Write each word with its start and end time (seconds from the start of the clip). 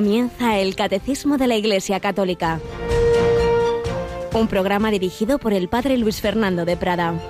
Comienza 0.00 0.58
el 0.58 0.76
Catecismo 0.76 1.36
de 1.36 1.46
la 1.46 1.56
Iglesia 1.56 2.00
Católica. 2.00 2.58
Un 4.32 4.48
programa 4.48 4.90
dirigido 4.90 5.38
por 5.38 5.52
el 5.52 5.68
Padre 5.68 5.98
Luis 5.98 6.22
Fernando 6.22 6.64
de 6.64 6.74
Prada. 6.78 7.20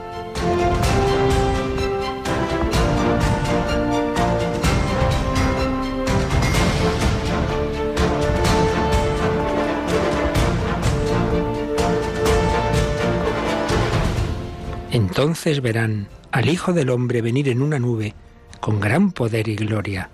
Entonces 14.92 15.60
verán 15.60 16.06
al 16.30 16.48
Hijo 16.48 16.72
del 16.72 16.90
Hombre 16.90 17.20
venir 17.20 17.48
en 17.48 17.62
una 17.62 17.80
nube 17.80 18.14
con 18.60 18.78
gran 18.78 19.10
poder 19.10 19.48
y 19.48 19.56
gloria. 19.56 20.08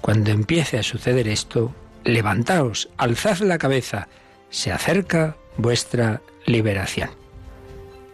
Cuando 0.00 0.30
empiece 0.30 0.78
a 0.78 0.84
suceder 0.84 1.26
esto, 1.26 1.74
levantaos, 2.06 2.88
alzad 2.96 3.38
la 3.40 3.58
cabeza, 3.58 4.08
se 4.48 4.72
acerca 4.72 5.36
vuestra 5.56 6.22
liberación. 6.46 7.10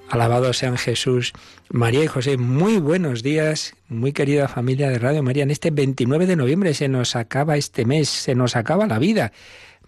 Alabado 0.09 0.53
sean 0.53 0.77
Jesús, 0.77 1.33
María 1.71 2.05
y 2.05 2.07
José, 2.07 2.37
muy 2.37 2.79
buenos 2.79 3.23
días, 3.23 3.75
muy 3.89 4.13
querida 4.13 4.49
familia 4.49 4.91
de 4.91 4.99
Radio 4.99 5.23
María. 5.23 5.43
En 5.43 5.51
este 5.51 5.71
29 5.71 6.27
de 6.27 6.37
noviembre 6.37 6.75
se 6.75 6.89
nos 6.89 7.17
acaba 7.17 7.57
este 7.57 7.85
mes, 7.85 8.09
se 8.09 8.35
nos 8.35 8.57
acaba 8.57 8.87
la 8.87 8.99
vida. 8.99 9.33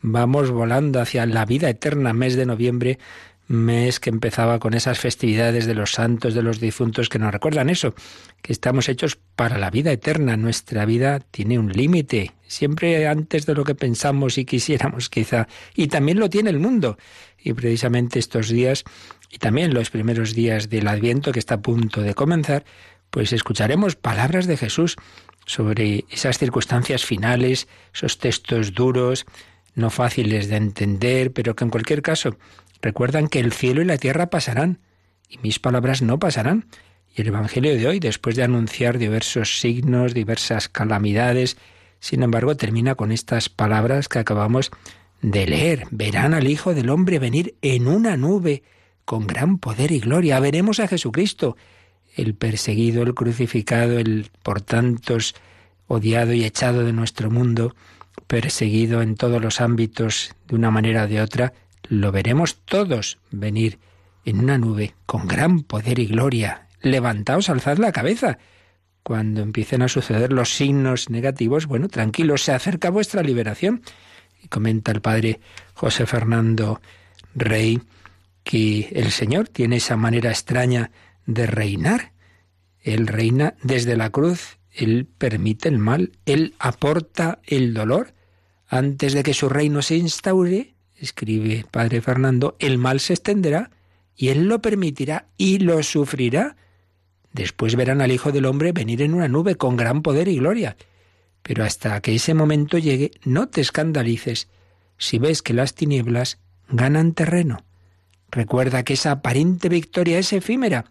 Vamos 0.00 0.50
volando 0.50 1.00
hacia 1.00 1.26
la 1.26 1.44
vida 1.44 1.68
eterna, 1.68 2.12
mes 2.12 2.36
de 2.36 2.46
noviembre, 2.46 2.98
mes 3.48 4.00
que 4.00 4.10
empezaba 4.10 4.58
con 4.58 4.74
esas 4.74 4.98
festividades 4.98 5.66
de 5.66 5.74
los 5.74 5.92
santos, 5.92 6.34
de 6.34 6.42
los 6.42 6.60
difuntos, 6.60 7.08
que 7.08 7.18
nos 7.18 7.32
recuerdan 7.32 7.68
eso, 7.68 7.94
que 8.40 8.52
estamos 8.52 8.88
hechos 8.88 9.18
para 9.36 9.58
la 9.58 9.70
vida 9.70 9.92
eterna. 9.92 10.36
Nuestra 10.36 10.86
vida 10.86 11.20
tiene 11.20 11.58
un 11.58 11.70
límite, 11.72 12.32
siempre 12.54 13.06
antes 13.06 13.46
de 13.46 13.54
lo 13.54 13.64
que 13.64 13.74
pensamos 13.74 14.38
y 14.38 14.44
quisiéramos 14.44 15.08
quizá, 15.08 15.48
y 15.74 15.88
también 15.88 16.18
lo 16.18 16.30
tiene 16.30 16.50
el 16.50 16.58
mundo. 16.58 16.96
Y 17.38 17.52
precisamente 17.52 18.18
estos 18.18 18.48
días, 18.48 18.84
y 19.30 19.38
también 19.38 19.74
los 19.74 19.90
primeros 19.90 20.34
días 20.34 20.70
del 20.70 20.88
Adviento 20.88 21.32
que 21.32 21.38
está 21.38 21.56
a 21.56 21.62
punto 21.62 22.00
de 22.00 22.14
comenzar, 22.14 22.64
pues 23.10 23.32
escucharemos 23.32 23.96
palabras 23.96 24.46
de 24.46 24.56
Jesús 24.56 24.96
sobre 25.46 26.04
esas 26.10 26.38
circunstancias 26.38 27.04
finales, 27.04 27.68
esos 27.92 28.18
textos 28.18 28.74
duros, 28.74 29.26
no 29.74 29.90
fáciles 29.90 30.48
de 30.48 30.56
entender, 30.56 31.32
pero 31.32 31.54
que 31.54 31.64
en 31.64 31.70
cualquier 31.70 32.02
caso 32.02 32.36
recuerdan 32.80 33.28
que 33.28 33.40
el 33.40 33.52
cielo 33.52 33.82
y 33.82 33.84
la 33.84 33.98
tierra 33.98 34.30
pasarán, 34.30 34.80
y 35.28 35.38
mis 35.38 35.58
palabras 35.58 36.02
no 36.02 36.18
pasarán. 36.18 36.66
Y 37.16 37.20
el 37.22 37.28
Evangelio 37.28 37.74
de 37.76 37.86
hoy, 37.86 38.00
después 38.00 38.36
de 38.36 38.42
anunciar 38.42 38.98
diversos 38.98 39.60
signos, 39.60 40.14
diversas 40.14 40.68
calamidades, 40.68 41.56
sin 42.04 42.22
embargo, 42.22 42.54
termina 42.54 42.96
con 42.96 43.12
estas 43.12 43.48
palabras 43.48 44.10
que 44.10 44.18
acabamos 44.18 44.70
de 45.22 45.46
leer. 45.46 45.86
Verán 45.90 46.34
al 46.34 46.48
Hijo 46.48 46.74
del 46.74 46.90
Hombre 46.90 47.18
venir 47.18 47.54
en 47.62 47.88
una 47.88 48.18
nube 48.18 48.62
con 49.06 49.26
gran 49.26 49.56
poder 49.56 49.90
y 49.90 50.00
gloria. 50.00 50.38
Veremos 50.38 50.80
a 50.80 50.86
Jesucristo, 50.86 51.56
el 52.14 52.34
perseguido, 52.34 53.04
el 53.04 53.14
crucificado, 53.14 53.98
el 53.98 54.30
por 54.42 54.60
tantos 54.60 55.34
odiado 55.86 56.34
y 56.34 56.44
echado 56.44 56.84
de 56.84 56.92
nuestro 56.92 57.30
mundo, 57.30 57.74
perseguido 58.26 59.00
en 59.00 59.14
todos 59.14 59.40
los 59.40 59.62
ámbitos 59.62 60.34
de 60.46 60.56
una 60.56 60.70
manera 60.70 61.04
o 61.04 61.08
de 61.08 61.22
otra, 61.22 61.54
lo 61.88 62.12
veremos 62.12 62.58
todos 62.66 63.16
venir 63.30 63.78
en 64.26 64.40
una 64.40 64.58
nube 64.58 64.94
con 65.06 65.26
gran 65.26 65.62
poder 65.62 65.98
y 65.98 66.04
gloria. 66.04 66.68
Levantaos, 66.82 67.48
alzad 67.48 67.78
la 67.78 67.92
cabeza. 67.92 68.36
Cuando 69.04 69.42
empiecen 69.42 69.82
a 69.82 69.88
suceder 69.88 70.32
los 70.32 70.56
signos 70.56 71.10
negativos, 71.10 71.66
bueno, 71.66 71.88
tranquilos, 71.88 72.42
se 72.42 72.52
acerca 72.52 72.90
vuestra 72.90 73.22
liberación. 73.22 73.82
Y 74.42 74.48
comenta 74.48 74.90
el 74.90 75.00
padre 75.00 75.38
José 75.74 76.06
Fernando 76.06 76.80
Rey 77.36 77.80
que 78.42 78.88
el 78.92 79.12
Señor 79.12 79.48
tiene 79.48 79.76
esa 79.76 79.96
manera 79.96 80.30
extraña 80.30 80.90
de 81.26 81.46
reinar. 81.46 82.12
Él 82.80 83.06
reina 83.06 83.54
desde 83.62 83.96
la 83.96 84.10
cruz, 84.10 84.58
Él 84.72 85.06
permite 85.06 85.68
el 85.68 85.78
mal, 85.78 86.12
Él 86.26 86.54
aporta 86.58 87.40
el 87.44 87.74
dolor. 87.74 88.14
Antes 88.66 89.12
de 89.12 89.22
que 89.22 89.34
su 89.34 89.48
reino 89.48 89.82
se 89.82 89.96
instaure, 89.96 90.74
escribe 90.96 91.64
Padre 91.70 92.00
Fernando, 92.00 92.56
el 92.58 92.78
mal 92.78 93.00
se 93.00 93.12
extenderá 93.12 93.70
y 94.16 94.28
él 94.28 94.46
lo 94.46 94.60
permitirá 94.62 95.26
y 95.36 95.58
lo 95.58 95.82
sufrirá. 95.82 96.56
Después 97.34 97.74
verán 97.74 98.00
al 98.00 98.12
Hijo 98.12 98.30
del 98.30 98.46
Hombre 98.46 98.72
venir 98.72 99.02
en 99.02 99.12
una 99.12 99.26
nube 99.26 99.56
con 99.56 99.76
gran 99.76 100.02
poder 100.02 100.28
y 100.28 100.36
gloria. 100.36 100.76
Pero 101.42 101.64
hasta 101.64 102.00
que 102.00 102.14
ese 102.14 102.32
momento 102.32 102.78
llegue, 102.78 103.10
no 103.24 103.48
te 103.48 103.60
escandalices 103.60 104.48
si 104.96 105.18
ves 105.18 105.42
que 105.42 105.52
las 105.52 105.74
tinieblas 105.74 106.38
ganan 106.68 107.12
terreno. 107.12 107.64
Recuerda 108.30 108.84
que 108.84 108.94
esa 108.94 109.10
aparente 109.10 109.68
victoria 109.68 110.18
es 110.18 110.32
efímera 110.32 110.86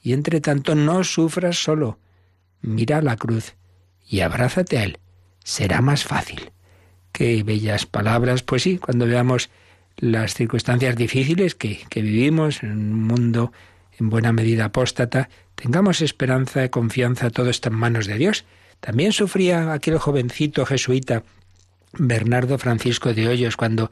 y 0.00 0.12
entre 0.12 0.40
tanto 0.40 0.76
no 0.76 1.02
sufras 1.02 1.60
solo. 1.60 1.98
Mira 2.62 3.02
la 3.02 3.16
cruz 3.16 3.56
y 4.08 4.20
abrázate 4.20 4.78
a 4.78 4.84
él. 4.84 4.98
Será 5.42 5.80
más 5.80 6.04
fácil. 6.04 6.52
Qué 7.10 7.42
bellas 7.42 7.86
palabras. 7.86 8.44
Pues 8.44 8.62
sí, 8.62 8.78
cuando 8.78 9.04
veamos 9.04 9.50
las 9.96 10.34
circunstancias 10.34 10.94
difíciles 10.94 11.56
que, 11.56 11.80
que 11.90 12.02
vivimos 12.02 12.62
en 12.62 12.70
un 12.70 13.02
mundo 13.02 13.52
en 13.98 14.10
buena 14.10 14.32
medida 14.32 14.66
apóstata, 14.66 15.28
tengamos 15.60 16.00
esperanza 16.00 16.64
y 16.64 16.68
confianza, 16.68 17.30
todo 17.30 17.50
está 17.50 17.68
en 17.68 17.74
manos 17.74 18.06
de 18.06 18.16
Dios. 18.16 18.44
También 18.80 19.12
sufría 19.12 19.72
aquel 19.72 19.98
jovencito 19.98 20.64
jesuita 20.64 21.24
Bernardo 21.92 22.58
Francisco 22.58 23.12
de 23.12 23.26
Hoyos 23.26 23.56
cuando 23.56 23.90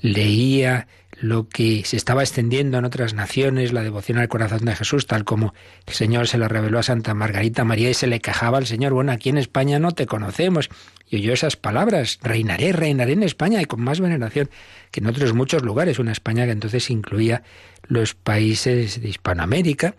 leía 0.00 0.88
lo 1.20 1.48
que 1.48 1.84
se 1.84 1.96
estaba 1.96 2.24
extendiendo 2.24 2.78
en 2.78 2.84
otras 2.84 3.14
naciones, 3.14 3.72
la 3.72 3.84
devoción 3.84 4.18
al 4.18 4.26
corazón 4.26 4.64
de 4.64 4.74
Jesús, 4.74 5.06
tal 5.06 5.24
como 5.24 5.54
el 5.86 5.94
Señor 5.94 6.26
se 6.26 6.36
lo 6.36 6.48
reveló 6.48 6.80
a 6.80 6.82
Santa 6.82 7.14
Margarita 7.14 7.62
María 7.62 7.90
y 7.90 7.94
se 7.94 8.08
le 8.08 8.18
quejaba 8.18 8.58
al 8.58 8.66
Señor, 8.66 8.92
bueno, 8.92 9.12
aquí 9.12 9.28
en 9.28 9.38
España 9.38 9.78
no 9.78 9.92
te 9.92 10.06
conocemos. 10.06 10.68
Y 11.08 11.18
oyó 11.18 11.32
esas 11.32 11.54
palabras, 11.54 12.18
reinaré, 12.22 12.72
reinaré 12.72 13.12
en 13.12 13.22
España 13.22 13.62
y 13.62 13.66
con 13.66 13.80
más 13.82 14.00
veneración 14.00 14.50
que 14.90 14.98
en 14.98 15.06
otros 15.06 15.32
muchos 15.32 15.62
lugares, 15.62 16.00
una 16.00 16.10
España 16.10 16.44
que 16.44 16.50
entonces 16.50 16.90
incluía 16.90 17.44
los 17.86 18.14
países 18.14 19.00
de 19.00 19.08
Hispanoamérica. 19.08 19.94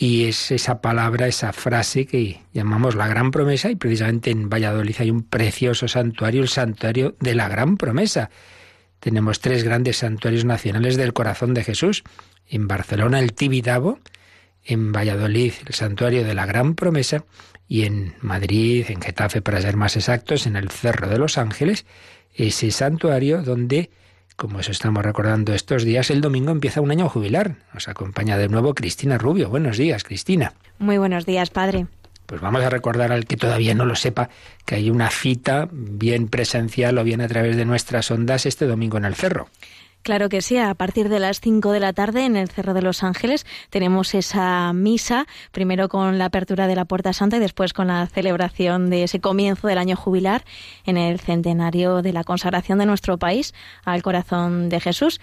Y 0.00 0.26
es 0.26 0.52
esa 0.52 0.80
palabra, 0.80 1.26
esa 1.26 1.52
frase 1.52 2.06
que 2.06 2.40
llamamos 2.54 2.94
la 2.94 3.08
gran 3.08 3.32
promesa 3.32 3.68
y 3.68 3.74
precisamente 3.74 4.30
en 4.30 4.48
Valladolid 4.48 4.94
hay 5.00 5.10
un 5.10 5.24
precioso 5.24 5.88
santuario, 5.88 6.40
el 6.42 6.48
santuario 6.48 7.16
de 7.18 7.34
la 7.34 7.48
gran 7.48 7.76
promesa 7.76 8.30
tenemos 9.00 9.40
tres 9.40 9.64
grandes 9.64 9.98
santuarios 9.98 10.44
nacionales 10.44 10.96
del 10.96 11.12
corazón 11.12 11.54
de 11.54 11.64
Jesús. 11.64 12.02
En 12.48 12.66
Barcelona 12.66 13.20
el 13.20 13.32
Tibidabo, 13.32 14.00
en 14.64 14.92
Valladolid 14.92 15.52
el 15.66 15.74
santuario 15.74 16.24
de 16.24 16.34
la 16.34 16.46
Gran 16.46 16.74
Promesa 16.74 17.24
y 17.68 17.84
en 17.84 18.14
Madrid, 18.20 18.86
en 18.88 19.00
Getafe 19.00 19.40
para 19.42 19.60
ser 19.60 19.76
más 19.76 19.96
exactos, 19.96 20.46
en 20.46 20.56
el 20.56 20.70
Cerro 20.70 21.08
de 21.08 21.18
los 21.18 21.38
Ángeles, 21.38 21.86
ese 22.34 22.70
santuario 22.70 23.42
donde, 23.42 23.90
como 24.38 24.60
eso 24.60 24.70
estamos 24.70 25.04
recordando 25.04 25.52
estos 25.52 25.82
días, 25.82 26.10
el 26.10 26.20
domingo 26.20 26.52
empieza 26.52 26.80
un 26.80 26.92
año 26.92 27.08
jubilar. 27.08 27.56
Nos 27.74 27.88
acompaña 27.88 28.38
de 28.38 28.48
nuevo 28.48 28.72
Cristina 28.72 29.18
Rubio. 29.18 29.50
Buenos 29.50 29.76
días, 29.76 30.04
Cristina. 30.04 30.52
Muy 30.78 30.96
buenos 30.96 31.26
días, 31.26 31.50
padre. 31.50 31.88
Pues 32.24 32.40
vamos 32.40 32.62
a 32.62 32.70
recordar 32.70 33.10
al 33.10 33.26
que 33.26 33.36
todavía 33.36 33.74
no 33.74 33.84
lo 33.84 33.96
sepa 33.96 34.30
que 34.64 34.76
hay 34.76 34.90
una 34.90 35.10
cita 35.10 35.68
bien 35.72 36.28
presencial 36.28 36.98
o 36.98 37.04
bien 37.04 37.20
a 37.20 37.26
través 37.26 37.56
de 37.56 37.64
nuestras 37.64 38.12
ondas 38.12 38.46
este 38.46 38.66
domingo 38.66 38.96
en 38.96 39.06
el 39.06 39.16
Cerro. 39.16 39.48
Claro 40.08 40.30
que 40.30 40.40
sí, 40.40 40.56
a 40.56 40.72
partir 40.72 41.10
de 41.10 41.18
las 41.18 41.38
5 41.38 41.70
de 41.70 41.80
la 41.80 41.92
tarde 41.92 42.24
en 42.24 42.34
el 42.34 42.48
Cerro 42.48 42.72
de 42.72 42.80
los 42.80 43.02
Ángeles 43.02 43.44
tenemos 43.68 44.14
esa 44.14 44.72
misa, 44.72 45.26
primero 45.52 45.90
con 45.90 46.16
la 46.16 46.24
apertura 46.24 46.66
de 46.66 46.74
la 46.74 46.86
Puerta 46.86 47.12
Santa 47.12 47.36
y 47.36 47.40
después 47.40 47.74
con 47.74 47.88
la 47.88 48.06
celebración 48.06 48.88
de 48.88 49.02
ese 49.02 49.20
comienzo 49.20 49.68
del 49.68 49.76
año 49.76 49.96
jubilar 49.96 50.46
en 50.86 50.96
el 50.96 51.20
centenario 51.20 52.00
de 52.00 52.14
la 52.14 52.24
consagración 52.24 52.78
de 52.78 52.86
nuestro 52.86 53.18
país 53.18 53.52
al 53.84 54.02
corazón 54.02 54.70
de 54.70 54.80
Jesús. 54.80 55.20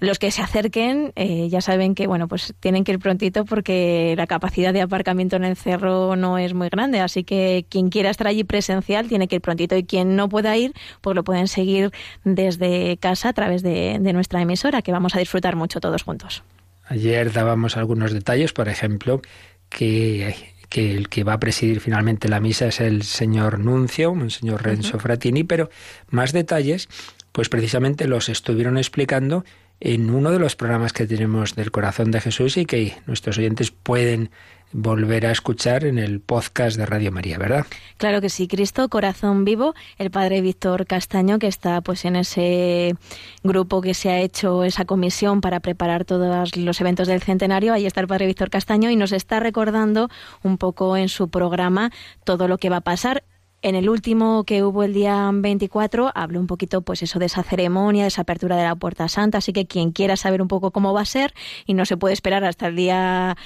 Los 0.00 0.18
que 0.18 0.30
se 0.30 0.42
acerquen 0.42 1.12
eh, 1.16 1.48
ya 1.48 1.60
saben 1.60 1.94
que 1.94 2.06
bueno 2.06 2.28
pues 2.28 2.54
tienen 2.60 2.84
que 2.84 2.92
ir 2.92 2.98
prontito 2.98 3.44
porque 3.44 4.14
la 4.16 4.26
capacidad 4.26 4.72
de 4.72 4.82
aparcamiento 4.82 5.36
en 5.36 5.44
el 5.44 5.56
cerro 5.56 6.16
no 6.16 6.38
es 6.38 6.54
muy 6.54 6.68
grande, 6.68 7.00
así 7.00 7.24
que 7.24 7.66
quien 7.68 7.90
quiera 7.90 8.10
estar 8.10 8.26
allí 8.26 8.44
presencial 8.44 9.08
tiene 9.08 9.28
que 9.28 9.36
ir 9.36 9.42
prontito. 9.42 9.76
Y 9.76 9.84
quien 9.84 10.16
no 10.16 10.28
pueda 10.28 10.56
ir 10.56 10.72
pues 11.00 11.14
lo 11.14 11.24
pueden 11.24 11.48
seguir 11.48 11.90
desde 12.24 12.96
casa 12.98 13.30
a 13.30 13.32
través 13.32 13.62
de, 13.62 13.98
de 14.00 14.12
nuestra 14.12 14.40
emisora 14.40 14.82
que 14.82 14.92
vamos 14.92 15.14
a 15.14 15.18
disfrutar 15.18 15.56
mucho 15.56 15.80
todos 15.80 16.02
juntos. 16.02 16.42
Ayer 16.86 17.32
dábamos 17.32 17.76
algunos 17.76 18.12
detalles, 18.12 18.52
por 18.52 18.68
ejemplo, 18.68 19.22
que 19.70 20.34
que 20.74 20.90
el 20.90 21.08
que 21.08 21.22
va 21.22 21.34
a 21.34 21.38
presidir 21.38 21.78
finalmente 21.78 22.28
la 22.28 22.40
misa 22.40 22.66
es 22.66 22.80
el 22.80 23.04
señor 23.04 23.60
Nuncio, 23.60 24.10
un 24.10 24.30
señor 24.30 24.64
Renzo 24.64 24.98
Fratini, 24.98 25.44
pero 25.44 25.70
más 26.10 26.32
detalles 26.32 26.88
pues 27.30 27.48
precisamente 27.48 28.06
los 28.06 28.28
estuvieron 28.28 28.76
explicando 28.76 29.44
en 29.80 30.10
uno 30.10 30.30
de 30.30 30.38
los 30.38 30.56
programas 30.56 30.92
que 30.92 31.06
tenemos 31.06 31.54
del 31.54 31.70
corazón 31.70 32.10
de 32.10 32.20
Jesús 32.20 32.56
y 32.56 32.66
que 32.66 32.96
nuestros 33.06 33.38
oyentes 33.38 33.70
pueden 33.70 34.30
volver 34.74 35.24
a 35.24 35.30
escuchar 35.30 35.84
en 35.84 35.98
el 35.98 36.20
podcast 36.20 36.76
de 36.76 36.84
Radio 36.84 37.12
María, 37.12 37.38
¿verdad? 37.38 37.64
Claro 37.96 38.20
que 38.20 38.28
sí, 38.28 38.48
Cristo, 38.48 38.88
Corazón 38.88 39.44
Vivo, 39.44 39.74
el 39.98 40.10
padre 40.10 40.40
Víctor 40.40 40.84
Castaño, 40.86 41.38
que 41.38 41.46
está 41.46 41.80
pues 41.80 42.04
en 42.04 42.16
ese 42.16 42.96
grupo 43.44 43.80
que 43.80 43.94
se 43.94 44.10
ha 44.10 44.20
hecho 44.20 44.64
esa 44.64 44.84
comisión 44.84 45.40
para 45.40 45.60
preparar 45.60 46.04
todos 46.04 46.56
los 46.56 46.80
eventos 46.80 47.06
del 47.06 47.22
centenario, 47.22 47.72
ahí 47.72 47.86
está 47.86 48.00
el 48.00 48.08
padre 48.08 48.26
Víctor 48.26 48.50
Castaño 48.50 48.90
y 48.90 48.96
nos 48.96 49.12
está 49.12 49.38
recordando 49.38 50.08
un 50.42 50.58
poco 50.58 50.96
en 50.96 51.08
su 51.08 51.28
programa 51.28 51.92
todo 52.24 52.48
lo 52.48 52.58
que 52.58 52.68
va 52.68 52.78
a 52.78 52.80
pasar 52.80 53.22
en 53.64 53.76
el 53.76 53.88
último 53.88 54.44
que 54.44 54.62
hubo 54.62 54.82
el 54.82 54.92
día 54.92 55.30
24 55.32 56.12
habló 56.14 56.38
un 56.38 56.46
poquito 56.46 56.82
pues 56.82 57.02
eso 57.02 57.18
de 57.18 57.26
esa 57.26 57.42
ceremonia, 57.42 58.02
de 58.02 58.08
esa 58.08 58.20
apertura 58.22 58.56
de 58.56 58.62
la 58.62 58.76
Puerta 58.76 59.08
Santa, 59.08 59.38
así 59.38 59.54
que 59.54 59.66
quien 59.66 59.90
quiera 59.90 60.16
saber 60.16 60.42
un 60.42 60.48
poco 60.48 60.70
cómo 60.70 60.92
va 60.92 61.00
a 61.00 61.06
ser 61.06 61.32
y 61.64 61.72
no 61.72 61.86
se 61.86 61.96
puede 61.96 62.12
esperar 62.12 62.44
hasta 62.44 62.66
el 62.66 62.76
día 62.76 63.38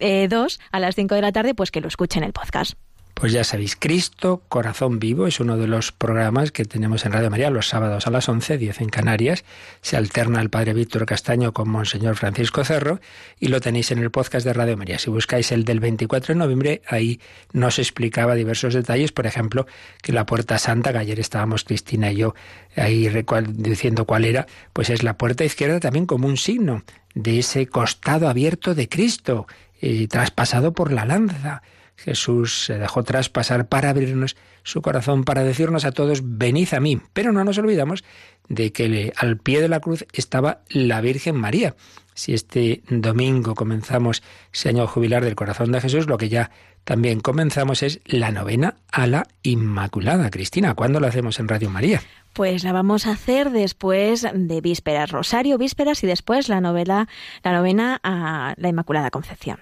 eh, 0.00 0.28
a 0.72 0.80
las 0.80 0.96
5 0.96 1.14
de 1.14 1.22
la 1.22 1.30
tarde, 1.30 1.54
pues 1.54 1.70
que 1.70 1.80
lo 1.80 1.86
escuche 1.86 2.18
en 2.18 2.24
el 2.24 2.32
podcast. 2.32 2.74
Pues 3.20 3.32
ya 3.32 3.44
sabéis, 3.44 3.76
Cristo, 3.76 4.40
Corazón 4.48 4.98
Vivo, 4.98 5.26
es 5.26 5.40
uno 5.40 5.58
de 5.58 5.66
los 5.66 5.92
programas 5.92 6.52
que 6.52 6.64
tenemos 6.64 7.04
en 7.04 7.12
Radio 7.12 7.28
María 7.28 7.50
los 7.50 7.68
sábados 7.68 8.06
a 8.06 8.10
las 8.10 8.26
11, 8.30 8.56
10 8.56 8.80
en 8.80 8.88
Canarias. 8.88 9.44
Se 9.82 9.98
alterna 9.98 10.40
el 10.40 10.48
Padre 10.48 10.72
Víctor 10.72 11.04
Castaño 11.04 11.52
con 11.52 11.68
Monseñor 11.68 12.16
Francisco 12.16 12.64
Cerro 12.64 12.98
y 13.38 13.48
lo 13.48 13.60
tenéis 13.60 13.90
en 13.90 13.98
el 13.98 14.10
podcast 14.10 14.46
de 14.46 14.54
Radio 14.54 14.78
María. 14.78 14.98
Si 14.98 15.10
buscáis 15.10 15.52
el 15.52 15.66
del 15.66 15.80
24 15.80 16.32
de 16.32 16.38
noviembre, 16.38 16.80
ahí 16.88 17.20
nos 17.52 17.78
explicaba 17.78 18.34
diversos 18.34 18.72
detalles, 18.72 19.12
por 19.12 19.26
ejemplo, 19.26 19.66
que 20.00 20.14
la 20.14 20.24
Puerta 20.24 20.56
Santa, 20.56 20.90
que 20.90 20.98
ayer 21.00 21.20
estábamos 21.20 21.64
Cristina 21.64 22.10
y 22.10 22.16
yo 22.16 22.34
ahí 22.74 23.06
diciendo 23.50 24.06
cuál 24.06 24.24
era, 24.24 24.46
pues 24.72 24.88
es 24.88 25.02
la 25.02 25.18
puerta 25.18 25.44
izquierda 25.44 25.78
también 25.78 26.06
como 26.06 26.26
un 26.26 26.38
signo 26.38 26.84
de 27.14 27.40
ese 27.40 27.66
costado 27.66 28.30
abierto 28.30 28.74
de 28.74 28.88
Cristo, 28.88 29.46
eh, 29.82 30.08
traspasado 30.08 30.72
por 30.72 30.90
la 30.90 31.04
lanza. 31.04 31.60
Jesús 32.04 32.64
se 32.64 32.78
dejó 32.78 33.02
traspasar 33.02 33.68
para 33.68 33.90
abrirnos 33.90 34.36
su 34.62 34.80
corazón, 34.80 35.24
para 35.24 35.44
decirnos 35.44 35.84
a 35.84 35.92
todos, 35.92 36.20
venid 36.22 36.72
a 36.72 36.80
mí. 36.80 37.00
Pero 37.12 37.32
no 37.32 37.44
nos 37.44 37.58
olvidamos 37.58 38.04
de 38.48 38.72
que 38.72 39.12
al 39.16 39.36
pie 39.36 39.60
de 39.60 39.68
la 39.68 39.80
cruz 39.80 40.06
estaba 40.12 40.62
la 40.68 41.00
Virgen 41.00 41.36
María. 41.36 41.76
Si 42.14 42.34
este 42.34 42.82
domingo 42.88 43.54
comenzamos 43.54 44.22
ese 44.52 44.70
año 44.70 44.86
jubilar 44.86 45.24
del 45.24 45.36
corazón 45.36 45.72
de 45.72 45.80
Jesús, 45.80 46.06
lo 46.06 46.18
que 46.18 46.28
ya 46.28 46.50
también 46.84 47.20
comenzamos 47.20 47.82
es 47.82 48.00
la 48.06 48.30
novena 48.30 48.76
a 48.90 49.06
la 49.06 49.26
Inmaculada. 49.42 50.30
Cristina, 50.30 50.74
¿cuándo 50.74 51.00
lo 51.00 51.06
hacemos 51.06 51.38
en 51.38 51.48
Radio 51.48 51.70
María? 51.70 52.02
Pues 52.32 52.64
la 52.64 52.72
vamos 52.72 53.06
a 53.06 53.12
hacer 53.12 53.50
después 53.50 54.26
de 54.32 54.60
vísperas, 54.60 55.10
Rosario, 55.10 55.58
vísperas 55.58 56.02
y 56.02 56.06
después 56.06 56.48
la 56.48 56.60
novela, 56.60 57.08
la 57.42 57.52
novena 57.52 58.00
a 58.02 58.54
la 58.56 58.68
Inmaculada 58.68 59.10
Concepción. 59.10 59.58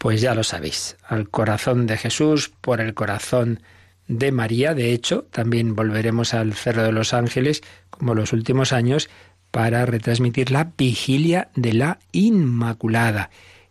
Pues 0.00 0.22
ya 0.22 0.34
lo 0.34 0.44
sabéis, 0.44 0.96
al 1.06 1.28
corazón 1.28 1.86
de 1.86 1.98
Jesús 1.98 2.50
por 2.62 2.80
el 2.80 2.94
corazón 2.94 3.60
de 4.08 4.32
María. 4.32 4.72
De 4.72 4.94
hecho, 4.94 5.26
también 5.30 5.76
volveremos 5.76 6.32
al 6.32 6.54
Cerro 6.54 6.84
de 6.84 6.90
los 6.90 7.12
Ángeles, 7.12 7.60
como 7.90 8.14
los 8.14 8.32
últimos 8.32 8.72
años, 8.72 9.10
para 9.50 9.84
retransmitir 9.84 10.52
la 10.52 10.72
vigilia 10.78 11.50
de 11.54 11.74
la 11.74 11.98
Inmaculada. 12.12 13.28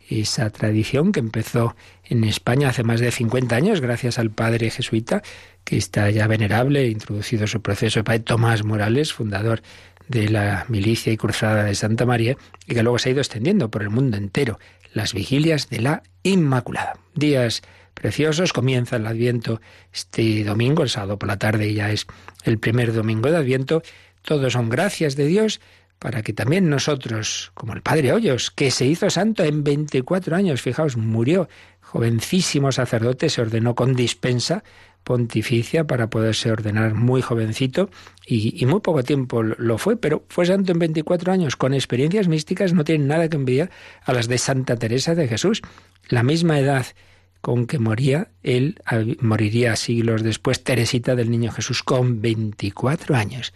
Esa 0.07 0.51
tradición 0.51 1.13
que 1.13 1.19
empezó 1.19 1.75
en 2.03 2.23
España 2.23 2.69
hace 2.69 2.83
más 2.83 2.99
de 2.99 3.09
50 3.09 3.55
años, 3.55 3.81
gracias 3.81 4.19
al 4.19 4.29
padre 4.29 4.69
jesuita, 4.69 5.23
que 5.63 5.77
está 5.77 6.11
ya 6.11 6.27
venerable, 6.27 6.89
introducido 6.89 7.47
su 7.47 7.63
proceso, 7.63 7.97
el 7.97 8.05
padre 8.05 8.19
Tomás 8.19 8.63
Morales, 8.63 9.13
fundador 9.13 9.63
de 10.07 10.29
la 10.29 10.65
milicia 10.69 11.11
y 11.11 11.17
cruzada 11.17 11.63
de 11.63 11.73
Santa 11.73 12.05
María, 12.05 12.37
y 12.67 12.75
que 12.75 12.83
luego 12.83 12.99
se 12.99 13.09
ha 13.09 13.13
ido 13.13 13.21
extendiendo 13.21 13.71
por 13.71 13.81
el 13.81 13.89
mundo 13.89 14.15
entero 14.15 14.59
las 14.93 15.13
vigilias 15.13 15.69
de 15.69 15.79
la 15.79 16.03
Inmaculada. 16.23 16.97
Días 17.15 17.61
preciosos, 17.93 18.53
comienza 18.53 18.95
el 18.95 19.07
Adviento 19.07 19.61
este 19.93 20.43
domingo, 20.43 20.83
el 20.83 20.89
sábado 20.89 21.19
por 21.19 21.27
la 21.27 21.37
tarde 21.37 21.73
ya 21.73 21.91
es 21.91 22.07
el 22.43 22.59
primer 22.59 22.93
domingo 22.93 23.29
de 23.29 23.37
Adviento. 23.37 23.81
Todos 24.21 24.53
son 24.53 24.69
gracias 24.69 25.15
de 25.15 25.25
Dios 25.25 25.59
para 25.99 26.21
que 26.21 26.31
también 26.31 26.69
nosotros, 26.69 27.51
como 27.53 27.73
el 27.73 27.81
Padre 27.81 28.13
Hoyos, 28.13 28.51
que 28.51 28.71
se 28.71 28.85
hizo 28.85 29.09
santo 29.09 29.43
en 29.43 29.63
24 29.63 30.35
años, 30.35 30.61
fijaos, 30.61 30.95
murió 30.95 31.49
jovencísimo 31.81 32.71
sacerdote, 32.71 33.29
se 33.29 33.41
ordenó 33.41 33.75
con 33.75 33.95
dispensa 33.95 34.63
pontificia 35.03 35.87
para 35.87 36.09
poderse 36.09 36.51
ordenar 36.51 36.93
muy 36.93 37.21
jovencito 37.21 37.89
y, 38.25 38.63
muy 38.67 38.79
poco 38.81 39.03
tiempo 39.03 39.41
lo 39.41 39.77
fue, 39.77 39.97
pero 39.97 40.23
fue 40.29 40.45
santo 40.45 40.71
en 40.71 40.79
24 40.79 41.31
años, 41.31 41.55
con 41.55 41.73
experiencias 41.73 42.27
místicas, 42.27 42.73
no 42.73 42.83
tienen 42.83 43.07
nada 43.07 43.27
que 43.27 43.37
envidiar 43.37 43.71
a 44.03 44.13
las 44.13 44.27
de 44.27 44.37
Santa 44.37 44.75
Teresa 44.75 45.15
de 45.15 45.27
Jesús. 45.27 45.61
La 46.09 46.21
misma 46.21 46.59
edad 46.59 46.85
con 47.41 47.65
que 47.65 47.79
moría, 47.79 48.29
él 48.43 48.79
moriría 49.19 49.75
siglos 49.75 50.23
después, 50.23 50.63
Teresita 50.63 51.15
del 51.15 51.31
Niño 51.31 51.51
Jesús, 51.51 51.83
con 51.83 52.21
24 52.21 53.15
años. 53.15 53.53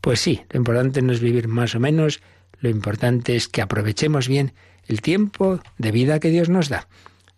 Pues 0.00 0.20
sí, 0.20 0.42
lo 0.50 0.58
importante 0.58 1.00
no 1.02 1.12
es 1.12 1.20
vivir 1.20 1.48
más 1.48 1.74
o 1.74 1.80
menos, 1.80 2.20
lo 2.58 2.68
importante 2.68 3.36
es 3.36 3.48
que 3.48 3.62
aprovechemos 3.62 4.28
bien 4.28 4.52
el 4.86 5.00
tiempo 5.00 5.60
de 5.78 5.92
vida 5.92 6.20
que 6.20 6.30
Dios 6.30 6.48
nos 6.48 6.68
da. 6.68 6.88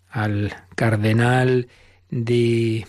Al 0.09 0.55
cardenal 0.75 1.69
de 2.11 2.87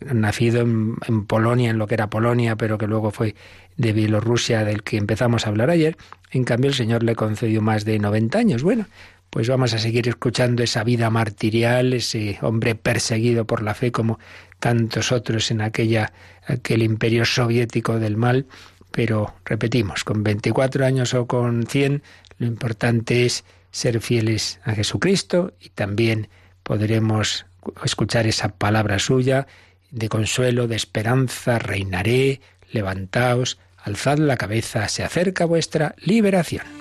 nacido 0.00 0.60
en, 0.60 1.26
Polonia, 1.26 1.70
en 1.70 1.78
lo 1.78 1.86
que 1.86 1.94
era 1.94 2.10
Polonia, 2.10 2.56
pero 2.56 2.78
que 2.78 2.86
luego 2.86 3.10
fue 3.10 3.34
de 3.76 3.92
Bielorrusia, 3.92 4.64
del 4.64 4.82
que 4.82 4.96
empezamos 4.96 5.46
a 5.46 5.50
hablar 5.50 5.70
ayer. 5.70 5.96
En 6.30 6.44
cambio, 6.44 6.68
el 6.68 6.74
Señor 6.74 7.02
le 7.02 7.16
concedió 7.16 7.62
más 7.62 7.84
de 7.84 7.98
90 7.98 8.38
años. 8.38 8.62
Bueno, 8.62 8.86
pues 9.30 9.48
vamos 9.48 9.74
a 9.74 9.78
seguir 9.78 10.08
escuchando 10.08 10.62
esa 10.62 10.84
vida 10.84 11.08
martirial, 11.10 11.92
ese 11.92 12.38
hombre 12.42 12.74
perseguido 12.74 13.46
por 13.46 13.62
la 13.62 13.74
fe 13.74 13.92
como 13.92 14.18
tantos 14.58 15.12
otros 15.12 15.50
en 15.50 15.60
aquella, 15.60 16.12
aquel 16.46 16.82
imperio 16.82 17.24
soviético 17.24 17.98
del 17.98 18.16
mal. 18.16 18.46
Pero 18.90 19.34
repetimos, 19.44 20.02
con 20.02 20.24
24 20.24 20.84
años 20.84 21.14
o 21.14 21.26
con 21.26 21.66
100, 21.66 22.02
lo 22.38 22.46
importante 22.46 23.24
es 23.24 23.44
ser 23.70 24.00
fieles 24.00 24.58
a 24.64 24.72
Jesucristo 24.72 25.52
y 25.60 25.68
también 25.68 26.28
podremos 26.64 27.46
escuchar 27.84 28.26
esa 28.26 28.48
palabra 28.48 28.98
suya 28.98 29.46
de 29.90 30.08
consuelo, 30.08 30.68
de 30.68 30.76
esperanza, 30.76 31.58
reinaré, 31.58 32.40
levantaos, 32.70 33.58
alzad 33.76 34.18
la 34.18 34.36
cabeza, 34.36 34.88
se 34.88 35.02
acerca 35.02 35.44
vuestra 35.44 35.94
liberación. 35.98 36.79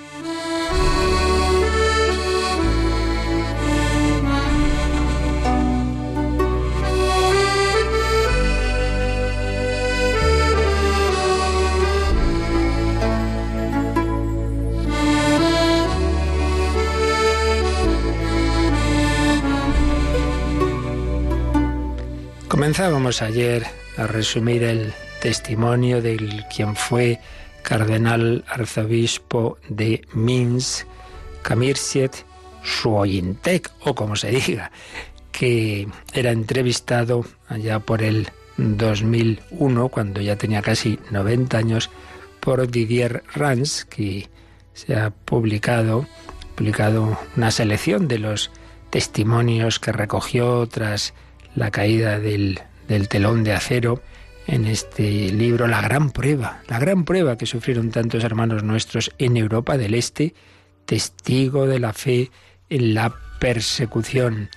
Comenzábamos 22.60 23.22
ayer 23.22 23.66
a 23.96 24.06
resumir 24.06 24.64
el 24.64 24.92
testimonio 25.22 26.02
de 26.02 26.44
quien 26.54 26.76
fue 26.76 27.22
cardenal 27.64 28.44
arzobispo 28.50 29.58
de 29.70 30.06
Minsk, 30.12 30.86
Kamirsiet 31.42 32.26
Shuoyintek, 32.66 33.72
o 33.86 33.96
como 33.96 34.18
se 34.18 34.32
diga, 34.32 34.72
que 35.32 35.88
era 36.12 36.32
entrevistado 36.32 37.24
allá 37.48 37.80
por 37.80 38.04
el 38.04 38.28
2001, 38.58 39.88
cuando 39.88 40.20
ya 40.20 40.36
tenía 40.36 40.62
casi 40.62 41.00
90 41.12 41.58
años, 41.58 41.90
por 42.42 42.70
Didier 42.70 43.24
Rans, 43.34 43.86
que 43.86 44.28
se 44.74 44.98
ha 44.98 45.12
publicado, 45.12 46.08
publicado 46.56 47.18
una 47.38 47.52
selección 47.52 48.10
de 48.10 48.20
los 48.20 48.52
testimonios 48.90 49.80
que 49.80 49.94
recogió 49.94 50.68
tras 50.68 51.14
la 51.56 51.72
caída 51.72 52.20
del, 52.20 52.60
telón 53.10 53.44
de 53.44 53.54
acero 53.54 54.02
en 54.48 54.66
este 54.66 55.32
libro 55.32 55.68
La 55.68 55.82
gran 55.82 56.12
prueba, 56.12 56.62
la 56.68 56.80
gran 56.80 57.06
prueba 57.06 57.38
que 57.38 57.46
sufrieron 57.46 57.92
tantos 57.92 58.24
hermanos 58.24 58.64
nuestros 58.64 59.12
en 59.18 59.38
Europa 59.38 59.78
del 59.78 59.94
Este, 59.94 60.34
testigo 60.86 61.68
de 61.68 61.80
la 61.80 61.94
fe 61.94 62.32
en 62.70 62.94
la 62.94 63.14
persecución. 63.40 64.50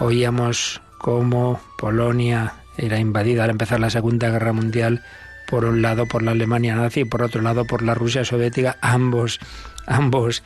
Oíamos 0.00 0.80
cómo 0.98 1.60
Polonia 1.78 2.54
era 2.76 2.98
invadida 2.98 3.44
al 3.44 3.50
empezar 3.50 3.80
la 3.80 3.90
Segunda 3.90 4.30
Guerra 4.30 4.52
Mundial, 4.52 5.02
por 5.48 5.64
un 5.64 5.82
lado 5.82 6.06
por 6.06 6.22
la 6.22 6.32
Alemania 6.32 6.76
nazi 6.76 7.00
y 7.00 7.04
por 7.04 7.22
otro 7.22 7.40
lado 7.40 7.64
por 7.64 7.82
la 7.82 7.94
Rusia 7.94 8.24
soviética, 8.24 8.76
ambos, 8.82 9.40
ambos 9.86 10.42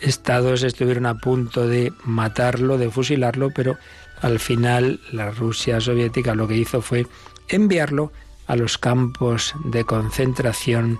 estados 0.00 0.62
estuvieron 0.62 1.06
a 1.06 1.18
punto 1.18 1.66
de 1.66 1.92
matarlo, 2.04 2.78
de 2.78 2.90
fusilarlo, 2.90 3.50
pero 3.54 3.76
al 4.20 4.38
final 4.38 5.00
la 5.12 5.30
Rusia 5.30 5.80
soviética 5.80 6.34
lo 6.34 6.48
que 6.48 6.56
hizo 6.56 6.82
fue 6.82 7.06
enviarlo 7.48 8.12
a 8.46 8.56
los 8.56 8.78
campos 8.78 9.54
de 9.64 9.84
concentración 9.84 10.98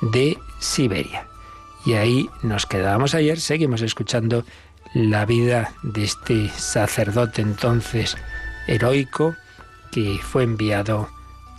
de 0.00 0.38
Siberia. 0.58 1.26
Y 1.86 1.94
ahí 1.94 2.30
nos 2.42 2.66
quedábamos 2.66 3.14
ayer, 3.14 3.40
seguimos 3.40 3.82
escuchando 3.82 4.44
la 4.94 5.24
vida 5.24 5.72
de 5.82 6.04
este 6.04 6.48
sacerdote 6.50 7.42
entonces 7.42 8.16
heroico 8.66 9.34
que 9.92 10.18
fue 10.22 10.44
enviado 10.44 11.08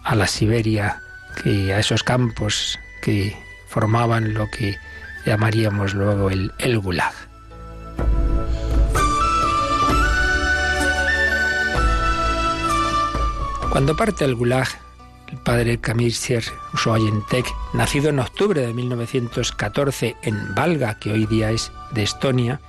a 0.04 0.16
la 0.16 0.28
Siberia, 0.28 1.02
que 1.44 1.74
a 1.74 1.80
esos 1.80 2.04
campos 2.04 2.80
que 3.02 3.36
formaban 3.68 4.34
lo 4.34 4.50
que 4.50 4.76
llamaríamos 5.26 5.94
luego 5.94 6.30
el, 6.30 6.52
el 6.60 6.80
Gulag. 6.80 7.31
Cuando 13.72 13.96
parte 13.96 14.26
el 14.26 14.36
Gulag, 14.36 14.68
el 15.32 15.38
padre 15.38 15.78
Kamilsier 15.78 16.44
Soyentek, 16.76 17.46
nacido 17.74 18.10
en 18.10 18.20
octubre 18.20 18.60
de 18.60 18.74
1914 18.74 20.18
en 20.24 20.54
Valga, 20.54 21.00
que 21.00 21.14
hoy 21.14 21.26
día 21.26 21.52
es 21.52 21.72
de 21.94 22.04
Estonia, 22.04 22.60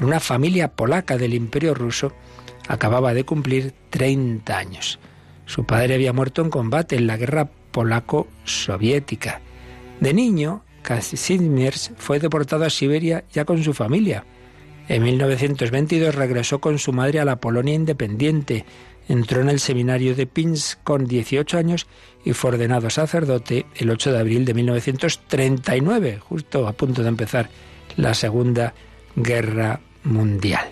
en 0.00 0.06
una 0.06 0.18
familia 0.18 0.68
polaca 0.68 1.18
del 1.18 1.34
Imperio 1.34 1.74
ruso, 1.74 2.14
acababa 2.68 3.12
de 3.12 3.24
cumplir 3.24 3.74
30 3.90 4.56
años. 4.56 4.98
Su 5.44 5.66
padre 5.66 5.94
había 5.94 6.14
muerto 6.14 6.40
en 6.40 6.48
combate 6.48 6.96
en 6.96 7.06
la 7.06 7.18
guerra 7.18 7.50
polaco-soviética. 7.70 9.42
De 10.00 10.14
niño, 10.14 10.62
Kazimierz 10.80 11.90
fue 11.98 12.18
deportado 12.18 12.64
a 12.64 12.70
Siberia 12.70 13.24
ya 13.30 13.44
con 13.44 13.62
su 13.62 13.74
familia. 13.74 14.24
En 14.88 15.02
1922 15.02 16.14
regresó 16.14 16.60
con 16.60 16.78
su 16.78 16.94
madre 16.94 17.20
a 17.20 17.26
la 17.26 17.40
Polonia 17.40 17.74
independiente. 17.74 18.64
Entró 19.08 19.40
en 19.40 19.48
el 19.48 19.60
seminario 19.60 20.14
de 20.14 20.26
Pinsk 20.26 20.82
con 20.82 21.06
18 21.06 21.58
años 21.58 21.86
y 22.24 22.32
fue 22.32 22.50
ordenado 22.50 22.90
sacerdote 22.90 23.66
el 23.76 23.90
8 23.90 24.12
de 24.12 24.18
abril 24.18 24.44
de 24.44 24.54
1939, 24.54 26.18
justo 26.20 26.66
a 26.66 26.72
punto 26.72 27.02
de 27.02 27.08
empezar 27.08 27.48
la 27.96 28.14
Segunda 28.14 28.74
Guerra 29.14 29.80
Mundial. 30.02 30.66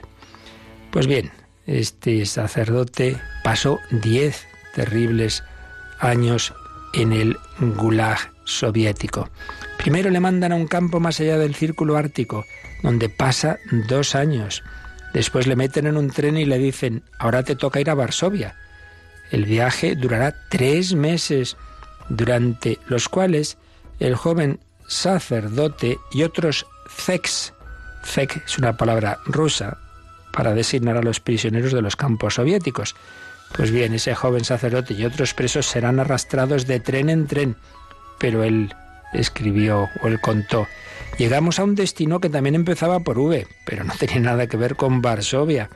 Pues 0.90 1.06
bien, 1.06 1.30
este 1.66 2.26
sacerdote 2.26 3.16
pasó 3.42 3.78
10 3.90 4.46
terribles 4.74 5.44
años 6.00 6.52
en 6.92 7.12
el 7.12 7.36
Gulag 7.58 8.32
soviético. 8.44 9.30
Primero 9.78 10.10
le 10.10 10.20
mandan 10.20 10.52
a 10.52 10.56
un 10.56 10.66
campo 10.66 11.00
más 11.00 11.20
allá 11.20 11.38
del 11.38 11.54
círculo 11.54 11.96
ártico, 11.96 12.44
donde 12.82 13.08
pasa 13.08 13.58
dos 13.88 14.14
años. 14.14 14.62
Después 15.14 15.46
le 15.46 15.54
meten 15.54 15.86
en 15.86 15.96
un 15.96 16.10
tren 16.10 16.36
y 16.36 16.44
le 16.44 16.58
dicen, 16.58 17.04
ahora 17.18 17.44
te 17.44 17.54
toca 17.54 17.80
ir 17.80 17.88
a 17.88 17.94
Varsovia. 17.94 18.56
El 19.30 19.44
viaje 19.44 19.94
durará 19.94 20.34
tres 20.50 20.92
meses, 20.94 21.56
durante 22.08 22.78
los 22.88 23.08
cuales 23.08 23.56
el 24.00 24.16
joven 24.16 24.58
sacerdote 24.88 25.98
y 26.12 26.24
otros 26.24 26.66
zex, 26.90 27.54
zek 28.04 28.42
es 28.44 28.58
una 28.58 28.76
palabra 28.76 29.20
rusa 29.24 29.78
para 30.32 30.52
designar 30.52 30.96
a 30.96 31.02
los 31.02 31.20
prisioneros 31.20 31.72
de 31.72 31.80
los 31.80 31.94
campos 31.94 32.34
soviéticos. 32.34 32.96
Pues 33.52 33.70
bien, 33.70 33.94
ese 33.94 34.16
joven 34.16 34.44
sacerdote 34.44 34.94
y 34.94 35.04
otros 35.04 35.32
presos 35.32 35.66
serán 35.66 36.00
arrastrados 36.00 36.66
de 36.66 36.80
tren 36.80 37.08
en 37.08 37.28
tren, 37.28 37.56
pero 38.18 38.42
él 38.42 38.74
escribió 39.12 39.88
o 40.02 40.08
él 40.08 40.20
contó. 40.20 40.66
Llegamos 41.18 41.60
a 41.60 41.64
un 41.64 41.76
destino 41.76 42.20
que 42.20 42.28
también 42.28 42.56
empezaba 42.56 43.00
por 43.00 43.18
V, 43.18 43.46
pero 43.64 43.84
no 43.84 43.94
tenía 43.98 44.20
nada 44.20 44.48
que 44.48 44.56
ver 44.56 44.74
con 44.74 45.00
Varsovia. 45.00 45.70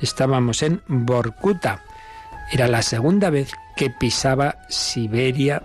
Estábamos 0.00 0.62
en 0.62 0.82
Borkuta. 0.88 1.84
Era 2.50 2.66
la 2.66 2.82
segunda 2.82 3.30
vez 3.30 3.52
que 3.76 3.90
pisaba 3.90 4.56
Siberia 4.68 5.62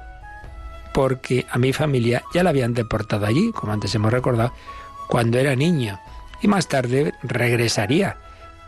porque 0.94 1.46
a 1.50 1.58
mi 1.58 1.74
familia 1.74 2.24
ya 2.34 2.44
la 2.44 2.51
habían 2.51 2.74
deportado 2.74 3.25
allí, 3.25 3.51
como 3.51 3.74
antes 3.74 3.94
hemos 3.96 4.13
recordado, 4.13 4.53
cuando 5.08 5.39
era 5.39 5.55
niño. 5.55 6.00
Y 6.41 6.48
más 6.48 6.67
tarde 6.67 7.13
regresaría, 7.24 8.17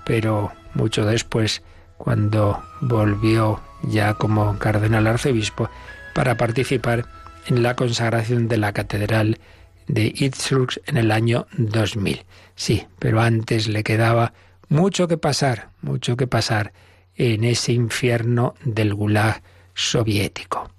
pero 0.05 0.51
mucho 0.73 1.05
después, 1.05 1.61
cuando 1.97 2.61
volvió 2.81 3.61
ya 3.83 4.15
como 4.15 4.57
cardenal 4.57 5.07
arzobispo, 5.07 5.69
para 6.15 6.35
participar 6.35 7.05
en 7.45 7.61
la 7.61 7.75
consagración 7.75 8.47
de 8.47 8.57
la 8.57 8.73
catedral 8.73 9.39
de 9.87 10.13
Itzrux 10.15 10.79
en 10.85 10.97
el 10.97 11.11
año 11.11 11.47
2000. 11.57 12.23
Sí, 12.55 12.85
pero 12.99 13.21
antes 13.21 13.67
le 13.67 13.83
quedaba 13.83 14.33
mucho 14.69 15.07
que 15.07 15.17
pasar, 15.17 15.69
mucho 15.81 16.17
que 16.17 16.27
pasar 16.27 16.73
en 17.15 17.43
ese 17.43 17.73
infierno 17.73 18.53
del 18.63 18.93
gulag 18.93 19.41
soviético. 19.73 20.69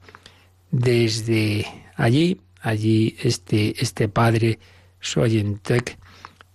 Desde 0.71 1.67
allí, 1.97 2.41
allí 2.61 3.17
este, 3.23 3.83
este 3.83 4.09
padre 4.09 4.59
Soyentek, 5.01 5.99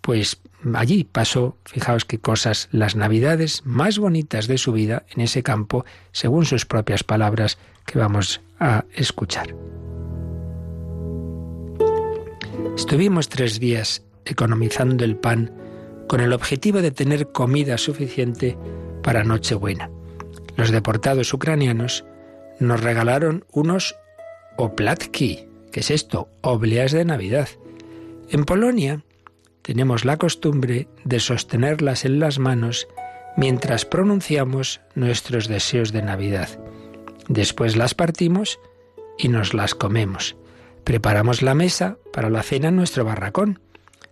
pues 0.02 0.42
allí 0.74 1.04
pasó, 1.04 1.58
fijaos 1.66 2.06
qué 2.06 2.20
cosas, 2.20 2.70
las 2.72 2.96
navidades 2.96 3.62
más 3.66 3.98
bonitas 3.98 4.48
de 4.48 4.58
su 4.58 4.72
vida 4.72 5.06
en 5.10 5.22
ese 5.22 5.44
campo, 5.44 5.86
según 6.12 6.46
sus 6.46 6.66
propias 6.66 7.04
palabras 7.04 7.58
que 7.86 8.00
vamos 8.00 8.42
a 8.60 8.86
escuchar. 8.94 9.56
Estuvimos 12.76 13.30
tres 13.30 13.60
días 13.60 14.04
economizando 14.26 15.04
el 15.04 15.16
pan 15.16 15.52
con 16.08 16.22
el 16.22 16.34
objetivo 16.34 16.82
de 16.82 16.92
tener 16.92 17.32
comida 17.32 17.78
suficiente 17.78 18.58
para 19.04 19.24
Nochebuena. 19.24 19.92
Los 20.56 20.72
deportados 20.72 21.34
ucranianos 21.34 22.04
nos 22.60 22.82
regalaron 22.82 23.46
unos 23.52 23.96
oplatki, 24.58 25.48
que 25.72 25.82
es 25.82 25.92
esto, 25.92 26.30
obleas 26.42 26.92
de 26.92 27.06
Navidad. 27.06 27.50
En 28.30 28.44
Polonia 28.44 29.04
tenemos 29.62 30.06
la 30.06 30.18
costumbre 30.18 30.88
de 31.04 31.20
sostenerlas 31.20 32.06
en 32.06 32.20
las 32.20 32.40
manos 32.40 32.88
mientras 33.38 33.86
pronunciamos 33.86 34.82
nuestros 34.96 35.48
deseos 35.48 35.92
de 35.92 36.02
Navidad. 36.02 36.50
Después 37.28 37.78
las 37.78 37.94
partimos 37.94 38.60
y 39.18 39.30
nos 39.30 39.54
las 39.54 39.76
comemos. 39.76 40.36
Preparamos 40.84 41.42
la 41.42 41.54
mesa 41.54 41.98
para 42.12 42.30
la 42.30 42.44
cena 42.44 42.70
en 42.70 42.76
nuestro 42.76 43.06
barracón. 43.06 43.60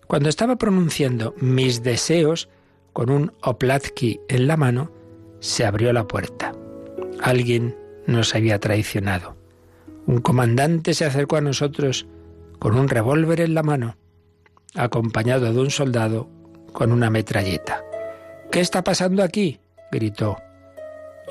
Cuando 0.07 0.29
estaba 0.29 0.55
pronunciando 0.55 1.35
mis 1.37 1.83
deseos 1.83 2.49
con 2.93 3.09
un 3.09 3.33
oplatki 3.41 4.19
en 4.29 4.47
la 4.47 4.57
mano, 4.57 4.91
se 5.39 5.65
abrió 5.65 5.91
la 5.91 6.07
puerta. 6.07 6.53
Alguien 7.21 7.75
nos 8.07 8.35
había 8.35 8.59
traicionado. 8.59 9.35
Un 10.05 10.19
comandante 10.19 10.93
se 10.93 11.05
acercó 11.05 11.37
a 11.37 11.41
nosotros 11.41 12.07
con 12.59 12.77
un 12.77 12.89
revólver 12.89 13.41
en 13.41 13.53
la 13.53 13.63
mano, 13.63 13.97
acompañado 14.75 15.53
de 15.53 15.59
un 15.59 15.71
soldado 15.71 16.29
con 16.73 16.91
una 16.91 17.09
metralleta. 17.09 17.83
¿Qué 18.51 18.59
está 18.59 18.83
pasando 18.83 19.23
aquí? 19.23 19.59
gritó. 19.91 20.37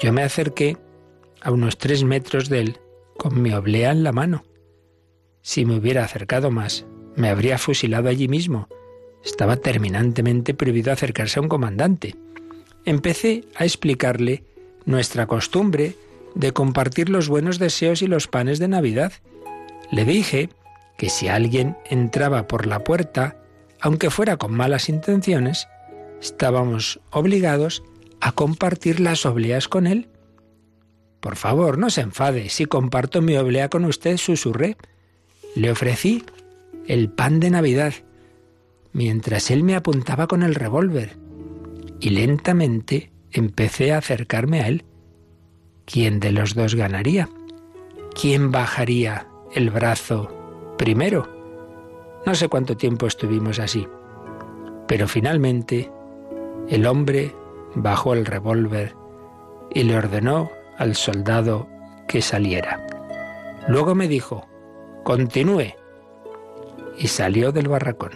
Yo 0.03 0.13
me 0.13 0.23
acerqué 0.23 0.77
a 1.43 1.51
unos 1.51 1.79
tres 1.79 2.05
metros 2.05 2.49
de 2.49 2.61
él 2.61 2.79
con 3.17 3.41
mi 3.41 3.53
oblea 3.53 3.93
en 3.93 4.03
la 4.03 4.13
mano. 4.13 4.45
Si 5.43 5.65
me 5.65 5.77
hubiera 5.77 6.05
acercado 6.05 6.51
más, 6.51 6.87
me 7.17 7.29
habría 7.29 7.59
fusilado 7.59 8.09
allí 8.09 8.29
mismo. 8.29 8.69
Estaba 9.25 9.57
terminantemente 9.57 10.55
prohibido 10.55 10.93
acercarse 10.93 11.39
a 11.39 11.43
un 11.43 11.49
comandante. 11.49 12.17
Empecé 12.85 13.45
a 13.57 13.65
explicarle 13.65 14.45
nuestra 14.87 15.27
costumbre 15.27 15.95
de 16.35 16.53
compartir 16.53 17.09
los 17.09 17.29
buenos 17.29 17.59
deseos 17.59 18.03
y 18.03 18.07
los 18.07 18.27
panes 18.29 18.59
de 18.59 18.69
Navidad. 18.69 19.13
Le 19.91 20.05
dije 20.05 20.49
que 20.97 21.11
si 21.11 21.29
alguien 21.29 21.77
entraba 21.89 22.47
por 22.47 22.67
la 22.67 22.85
puerta, 22.85 23.37
aunque 23.81 24.11
fuera 24.11 24.37
con 24.37 24.53
malas 24.53 24.89
intenciones, 24.89 25.69
estábamos 26.21 27.01
obligados 27.11 27.83
a 28.21 28.33
compartir 28.33 29.01
las 29.01 29.25
obleas 29.27 29.69
con 29.69 29.87
él. 29.87 30.09
Por 31.21 31.37
favor, 31.37 31.79
no 31.79 31.91
se 31.91 32.03
enfade. 32.03 32.49
Si 32.49 32.67
comparto 32.67 33.21
mi 33.23 33.37
oblea 33.37 33.69
con 33.69 33.85
usted, 33.85 34.17
susurré. 34.17 34.77
Le 35.55 35.71
ofrecí 35.71 36.25
el 36.87 37.09
pan 37.11 37.41
de 37.41 37.51
Navidad, 37.51 37.93
mientras 38.93 39.51
él 39.51 39.65
me 39.65 39.75
apuntaba 39.75 40.27
con 40.27 40.43
el 40.43 40.55
revólver, 40.55 41.17
y 42.01 42.11
lentamente 42.11 43.13
empecé 43.33 43.93
a 43.93 43.99
acercarme 43.99 44.61
a 44.61 44.69
él. 44.69 44.85
¿Quién 45.85 46.21
de 46.21 46.33
los 46.33 46.55
dos 46.55 46.75
ganaría? 46.75 47.29
¿Quién 48.21 48.51
bajaría 48.51 49.27
el 49.55 49.71
brazo 49.71 50.75
primero? 50.79 51.29
No 52.27 52.35
sé 52.35 52.49
cuánto 52.49 52.77
tiempo 52.77 53.07
estuvimos 53.07 53.59
así, 53.59 53.87
pero 54.87 55.09
finalmente 55.09 55.91
el 56.69 56.87
hombre 56.87 57.35
bajó 57.75 58.15
el 58.15 58.27
revólver 58.27 58.95
y 59.73 59.85
le 59.85 59.97
ordenó 59.97 60.51
al 60.79 60.95
soldado 60.95 61.69
que 62.09 62.23
saliera. 62.23 62.87
Luego 63.69 63.95
me 63.95 64.09
dijo, 64.09 64.50
Continúe. 65.05 65.75
Y 66.99 67.09
salió 67.09 67.53
del 67.53 67.69
barracón. 67.69 68.13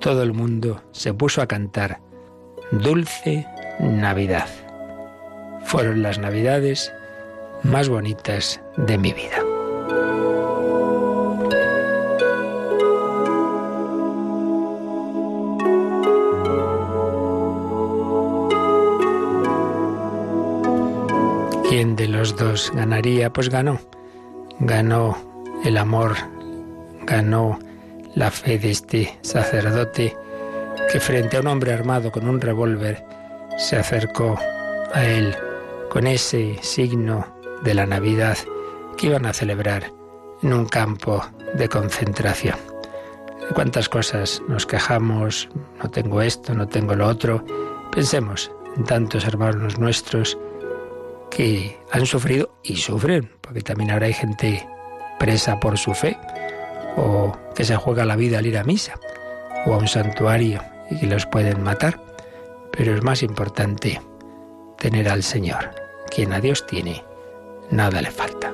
Todo 0.00 0.22
el 0.22 0.32
mundo 0.32 0.82
se 0.92 1.12
puso 1.12 1.42
a 1.42 1.46
cantar 1.46 2.00
Dulce 2.70 3.46
Navidad. 3.80 4.48
Fueron 5.64 6.02
las 6.02 6.18
navidades 6.18 6.92
más 7.62 7.88
bonitas 7.88 8.60
de 8.76 8.98
mi 8.98 9.12
vida. 9.12 9.42
¿Quién 21.68 21.96
de 21.96 22.08
los 22.08 22.36
dos 22.36 22.72
ganaría? 22.74 23.32
Pues 23.32 23.48
ganó. 23.48 23.80
Ganó 24.60 25.35
el 25.66 25.78
amor, 25.78 26.14
ganó 27.06 27.58
la 28.14 28.30
fe 28.30 28.56
de 28.56 28.70
este 28.70 29.18
sacerdote 29.22 30.16
que 30.92 31.00
frente 31.00 31.36
a 31.36 31.40
un 31.40 31.48
hombre 31.48 31.72
armado 31.72 32.12
con 32.12 32.28
un 32.28 32.40
revólver 32.40 33.04
se 33.58 33.76
acercó 33.76 34.38
a 34.94 35.04
él 35.04 35.34
con 35.90 36.06
ese 36.06 36.56
signo 36.62 37.26
de 37.64 37.74
la 37.74 37.84
Navidad 37.84 38.38
que 38.96 39.08
iban 39.08 39.26
a 39.26 39.32
celebrar 39.32 39.92
en 40.42 40.52
un 40.52 40.66
campo 40.66 41.24
de 41.54 41.68
concentración. 41.68 42.56
¿Cuántas 43.52 43.88
cosas 43.88 44.40
nos 44.46 44.66
quejamos? 44.66 45.48
No 45.82 45.90
tengo 45.90 46.22
esto, 46.22 46.54
no 46.54 46.68
tengo 46.68 46.94
lo 46.94 47.08
otro. 47.08 47.44
Pensemos 47.90 48.52
en 48.76 48.84
tantos 48.84 49.24
hermanos 49.24 49.80
nuestros 49.80 50.38
que 51.30 51.76
han 51.90 52.06
sufrido 52.06 52.56
y 52.62 52.76
sufren, 52.76 53.28
porque 53.40 53.62
también 53.62 53.90
ahora 53.90 54.06
hay 54.06 54.12
gente 54.12 54.64
presa 55.18 55.60
por 55.60 55.78
su 55.78 55.94
fe, 55.94 56.18
o 56.96 57.36
que 57.54 57.64
se 57.64 57.76
juega 57.76 58.04
la 58.04 58.16
vida 58.16 58.38
al 58.38 58.46
ir 58.46 58.58
a 58.58 58.64
misa, 58.64 58.94
o 59.66 59.74
a 59.74 59.78
un 59.78 59.88
santuario 59.88 60.62
y 60.90 61.06
los 61.06 61.26
pueden 61.26 61.62
matar. 61.62 62.00
Pero 62.72 62.94
es 62.94 63.02
más 63.02 63.22
importante 63.22 64.00
tener 64.78 65.08
al 65.08 65.22
Señor. 65.22 65.70
Quien 66.10 66.32
a 66.32 66.40
Dios 66.40 66.66
tiene, 66.66 67.04
nada 67.70 68.00
le 68.02 68.10
falta. 68.10 68.52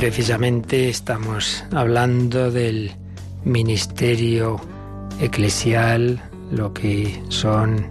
Precisamente 0.00 0.88
estamos 0.88 1.62
hablando 1.72 2.50
del 2.50 2.90
ministerio 3.44 4.58
eclesial, 5.20 6.22
lo 6.50 6.72
que 6.72 7.22
son 7.28 7.86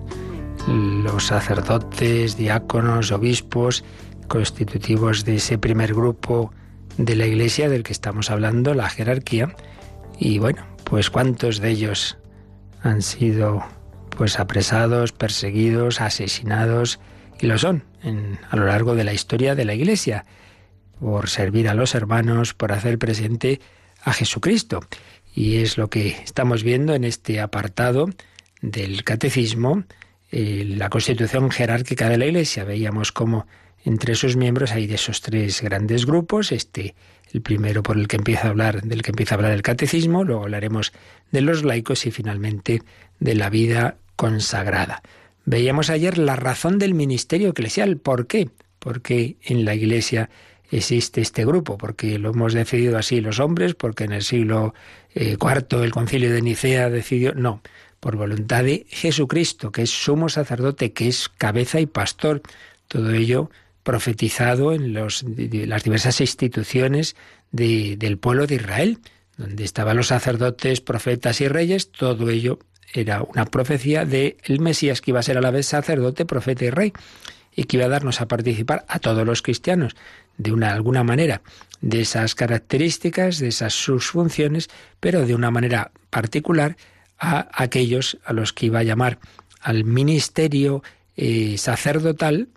los 0.68 1.28
sacerdotes, 1.28 2.36
diáconos, 2.36 3.12
obispos, 3.12 3.84
constitutivos 4.28 5.24
de 5.24 5.36
ese 5.36 5.60
primer 5.60 5.94
grupo 5.94 6.52
de 6.98 7.16
la 7.16 7.28
iglesia 7.28 7.70
del 7.70 7.84
que 7.84 7.94
estamos 7.94 8.32
hablando, 8.32 8.74
la 8.74 8.90
jerarquía. 8.90 9.56
Y 10.18 10.40
bueno, 10.40 10.66
pues 10.86 11.12
cuántos 11.12 11.60
de 11.60 11.70
ellos 11.70 12.18
han 12.82 13.04
sido 13.04 13.64
pues 14.18 14.40
apresados, 14.40 15.12
perseguidos, 15.12 16.02
asesinados 16.02 17.00
y 17.40 17.46
lo 17.46 17.60
son 17.60 17.84
a 18.50 18.56
lo 18.56 18.66
largo 18.66 18.96
de 18.96 19.04
la 19.04 19.14
historia 19.14 19.54
de 19.54 19.66
la 19.66 19.76
iglesia 19.76 20.26
por 21.00 21.30
servir 21.30 21.70
a 21.70 21.74
los 21.74 21.96
hermanos, 21.96 22.54
por 22.54 22.72
hacer 22.72 22.98
presente 22.98 23.62
a 24.04 24.14
Jesucristo. 24.14 24.82
Y 25.36 25.58
es 25.58 25.78
lo 25.78 25.90
que 25.90 26.10
estamos 26.10 26.64
viendo 26.64 26.94
en 26.94 27.04
este 27.04 27.40
apartado 27.40 28.10
del 28.62 29.04
catecismo, 29.04 29.84
eh, 30.32 30.64
la 30.68 30.90
constitución 30.90 31.50
jerárquica 31.52 32.10
de 32.10 32.18
la 32.18 32.26
Iglesia. 32.26 32.64
Veíamos 32.64 33.12
cómo 33.12 33.48
entre 33.86 34.16
sus 34.16 34.36
miembros 34.36 34.72
hay 34.72 34.88
de 34.88 34.96
esos 34.96 35.22
tres 35.22 35.62
grandes 35.62 36.06
grupos, 36.06 36.52
este 36.52 36.96
el 37.32 37.42
primero 37.42 37.84
por 37.84 37.98
el 37.98 38.08
que 38.08 38.18
empieza 38.18 38.48
a 38.48 38.50
hablar, 38.50 38.82
del 38.82 39.04
que 39.04 39.12
empieza 39.12 39.36
a 39.36 39.38
hablar 39.38 39.52
el 39.52 39.62
catecismo, 39.62 40.24
luego 40.24 40.44
hablaremos 40.44 40.94
de 41.32 41.42
los 41.42 41.64
laicos 41.64 42.06
y 42.08 42.12
finalmente 42.12 42.82
de 43.20 43.36
la 43.36 43.50
vida 43.50 43.98
consagrada. 44.16 45.04
Veíamos 45.46 45.90
ayer 45.90 46.18
la 46.18 46.36
razón 46.36 46.80
del 46.80 46.94
ministerio 46.94 47.50
eclesial. 47.50 47.98
¿Por 47.98 48.28
qué? 48.28 48.50
Porque 48.80 49.38
en 49.44 49.64
la 49.64 49.76
Iglesia 49.76 50.30
existe 50.72 51.22
este 51.22 51.46
grupo, 51.46 51.78
porque 51.78 52.20
lo 52.20 52.32
hemos 52.32 52.54
decidido 52.54 52.98
así 52.98 53.22
los 53.22 53.40
hombres, 53.40 53.76
porque 53.76 54.04
en 54.04 54.14
el 54.14 54.24
siglo 54.24 54.74
IV 55.16 55.82
eh, 55.82 55.84
el 55.84 55.92
concilio 55.92 56.32
de 56.32 56.42
Nicea 56.42 56.90
decidió, 56.90 57.34
no, 57.34 57.62
por 58.00 58.16
voluntad 58.16 58.64
de 58.64 58.86
Jesucristo, 58.90 59.72
que 59.72 59.84
es 59.84 59.90
sumo 59.90 60.30
sacerdote, 60.30 60.94
que 60.94 61.08
es 61.08 61.30
cabeza 61.30 61.80
y 61.80 61.86
pastor, 61.86 62.42
todo 62.88 63.12
ello 63.12 63.50
profetizado 63.84 64.74
en 64.74 64.94
los, 64.94 65.26
las 65.26 65.84
diversas 65.84 66.22
instituciones 66.22 67.16
del 67.52 68.18
pueblo 68.18 68.46
de 68.46 68.56
Israel, 68.56 69.00
donde 69.38 69.64
estaban 69.64 69.98
los 69.98 70.08
sacerdotes, 70.08 70.82
profetas 70.82 71.42
y 71.42 71.48
reyes, 71.48 71.92
todo 71.92 72.30
ello 72.30 72.60
era 72.94 73.22
una 73.22 73.46
profecía 73.46 74.06
de 74.06 74.38
el 74.44 74.60
Mesías 74.60 75.02
que 75.02 75.12
iba 75.12 75.20
a 75.20 75.24
ser 75.24 75.38
a 75.38 75.42
la 75.42 75.52
vez 75.52 75.68
sacerdote, 75.68 76.26
profeta 76.26 76.66
y 76.66 76.70
rey 76.70 76.94
y 77.56 77.64
que 77.66 77.78
iba 77.78 77.86
a 77.86 77.90
darnos 77.90 78.22
a 78.22 78.28
participar 78.28 78.86
a 78.88 79.00
todos 79.00 79.26
los 79.26 79.42
cristianos 79.42 79.96
de 80.40 80.52
una 80.52 80.74
alguna 80.74 81.04
manera 81.04 81.44
de 81.82 82.02
esas 82.02 82.34
características, 82.34 83.38
de 83.38 83.50
esas 83.50 83.74
sus 83.74 84.08
funciones, 84.08 84.70
pero 85.00 85.28
de 85.28 85.36
una 85.36 85.52
manera 85.52 85.92
particular 86.10 86.76
a 87.20 87.48
aquellos 87.54 88.18
a 88.26 88.34
los 88.34 88.54
que 88.54 88.66
iba 88.66 88.80
a 88.80 88.84
llamar 88.84 89.20
al 89.62 89.84
ministerio 89.84 90.82
eh, 91.16 91.58
sacerdotal, 91.58 92.48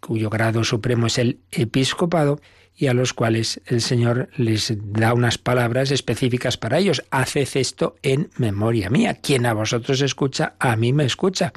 cuyo 0.00 0.30
grado 0.30 0.62
supremo 0.62 1.06
es 1.08 1.18
el 1.18 1.40
episcopado, 1.50 2.40
y 2.76 2.88
a 2.88 2.94
los 2.94 3.14
cuales 3.14 3.60
el 3.66 3.80
Señor 3.80 4.28
les 4.36 4.72
da 4.76 5.14
unas 5.14 5.38
palabras 5.38 5.90
específicas 5.90 6.56
para 6.56 6.78
ellos. 6.78 7.04
Haced 7.10 7.48
esto 7.54 7.96
en 8.02 8.30
memoria 8.36 8.90
mía. 8.90 9.14
Quien 9.14 9.46
a 9.46 9.52
vosotros 9.52 10.00
escucha, 10.00 10.54
a 10.58 10.74
mí 10.74 10.92
me 10.92 11.04
escucha 11.04 11.52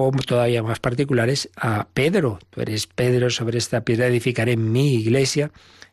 o 0.00 0.12
todavía 0.12 0.62
más 0.62 0.78
particulares 0.78 1.50
a 1.56 1.88
Pedro. 1.92 2.38
Tú 2.50 2.60
eres 2.60 2.86
Pedro, 2.86 3.30
sobre 3.30 3.58
esta 3.58 3.80
piedra 3.80 4.06
edificaré 4.06 4.56
mi 4.56 4.94
iglesia, 4.94 5.50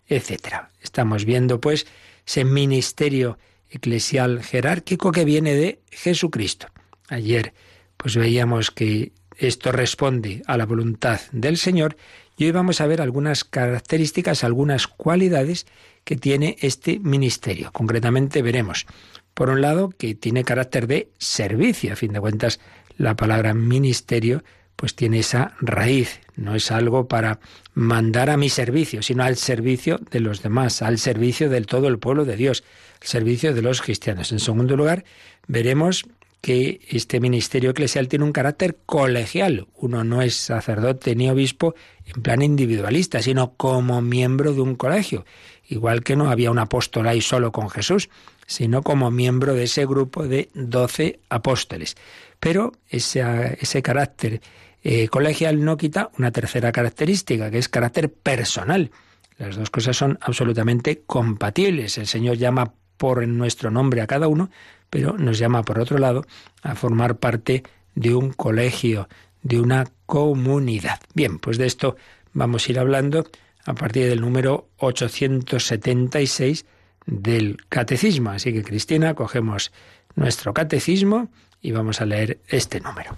etc. 0.07 0.67
Estamos 0.79 1.25
viendo 1.25 1.59
pues 1.59 1.87
ese 2.23 2.45
ministerio 2.45 3.39
eclesial 3.67 4.43
jerárquico 4.43 5.11
que 5.11 5.25
viene 5.25 5.55
de 5.55 5.79
Jesucristo. 5.89 6.67
Ayer 7.09 7.55
pues 7.97 8.15
veíamos 8.15 8.69
que 8.69 9.11
esto 9.37 9.71
responde 9.71 10.43
a 10.45 10.55
la 10.55 10.67
voluntad 10.67 11.19
del 11.31 11.57
Señor 11.57 11.97
y 12.37 12.45
hoy 12.45 12.51
vamos 12.51 12.81
a 12.81 12.87
ver 12.87 13.01
algunas 13.01 13.43
características, 13.43 14.43
algunas 14.43 14.85
cualidades 14.85 15.65
que 16.03 16.15
tiene 16.15 16.57
este 16.59 16.99
ministerio. 16.99 17.71
Concretamente 17.71 18.43
veremos, 18.43 18.85
por 19.33 19.49
un 19.49 19.61
lado, 19.61 19.89
que 19.89 20.13
tiene 20.13 20.43
carácter 20.43 20.85
de 20.85 21.09
servicio, 21.17 21.93
a 21.93 21.95
fin 21.95 22.13
de 22.13 22.19
cuentas, 22.19 22.59
la 22.97 23.15
palabra 23.15 23.53
ministerio 23.53 24.43
pues 24.75 24.95
tiene 24.95 25.19
esa 25.19 25.53
raíz, 25.61 26.19
no 26.35 26.53
es 26.53 26.69
algo 26.69 27.07
para 27.07 27.39
mandar 27.73 28.29
a 28.29 28.37
mi 28.37 28.49
servicio, 28.49 29.01
sino 29.01 29.23
al 29.23 29.37
servicio 29.37 29.99
de 30.11 30.19
los 30.19 30.41
demás, 30.41 30.81
al 30.81 30.97
servicio 30.97 31.49
del 31.49 31.65
todo 31.65 31.87
el 31.87 31.97
pueblo 31.97 32.25
de 32.25 32.35
Dios, 32.35 32.63
al 33.01 33.07
servicio 33.07 33.53
de 33.53 33.61
los 33.61 33.81
cristianos. 33.81 34.31
En 34.31 34.39
segundo 34.39 34.75
lugar, 34.75 35.05
veremos 35.47 36.05
que 36.41 36.81
este 36.89 37.19
ministerio 37.19 37.71
eclesial 37.71 38.07
tiene 38.07 38.25
un 38.25 38.31
carácter 38.31 38.77
colegial. 38.85 39.67
Uno 39.77 40.03
no 40.03 40.21
es 40.21 40.35
sacerdote 40.35 41.15
ni 41.15 41.29
obispo 41.29 41.73
en 42.05 42.21
plan 42.21 42.41
individualista, 42.41 43.21
sino 43.21 43.53
como 43.53 44.01
miembro 44.01 44.53
de 44.53 44.61
un 44.61 44.75
colegio. 44.75 45.25
Igual 45.67 46.03
que 46.03 46.15
no 46.15 46.29
había 46.29 46.51
un 46.51 46.59
apóstol 46.59 47.07
ahí 47.07 47.21
solo 47.21 47.51
con 47.51 47.69
Jesús, 47.69 48.09
sino 48.45 48.83
como 48.83 49.11
miembro 49.11 49.53
de 49.53 49.63
ese 49.63 49.85
grupo 49.85 50.27
de 50.27 50.49
doce 50.53 51.19
apóstoles. 51.29 51.95
Pero 52.39 52.73
ese, 52.89 53.57
ese 53.59 53.81
carácter 53.81 54.41
eh, 54.83 55.07
colegial 55.07 55.63
no 55.63 55.77
quita 55.77 56.11
una 56.17 56.31
tercera 56.31 56.71
característica, 56.71 57.49
que 57.49 57.57
es 57.57 57.69
carácter 57.69 58.11
personal. 58.11 58.91
Las 59.37 59.55
dos 59.55 59.69
cosas 59.69 59.97
son 59.97 60.19
absolutamente 60.21 61.01
compatibles. 61.05 61.97
El 61.97 62.07
Señor 62.07 62.37
llama 62.37 62.73
por 62.97 63.27
nuestro 63.27 63.71
nombre 63.71 64.01
a 64.01 64.07
cada 64.07 64.27
uno, 64.27 64.49
pero 64.89 65.17
nos 65.17 65.39
llama, 65.39 65.63
por 65.63 65.79
otro 65.79 65.97
lado, 65.97 66.25
a 66.61 66.75
formar 66.75 67.17
parte 67.17 67.63
de 67.95 68.13
un 68.13 68.31
colegio, 68.31 69.09
de 69.41 69.59
una 69.59 69.87
comunidad. 70.05 70.99
Bien, 71.13 71.39
pues 71.39 71.57
de 71.57 71.65
esto 71.65 71.95
vamos 72.33 72.67
a 72.67 72.71
ir 72.71 72.79
hablando 72.79 73.27
a 73.65 73.73
partir 73.73 74.07
del 74.07 74.21
número 74.21 74.69
876 74.77 76.65
del 77.05 77.57
catecismo. 77.69 78.31
Así 78.31 78.53
que, 78.53 78.63
Cristina, 78.63 79.13
cogemos 79.13 79.71
nuestro 80.15 80.53
catecismo 80.53 81.29
y 81.61 81.71
vamos 81.71 82.01
a 82.01 82.05
leer 82.05 82.39
este 82.47 82.79
número. 82.79 83.17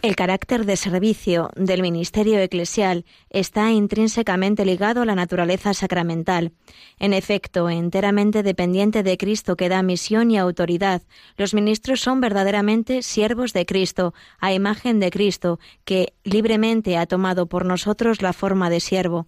El 0.00 0.14
carácter 0.14 0.64
de 0.64 0.76
servicio 0.76 1.50
del 1.56 1.82
ministerio 1.82 2.38
eclesial 2.38 3.04
está 3.30 3.72
intrínsecamente 3.72 4.64
ligado 4.64 5.02
a 5.02 5.04
la 5.04 5.16
naturaleza 5.16 5.74
sacramental. 5.74 6.52
En 7.00 7.12
efecto, 7.12 7.68
enteramente 7.68 8.44
dependiente 8.44 9.02
de 9.02 9.16
Cristo 9.18 9.56
que 9.56 9.68
da 9.68 9.82
misión 9.82 10.30
y 10.30 10.38
autoridad, 10.38 11.02
los 11.36 11.52
ministros 11.52 12.00
son 12.00 12.20
verdaderamente 12.20 13.02
siervos 13.02 13.52
de 13.52 13.66
Cristo, 13.66 14.14
a 14.38 14.52
imagen 14.52 15.00
de 15.00 15.10
Cristo, 15.10 15.58
que 15.84 16.12
libremente 16.22 16.96
ha 16.96 17.06
tomado 17.06 17.46
por 17.46 17.64
nosotros 17.64 18.22
la 18.22 18.32
forma 18.32 18.70
de 18.70 18.78
siervo 18.78 19.26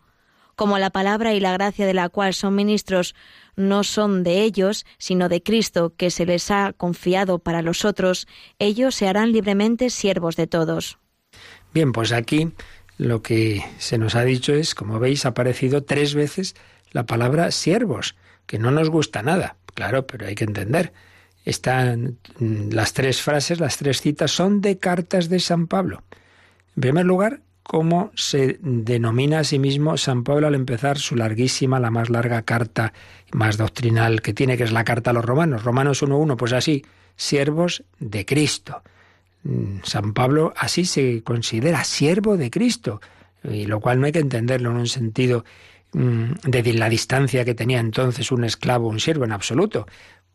como 0.61 0.79
la 0.79 0.91
palabra 0.91 1.33
y 1.33 1.41
la 1.41 1.55
gracia 1.55 1.87
de 1.87 1.95
la 1.95 2.11
cual 2.11 2.35
son 2.35 2.55
ministros 2.55 3.15
no 3.57 3.83
son 3.83 4.23
de 4.23 4.43
ellos, 4.43 4.85
sino 4.99 5.31
de 5.31 5.43
Cristo, 5.43 5.95
que 5.97 6.11
se 6.11 6.27
les 6.27 6.51
ha 6.51 6.75
confiado 6.75 7.39
para 7.39 7.63
los 7.63 7.87
otros, 7.87 8.29
ellos 8.59 8.95
se 8.95 9.09
harán 9.09 9.33
libremente 9.33 9.89
siervos 9.89 10.37
de 10.37 10.47
todos. 10.47 10.99
Bien, 11.73 11.93
pues 11.93 12.13
aquí 12.13 12.53
lo 12.99 13.23
que 13.23 13.65
se 13.79 13.97
nos 13.97 14.15
ha 14.15 14.23
dicho 14.23 14.53
es, 14.53 14.75
como 14.75 14.99
veis, 14.99 15.25
ha 15.25 15.31
aparecido 15.31 15.83
tres 15.83 16.15
veces 16.15 16.55
la 16.93 17.07
palabra 17.07 17.53
siervos, 17.53 18.15
que 18.45 18.59
no 18.59 18.71
nos 18.71 18.91
gusta 18.91 19.23
nada, 19.23 19.57
claro, 19.73 20.07
pero 20.07 20.27
hay 20.27 20.35
que 20.35 20.45
entender. 20.45 20.93
Están 21.47 22.19
mm, 22.39 22.69
las 22.73 22.93
tres 22.93 23.23
frases, 23.23 23.61
las 23.61 23.79
tres 23.79 24.03
citas 24.03 24.31
son 24.31 24.61
de 24.61 24.77
cartas 24.77 25.31
de 25.31 25.41
San 25.41 25.69
Pablo. 25.69 26.03
En 26.77 26.83
primer 26.83 27.07
lugar, 27.07 27.41
cómo 27.71 28.11
se 28.17 28.59
denomina 28.63 29.39
a 29.39 29.45
sí 29.45 29.61
mismo 29.61 29.97
San 29.97 30.25
Pablo 30.25 30.49
al 30.49 30.57
empezar 30.57 30.99
su 30.99 31.15
larguísima, 31.15 31.79
la 31.79 31.93
más 31.93 32.11
larga 32.11 32.43
carta 32.43 32.93
más 33.31 33.59
doctrinal 33.59 34.23
que 34.23 34.35
tiene, 34.35 34.57
que 34.57 34.65
es 34.65 34.73
la 34.73 34.83
carta 34.83 35.11
a 35.11 35.13
los 35.13 35.25
romanos. 35.25 35.63
Romanos 35.63 36.03
1.1, 36.03 36.37
pues 36.37 36.53
así, 36.53 36.85
siervos 37.15 37.85
de 38.01 38.27
Cristo. 38.27 38.83
Mm, 39.45 39.83
San 39.85 40.15
Pablo 40.15 40.53
así 40.57 40.85
se 40.85 41.23
considera 41.23 41.85
siervo 41.85 42.37
de 42.37 42.51
Cristo, 42.51 43.01
y 43.45 43.67
lo 43.67 43.79
cual 43.79 44.01
no 44.01 44.07
hay 44.07 44.13
que 44.13 44.19
entenderlo 44.19 44.73
en 44.73 44.77
un 44.77 44.89
sentido 44.89 45.45
mm, 45.93 46.33
de 46.43 46.73
la 46.73 46.89
distancia 46.89 47.45
que 47.45 47.55
tenía 47.55 47.79
entonces 47.79 48.33
un 48.33 48.43
esclavo, 48.43 48.89
un 48.89 48.99
siervo 48.99 49.27
en 49.27 49.31
absoluto, 49.31 49.87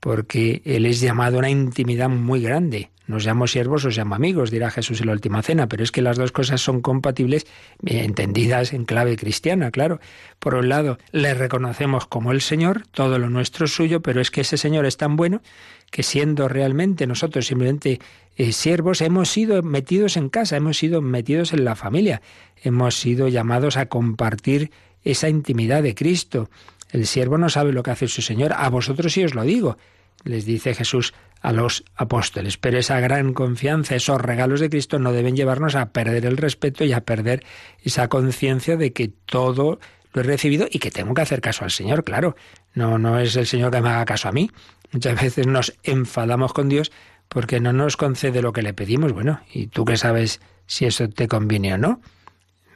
porque 0.05 0.61
él 0.65 0.85
es 0.85 1.01
llamado 1.01 1.37
a 1.37 1.39
una 1.39 1.49
intimidad 1.49 2.09
muy 2.09 2.39
grande. 2.39 2.91
Nos 3.07 3.25
llamo 3.25 3.47
siervos, 3.47 3.85
os 3.85 3.97
llamo 3.97 4.13
amigos, 4.13 4.51
dirá 4.51 4.69
Jesús 4.69 5.01
en 5.01 5.07
la 5.07 5.13
última 5.13 5.41
cena, 5.41 5.67
pero 5.67 5.83
es 5.83 5.91
que 5.91 6.03
las 6.03 6.15
dos 6.15 6.31
cosas 6.31 6.61
son 6.61 6.81
compatibles, 6.81 7.47
eh, 7.87 8.03
entendidas 8.03 8.73
en 8.73 8.85
clave 8.85 9.15
cristiana, 9.15 9.71
claro. 9.71 9.99
Por 10.37 10.53
un 10.53 10.69
lado, 10.69 10.99
le 11.11 11.33
reconocemos 11.33 12.05
como 12.05 12.31
el 12.31 12.41
Señor, 12.41 12.83
todo 12.91 13.17
lo 13.17 13.31
nuestro 13.31 13.65
es 13.65 13.73
suyo, 13.73 14.03
pero 14.03 14.21
es 14.21 14.29
que 14.29 14.41
ese 14.41 14.57
Señor 14.57 14.85
es 14.85 14.97
tan 14.97 15.15
bueno 15.15 15.41
que 15.89 16.03
siendo 16.03 16.47
realmente 16.47 17.07
nosotros 17.07 17.47
simplemente 17.47 17.99
eh, 18.37 18.51
siervos, 18.51 19.01
hemos 19.01 19.29
sido 19.29 19.63
metidos 19.63 20.17
en 20.17 20.29
casa, 20.29 20.55
hemos 20.55 20.77
sido 20.77 21.01
metidos 21.01 21.51
en 21.51 21.65
la 21.65 21.75
familia, 21.75 22.21
hemos 22.61 22.93
sido 22.93 23.27
llamados 23.27 23.75
a 23.75 23.87
compartir 23.87 24.69
esa 25.05 25.29
intimidad 25.29 25.83
de 25.83 25.95
Cristo. 25.95 26.49
El 26.95 27.08
siervo 27.08 27.38
no 27.38 27.49
sabe 27.49 27.73
lo 27.73 27.84
que 27.84 27.91
hace 27.91 28.08
su 28.08 28.21
Señor, 28.21 28.53
a 28.53 28.69
vosotros 28.69 29.12
sí 29.13 29.23
os 29.23 29.36
lo 29.36 29.43
digo 29.43 29.77
les 30.23 30.45
dice 30.45 30.73
Jesús 30.73 31.13
a 31.41 31.53
los 31.53 31.84
apóstoles. 31.95 32.58
Pero 32.58 32.77
esa 32.77 32.99
gran 32.99 33.34
confianza, 33.34 33.95
esos 33.95 34.19
regalos 34.19 34.60
de 34.60 34.69
Cristo 34.69 34.99
no 34.99 35.12
deben 35.12 35.36
llevarnos 35.36 35.75
a 35.75 35.91
perder 35.91 36.25
el 36.25 36.38
respeto 36.38 36.84
y 36.84 36.93
a 36.93 37.01
perder 37.01 37.43
esa 37.84 38.08
conciencia 38.08 38.77
de 38.77 38.91
que 38.91 39.08
todo 39.08 39.79
lo 40.13 40.21
he 40.21 40.23
recibido 40.23 40.67
y 40.69 40.79
que 40.79 40.91
tengo 40.91 41.13
que 41.13 41.21
hacer 41.21 41.41
caso 41.41 41.63
al 41.63 41.71
Señor, 41.71 42.03
claro. 42.03 42.36
No, 42.73 42.97
no 42.97 43.19
es 43.19 43.36
el 43.36 43.45
Señor 43.45 43.71
que 43.71 43.81
me 43.81 43.89
haga 43.89 44.05
caso 44.05 44.27
a 44.27 44.31
mí. 44.31 44.49
Muchas 44.91 45.21
veces 45.21 45.47
nos 45.47 45.73
enfadamos 45.84 46.53
con 46.53 46.69
Dios 46.69 46.91
porque 47.27 47.60
no 47.60 47.73
nos 47.73 47.97
concede 47.97 48.41
lo 48.41 48.53
que 48.53 48.62
le 48.62 48.73
pedimos. 48.73 49.13
Bueno, 49.13 49.41
¿y 49.53 49.67
tú 49.67 49.86
qué 49.86 49.97
sabes 49.97 50.41
si 50.65 50.86
eso 50.86 51.08
te 51.10 51.27
conviene 51.27 51.73
o 51.73 51.77
no? 51.77 52.01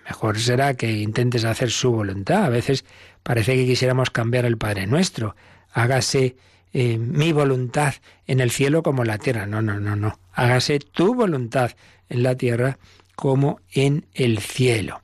Mejor 0.10 0.40
será 0.40 0.74
que 0.74 0.92
intentes 0.92 1.46
hacer 1.46 1.70
su 1.70 1.92
voluntad. 1.92 2.44
A 2.44 2.50
veces 2.50 2.84
parece 3.22 3.56
que 3.56 3.68
quisiéramos 3.68 4.10
cambiar 4.10 4.46
el 4.46 4.58
Padre 4.58 4.88
Nuestro. 4.88 5.36
Hágase 5.72 6.36
eh, 6.74 6.98
mi 6.98 7.32
voluntad 7.32 7.94
en 8.26 8.40
el 8.40 8.50
cielo 8.50 8.82
como 8.82 9.04
en 9.04 9.10
la 9.10 9.20
tierra. 9.20 9.46
No, 9.46 9.62
no, 9.62 9.80
no, 9.80 9.96
no. 9.96 10.20
Hágase 10.34 10.80
tu 10.80 11.14
voluntad 11.14 11.72
en 12.10 12.24
la 12.24 12.34
tierra 12.34 12.80
como 13.16 13.62
en 13.72 14.08
el 14.16 14.40
cielo. 14.40 15.00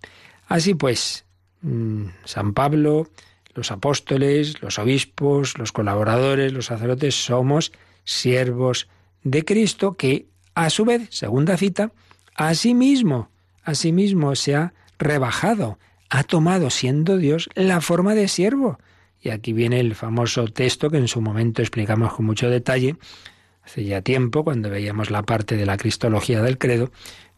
Así 0.48 0.74
pues, 0.74 1.26
mm, 1.62 2.06
San 2.24 2.54
Pablo, 2.54 3.08
los 3.54 3.70
apóstoles, 3.70 4.60
los 4.64 4.80
obispos, 4.80 5.60
los 5.60 5.72
colaboradores, 5.72 6.52
los 6.52 6.66
sacerdotes, 6.66 7.14
somos 7.14 7.72
siervos 8.06 8.88
de 9.24 9.46
Cristo 9.46 9.94
que, 9.94 10.26
a 10.56 10.72
su 10.72 10.84
vez, 10.84 11.10
segunda 11.12 11.58
cita, 11.58 11.92
a 12.34 12.56
sí 12.56 12.74
mismo, 12.74 13.30
a 13.64 13.76
sí 13.76 13.92
mismo 13.92 14.34
se 14.36 14.56
ha 14.56 14.74
rebajado, 15.00 15.78
ha 16.10 16.24
tomado, 16.24 16.70
siendo 16.70 17.18
Dios, 17.18 17.50
la 17.56 17.82
forma 17.82 18.16
de 18.16 18.28
siervo. 18.28 18.80
Y 19.22 19.30
aquí 19.30 19.54
viene 19.54 19.80
el 19.80 19.96
famoso 19.96 20.46
texto 20.48 20.90
que 20.90 20.98
en 20.98 21.08
su 21.08 21.22
momento 21.22 21.62
explicamos 21.62 22.14
con 22.14 22.26
mucho 22.26 22.50
detalle, 22.50 22.96
hace 23.64 23.84
ya 23.84 24.02
tiempo, 24.02 24.44
cuando 24.44 24.70
veíamos 24.70 25.10
la 25.10 25.24
parte 25.24 25.58
de 25.58 25.66
la 25.66 25.78
cristología 25.78 26.42
del 26.42 26.58
credo, 26.58 26.92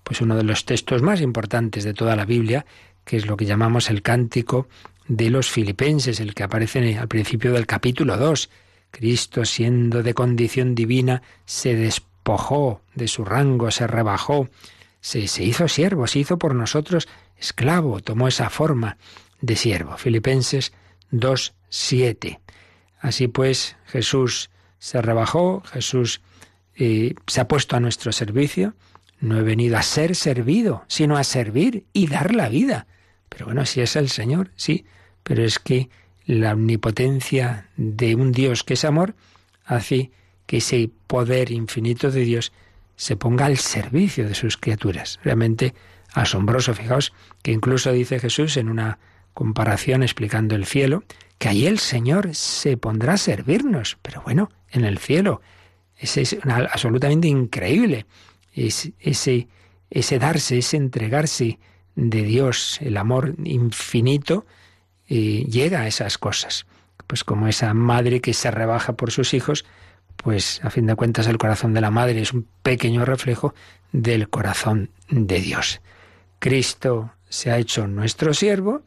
pues 0.04 0.22
uno 0.22 0.36
de 0.36 0.44
los 0.44 0.66
textos 0.66 1.02
más 1.02 1.22
importantes 1.22 1.84
de 1.84 1.94
toda 1.94 2.16
la 2.16 2.26
Biblia, 2.26 2.66
que 3.06 3.18
es 3.18 3.26
lo 3.26 3.38
que 3.38 3.46
llamamos 3.46 3.90
el 3.90 4.02
cántico 4.02 4.68
de 5.08 5.30
los 5.30 5.50
filipenses, 5.50 6.20
el 6.20 6.34
que 6.34 6.44
aparece 6.44 6.98
al 6.98 7.08
principio 7.08 7.54
del 7.54 7.66
capítulo 7.66 8.18
2. 8.18 8.50
Cristo, 8.92 9.46
siendo 9.46 10.04
de 10.04 10.14
condición 10.14 10.76
divina, 10.76 11.22
se 11.46 11.76
despojó 11.76 12.82
de 12.96 13.08
su 13.08 13.24
rango, 13.24 13.72
se 13.72 13.88
rebajó, 13.88 14.50
se, 15.00 15.28
se 15.28 15.44
hizo 15.44 15.68
siervo, 15.68 16.08
se 16.08 16.20
hizo 16.20 16.38
por 16.38 16.56
nosotros 16.56 17.08
esclavo, 17.40 18.02
tomó 18.02 18.28
esa 18.28 18.50
forma 18.50 18.98
de 19.42 19.56
siervo. 19.56 19.98
Filipenses 19.98 20.74
2, 21.12 21.54
7. 21.70 22.40
Así 23.00 23.28
pues, 23.28 23.76
Jesús 23.86 24.50
se 24.80 25.02
rebajó, 25.02 25.62
Jesús 25.72 26.22
eh, 26.76 27.16
se 27.28 27.42
ha 27.42 27.48
puesto 27.48 27.76
a 27.76 27.80
nuestro 27.80 28.12
servicio. 28.12 28.76
No 29.20 29.38
he 29.38 29.44
venido 29.44 29.78
a 29.78 29.82
ser 29.82 30.16
servido, 30.16 30.84
sino 30.88 31.18
a 31.18 31.24
servir 31.24 31.86
y 31.94 32.08
dar 32.08 32.36
la 32.36 32.50
vida. 32.50 32.88
Pero 33.30 33.46
bueno, 33.46 33.66
si 33.66 33.82
es 33.82 33.96
el 33.96 34.10
Señor, 34.10 34.52
sí, 34.56 34.86
pero 35.24 35.44
es 35.44 35.60
que 35.60 35.90
la 36.26 36.54
omnipotencia 36.54 37.70
de 37.78 38.16
un 38.16 38.32
Dios 38.32 38.64
que 38.64 38.76
es 38.76 38.86
amor 38.86 39.16
hace 39.66 40.12
que 40.46 40.58
ese 40.58 40.90
poder 41.08 41.52
infinito 41.52 42.12
de 42.12 42.22
Dios 42.22 42.54
se 42.96 43.16
ponga 43.16 43.46
al 43.46 43.58
servicio 43.58 44.28
de 44.28 44.36
sus 44.36 44.58
criaturas. 44.58 45.20
Realmente 45.24 45.74
asombroso. 46.22 46.74
Fijaos 46.74 47.14
que 47.42 47.52
incluso 47.52 47.92
dice 47.92 48.20
Jesús 48.20 48.58
en 48.58 48.70
una 48.70 49.00
comparación 49.34 50.04
explicando 50.04 50.56
el 50.56 50.66
cielo, 50.66 51.04
que 51.38 51.50
ahí 51.50 51.68
el 51.68 51.80
Señor 51.80 52.34
se 52.34 52.78
pondrá 52.78 53.14
a 53.14 53.18
servirnos, 53.18 53.98
pero 54.02 54.22
bueno, 54.24 54.50
en 54.72 54.86
el 54.86 54.98
cielo. 54.98 55.42
Es, 55.96 56.18
es 56.18 56.38
absolutamente 56.46 57.28
increíble. 57.28 58.06
Es, 58.54 58.92
ese, 59.00 59.48
ese 59.90 60.20
darse, 60.20 60.58
ese 60.58 60.78
entregarse 60.78 61.60
de 61.96 62.24
Dios, 62.24 62.80
el 62.82 62.98
amor 62.98 63.36
infinito, 63.44 64.46
eh, 65.08 65.46
llega 65.50 65.82
a 65.82 65.88
esas 65.88 66.18
cosas. 66.18 66.66
Pues 67.08 67.24
como 67.24 67.48
esa 67.48 67.74
madre 67.74 68.22
que 68.22 68.34
se 68.34 68.52
rebaja 68.52 68.94
por 68.94 69.12
sus 69.12 69.34
hijos, 69.34 69.66
pues 70.16 70.60
a 70.64 70.70
fin 70.70 70.88
de 70.88 70.96
cuentas 70.96 71.28
el 71.28 71.38
corazón 71.38 71.74
de 71.74 71.82
la 71.82 71.92
madre 71.92 72.22
es 72.22 72.34
un 72.34 72.48
pequeño 72.64 73.06
reflejo 73.06 73.54
del 73.92 74.30
corazón 74.30 74.90
de 75.10 75.40
Dios. 75.40 75.82
Cristo 76.40 77.12
se 77.30 77.52
ha 77.52 77.58
hecho 77.58 77.88
nuestro 77.88 78.34
siervo 78.34 78.82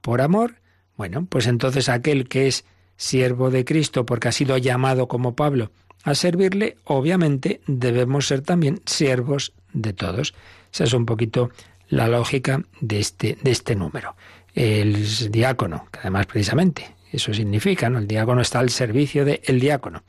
por 0.00 0.20
amor 0.20 0.56
bueno, 0.96 1.26
pues 1.28 1.46
entonces 1.46 1.88
aquel 1.88 2.28
que 2.28 2.46
es 2.46 2.64
siervo 2.96 3.50
de 3.50 3.64
Cristo 3.64 4.06
porque 4.06 4.28
ha 4.28 4.32
sido 4.32 4.56
llamado 4.58 5.08
como 5.08 5.34
Pablo 5.34 5.70
a 6.04 6.14
servirle, 6.14 6.76
obviamente 6.84 7.60
debemos 7.66 8.26
ser 8.26 8.42
también 8.42 8.80
siervos 8.84 9.52
de 9.72 9.92
todos. 9.92 10.34
Esa 10.72 10.84
es 10.84 10.92
un 10.92 11.06
poquito 11.06 11.50
la 11.88 12.08
lógica 12.08 12.62
de 12.80 13.00
este, 13.00 13.38
de 13.42 13.50
este 13.50 13.74
número. 13.74 14.14
El 14.54 15.30
diácono, 15.30 15.88
que 15.90 16.00
además 16.00 16.26
precisamente 16.26 16.94
eso 17.10 17.32
significa, 17.32 17.88
¿no? 17.88 17.98
El 17.98 18.06
diácono 18.06 18.42
está 18.42 18.60
al 18.60 18.70
servicio 18.70 19.24
del 19.24 19.60
diácono. 19.60 20.04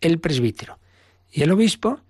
El 0.00 0.18
presbítero 0.18 0.78
y 1.30 1.42
el 1.42 1.52
obispo 1.52 2.00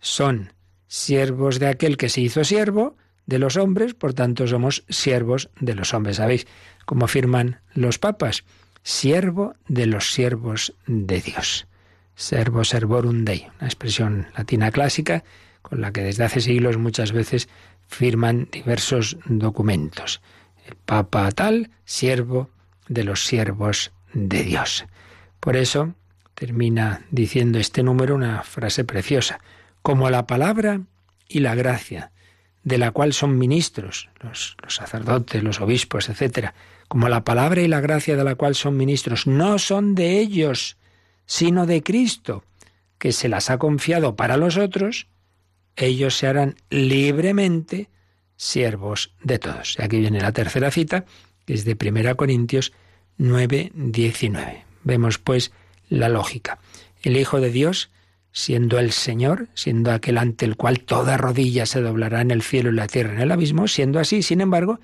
son 0.00 0.52
siervos 0.88 1.58
de 1.58 1.68
aquel 1.68 1.96
que 1.96 2.08
se 2.08 2.20
hizo 2.20 2.44
siervo 2.44 2.96
de 3.26 3.38
los 3.38 3.56
hombres, 3.56 3.94
por 3.94 4.14
tanto 4.14 4.46
somos 4.46 4.84
siervos 4.88 5.50
de 5.60 5.74
los 5.74 5.94
hombres. 5.94 6.16
¿Sabéis? 6.16 6.46
como 6.84 7.04
afirman 7.04 7.60
los 7.74 7.98
papas, 7.98 8.44
siervo 8.82 9.54
de 9.68 9.86
los 9.86 10.12
siervos 10.12 10.74
de 10.86 11.20
Dios. 11.20 11.66
servo 12.14 12.64
servorum 12.64 13.24
Dei, 13.24 13.48
una 13.58 13.66
expresión 13.66 14.28
latina 14.36 14.70
clásica 14.70 15.24
con 15.62 15.80
la 15.80 15.92
que 15.92 16.02
desde 16.02 16.24
hace 16.24 16.40
siglos 16.40 16.76
muchas 16.76 17.12
veces 17.12 17.48
firman 17.88 18.48
diversos 18.52 19.16
documentos. 19.24 20.20
El 20.66 20.76
Papa 20.76 21.30
tal, 21.32 21.70
siervo 21.84 22.50
de 22.88 23.04
los 23.04 23.24
siervos 23.24 23.92
de 24.12 24.44
Dios. 24.44 24.84
Por 25.40 25.56
eso 25.56 25.94
termina 26.34 27.02
diciendo 27.10 27.58
este 27.58 27.82
número 27.82 28.14
una 28.14 28.42
frase 28.42 28.84
preciosa, 28.84 29.40
como 29.80 30.10
la 30.10 30.26
palabra 30.26 30.82
y 31.28 31.40
la 31.40 31.54
gracia, 31.54 32.11
de 32.64 32.78
la 32.78 32.90
cual 32.92 33.12
son 33.12 33.38
ministros, 33.38 34.08
los, 34.20 34.56
sacerdotes, 34.68 35.42
los 35.42 35.60
obispos, 35.60 36.08
etc., 36.08 36.50
como 36.88 37.08
la 37.08 37.24
palabra 37.24 37.62
y 37.62 37.68
la 37.68 37.80
gracia 37.80 38.16
de 38.16 38.24
la 38.24 38.34
cual 38.34 38.54
son 38.54 38.76
ministros, 38.76 39.26
no 39.26 39.58
son 39.58 39.94
de 39.94 40.20
ellos, 40.20 40.76
sino 41.26 41.66
de 41.66 41.82
Cristo, 41.82 42.44
que 42.98 43.12
se 43.12 43.28
las 43.28 43.50
ha 43.50 43.58
confiado 43.58 44.14
para 44.14 44.36
los 44.36 44.58
otros, 44.58 45.08
ellos 45.76 46.16
se 46.16 46.26
harán 46.26 46.56
libremente 46.70 47.88
siervos 48.36 49.14
de 49.22 49.38
todos. 49.38 49.76
Y 49.78 49.82
aquí 49.82 49.98
viene 49.98 50.20
la 50.20 50.32
tercera 50.32 50.70
cita, 50.70 51.06
que 51.46 51.54
es 51.54 51.64
de 51.64 51.76
1 51.80 52.16
Corintios 52.16 52.72
9, 53.16 53.72
19. 53.74 54.64
Vemos 54.84 55.18
pues 55.18 55.52
la 55.88 56.08
lógica. 56.08 56.58
El 57.02 57.16
Hijo 57.16 57.40
de 57.40 57.50
Dios, 57.50 57.90
siendo 58.32 58.78
el 58.78 58.92
Señor, 58.92 59.48
siendo 59.54 59.92
aquel 59.92 60.18
ante 60.18 60.44
el 60.44 60.56
cual 60.56 60.80
toda 60.80 61.16
rodilla 61.16 61.66
se 61.66 61.80
doblará 61.80 62.22
en 62.22 62.30
el 62.30 62.42
cielo 62.42 62.70
y 62.70 62.74
la 62.74 62.88
tierra 62.88 63.14
en 63.14 63.20
el 63.20 63.30
abismo, 63.30 63.68
siendo 63.68 64.00
así, 64.00 64.22
sin 64.22 64.40
embargo, 64.40 64.80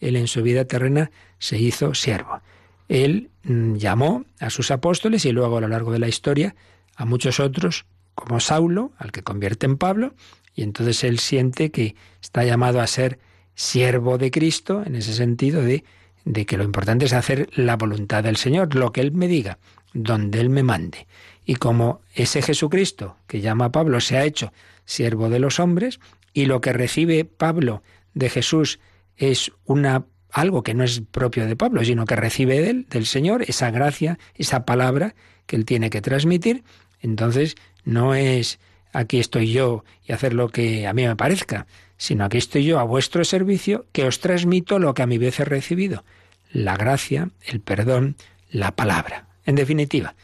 él 0.00 0.16
en 0.16 0.28
su 0.28 0.42
vida 0.42 0.64
terrena 0.64 1.10
se 1.38 1.58
hizo 1.58 1.94
siervo. 1.94 2.40
Él 2.88 3.30
mm, 3.44 3.74
llamó 3.74 4.24
a 4.38 4.50
sus 4.50 4.70
apóstoles 4.70 5.24
y 5.24 5.32
luego 5.32 5.58
a 5.58 5.60
lo 5.60 5.68
largo 5.68 5.92
de 5.92 5.98
la 5.98 6.08
historia 6.08 6.54
a 6.96 7.04
muchos 7.04 7.40
otros, 7.40 7.86
como 8.14 8.40
Saulo, 8.40 8.92
al 8.98 9.12
que 9.12 9.22
convierte 9.22 9.66
en 9.66 9.76
Pablo, 9.76 10.14
y 10.54 10.62
entonces 10.62 11.02
él 11.04 11.18
siente 11.18 11.70
que 11.70 11.96
está 12.20 12.44
llamado 12.44 12.80
a 12.80 12.86
ser 12.86 13.18
siervo 13.54 14.18
de 14.18 14.30
Cristo 14.30 14.82
en 14.84 14.96
ese 14.96 15.14
sentido 15.14 15.62
de, 15.62 15.84
de 16.24 16.46
que 16.46 16.56
lo 16.56 16.64
importante 16.64 17.06
es 17.06 17.12
hacer 17.12 17.48
la 17.54 17.76
voluntad 17.76 18.22
del 18.22 18.36
Señor, 18.36 18.74
lo 18.74 18.92
que 18.92 19.00
Él 19.00 19.12
me 19.12 19.28
diga, 19.28 19.58
donde 19.94 20.40
Él 20.40 20.50
me 20.50 20.62
mande. 20.62 21.06
Y 21.44 21.56
como 21.56 22.00
ese 22.14 22.42
Jesucristo 22.42 23.16
que 23.26 23.40
llama 23.40 23.66
a 23.66 23.72
Pablo 23.72 24.00
se 24.00 24.16
ha 24.16 24.24
hecho 24.24 24.52
siervo 24.84 25.28
de 25.28 25.38
los 25.38 25.60
hombres, 25.60 26.00
y 26.32 26.46
lo 26.46 26.60
que 26.60 26.72
recibe 26.72 27.24
Pablo 27.24 27.82
de 28.14 28.30
Jesús 28.30 28.80
es 29.16 29.52
una 29.64 30.06
algo 30.30 30.62
que 30.62 30.72
no 30.72 30.82
es 30.82 31.02
propio 31.10 31.46
de 31.46 31.56
Pablo, 31.56 31.84
sino 31.84 32.06
que 32.06 32.16
recibe 32.16 32.60
de 32.60 32.70
él, 32.70 32.86
del 32.88 33.04
Señor, 33.04 33.44
esa 33.46 33.70
gracia, 33.70 34.18
esa 34.34 34.64
palabra 34.64 35.14
que 35.46 35.56
él 35.56 35.66
tiene 35.66 35.90
que 35.90 36.00
transmitir, 36.00 36.64
entonces 37.00 37.56
no 37.84 38.14
es 38.14 38.58
aquí 38.92 39.18
estoy 39.18 39.52
yo 39.52 39.84
y 40.06 40.12
hacer 40.12 40.32
lo 40.32 40.48
que 40.48 40.86
a 40.86 40.94
mí 40.94 41.06
me 41.06 41.16
parezca, 41.16 41.66
sino 41.96 42.24
aquí 42.24 42.38
estoy 42.38 42.64
yo 42.64 42.78
a 42.78 42.84
vuestro 42.84 43.24
servicio 43.24 43.86
que 43.92 44.04
os 44.04 44.20
transmito 44.20 44.78
lo 44.78 44.94
que 44.94 45.02
a 45.02 45.06
mi 45.06 45.18
vez 45.18 45.38
he 45.40 45.44
recibido, 45.44 46.04
la 46.50 46.76
gracia, 46.76 47.30
el 47.44 47.60
perdón, 47.60 48.16
la 48.50 48.74
palabra. 48.74 49.28
En 49.44 49.54
definitiva, 49.54 50.14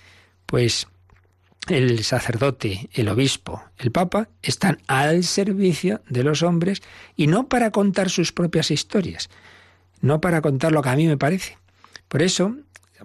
pues 0.47 0.89
el 1.69 2.05
sacerdote, 2.05 2.89
el 2.93 3.09
obispo, 3.09 3.63
el 3.79 3.91
papa 3.91 4.29
están 4.43 4.79
al 4.87 5.25
servicio 5.25 6.03
de 6.09 6.25
los 6.25 6.43
hombres 6.43 6.83
y 7.17 7.27
no 7.27 7.49
para 7.49 7.71
contar 7.71 8.11
sus 8.11 8.33
propias 8.33 8.71
historias, 8.71 9.31
no 10.01 10.21
para 10.21 10.41
contar 10.41 10.73
lo 10.73 10.83
que 10.83 10.89
a 10.89 10.97
mí 10.97 11.07
me 11.07 11.17
parece. 11.17 11.59
Por 12.09 12.23
eso, 12.23 12.57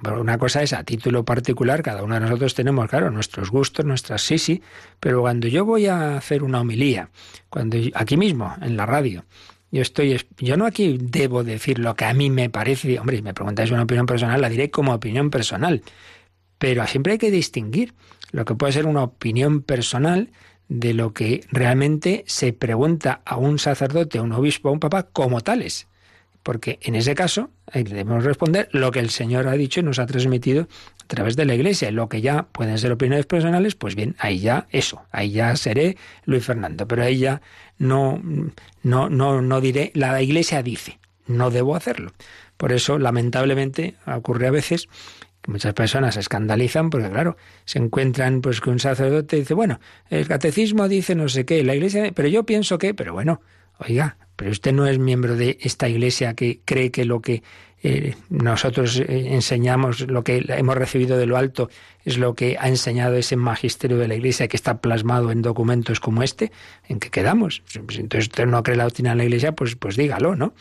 una 0.01 0.37
cosa 0.37 0.63
es 0.63 0.73
a 0.73 0.83
título 0.83 1.25
particular, 1.25 1.83
cada 1.83 2.03
uno 2.03 2.15
de 2.15 2.21
nosotros 2.21 2.55
tenemos, 2.55 2.89
claro, 2.89 3.11
nuestros 3.11 3.51
gustos, 3.51 3.85
nuestras 3.85 4.21
sí, 4.21 4.37
sí, 4.37 4.61
pero 4.99 5.21
cuando 5.21 5.47
yo 5.47 5.65
voy 5.65 5.87
a 5.87 6.17
hacer 6.17 6.43
una 6.43 6.61
homilía, 6.61 7.09
cuando 7.49 7.77
aquí 7.93 8.17
mismo, 8.17 8.55
en 8.61 8.77
la 8.77 8.85
radio, 8.85 9.25
yo 9.71 9.81
estoy, 9.81 10.19
yo 10.37 10.55
no 10.55 10.65
aquí 10.65 10.97
debo 10.99 11.43
decir 11.43 11.79
lo 11.79 11.95
que 11.95 12.05
a 12.05 12.13
mí 12.13 12.29
me 12.29 12.49
parece, 12.49 12.99
hombre, 12.99 13.17
si 13.17 13.23
me 13.23 13.33
preguntáis 13.33 13.71
una 13.71 13.83
opinión 13.83 14.05
personal, 14.05 14.39
la 14.39 14.49
diré 14.49 14.69
como 14.69 14.93
opinión 14.93 15.29
personal, 15.29 15.81
pero 16.57 16.85
siempre 16.87 17.13
hay 17.13 17.19
que 17.19 17.31
distinguir 17.31 17.93
lo 18.33 18.43
que 18.43 18.55
puede 18.55 18.73
ser 18.73 18.85
una 18.85 19.03
opinión 19.03 19.61
personal 19.61 20.31
de 20.67 20.93
lo 20.93 21.13
que 21.13 21.45
realmente 21.51 22.25
se 22.27 22.51
pregunta 22.51 23.21
a 23.23 23.37
un 23.37 23.59
sacerdote, 23.59 24.17
a 24.17 24.21
un 24.21 24.33
obispo, 24.33 24.67
a 24.67 24.73
un 24.73 24.81
papa 24.81 25.03
como 25.03 25.39
tales 25.39 25.87
porque 26.43 26.77
en 26.81 26.95
ese 26.95 27.15
caso 27.15 27.49
debemos 27.73 28.23
responder 28.23 28.67
lo 28.73 28.91
que 28.91 28.99
el 28.99 29.09
Señor 29.09 29.47
ha 29.47 29.53
dicho 29.53 29.79
y 29.79 29.83
nos 29.83 29.97
ha 29.97 30.05
transmitido 30.05 30.67
a 31.01 31.07
través 31.07 31.35
de 31.37 31.45
la 31.45 31.55
Iglesia. 31.55 31.89
Lo 31.91 32.09
que 32.09 32.21
ya 32.21 32.43
pueden 32.43 32.77
ser 32.77 32.91
opiniones 32.91 33.25
personales, 33.25 33.75
pues 33.75 33.95
bien, 33.95 34.15
ahí 34.19 34.39
ya 34.39 34.67
eso, 34.69 35.03
ahí 35.11 35.31
ya 35.31 35.55
seré 35.55 35.97
Luis 36.25 36.45
Fernando, 36.45 36.85
pero 36.87 37.03
ahí 37.03 37.17
ya 37.17 37.41
no, 37.77 38.21
no, 38.83 39.09
no, 39.09 39.41
no 39.41 39.61
diré, 39.61 39.91
la 39.95 40.21
Iglesia 40.21 40.61
dice, 40.61 40.99
no 41.25 41.49
debo 41.49 41.75
hacerlo. 41.77 42.11
Por 42.57 42.73
eso, 42.73 42.99
lamentablemente, 42.99 43.95
ocurre 44.05 44.47
a 44.47 44.51
veces 44.51 44.87
muchas 45.47 45.73
personas 45.73 46.15
se 46.15 46.19
escandalizan 46.19 46.89
porque, 46.89 47.09
claro, 47.09 47.37
se 47.65 47.79
encuentran 47.79 48.41
pues 48.41 48.61
que 48.61 48.69
un 48.69 48.79
sacerdote 48.79 49.37
dice, 49.37 49.53
bueno, 49.53 49.79
el 50.09 50.27
catecismo 50.27 50.87
dice 50.87 51.15
no 51.15 51.29
sé 51.29 51.45
qué, 51.45 51.63
la 51.63 51.75
Iglesia, 51.75 52.11
pero 52.13 52.27
yo 52.27 52.45
pienso 52.45 52.77
que, 52.77 52.93
pero 52.93 53.13
bueno, 53.13 53.41
oiga, 53.79 54.17
pero 54.35 54.51
usted 54.51 54.73
no 54.73 54.87
es 54.87 54.99
miembro 54.99 55.35
de 55.35 55.57
esta 55.61 55.87
iglesia 55.87 56.33
que 56.33 56.61
cree 56.65 56.91
que 56.91 57.05
lo 57.05 57.21
que 57.21 57.43
eh, 57.85 58.15
nosotros 58.29 58.97
eh, 58.97 59.33
enseñamos, 59.33 60.07
lo 60.07 60.23
que 60.23 60.45
hemos 60.47 60.75
recibido 60.75 61.17
de 61.17 61.25
lo 61.25 61.37
alto, 61.37 61.69
es 62.05 62.17
lo 62.17 62.33
que 62.33 62.55
ha 62.59 62.69
enseñado 62.69 63.15
ese 63.15 63.35
magisterio 63.35 63.97
de 63.97 64.07
la 64.07 64.15
Iglesia 64.15 64.47
que 64.47 64.55
está 64.55 64.79
plasmado 64.79 65.31
en 65.31 65.41
documentos 65.41 65.99
como 65.99 66.23
este, 66.23 66.51
¿en 66.87 66.99
que 66.99 67.09
quedamos? 67.09 67.61
Pues 67.85 67.99
entonces 67.99 68.29
usted 68.29 68.45
no 68.45 68.63
cree 68.63 68.77
la 68.77 68.85
doctrina 68.85 69.11
de 69.11 69.17
la 69.17 69.23
Iglesia, 69.25 69.51
pues, 69.51 69.75
pues 69.75 69.97
dígalo, 69.97 70.35
¿no? 70.35 70.53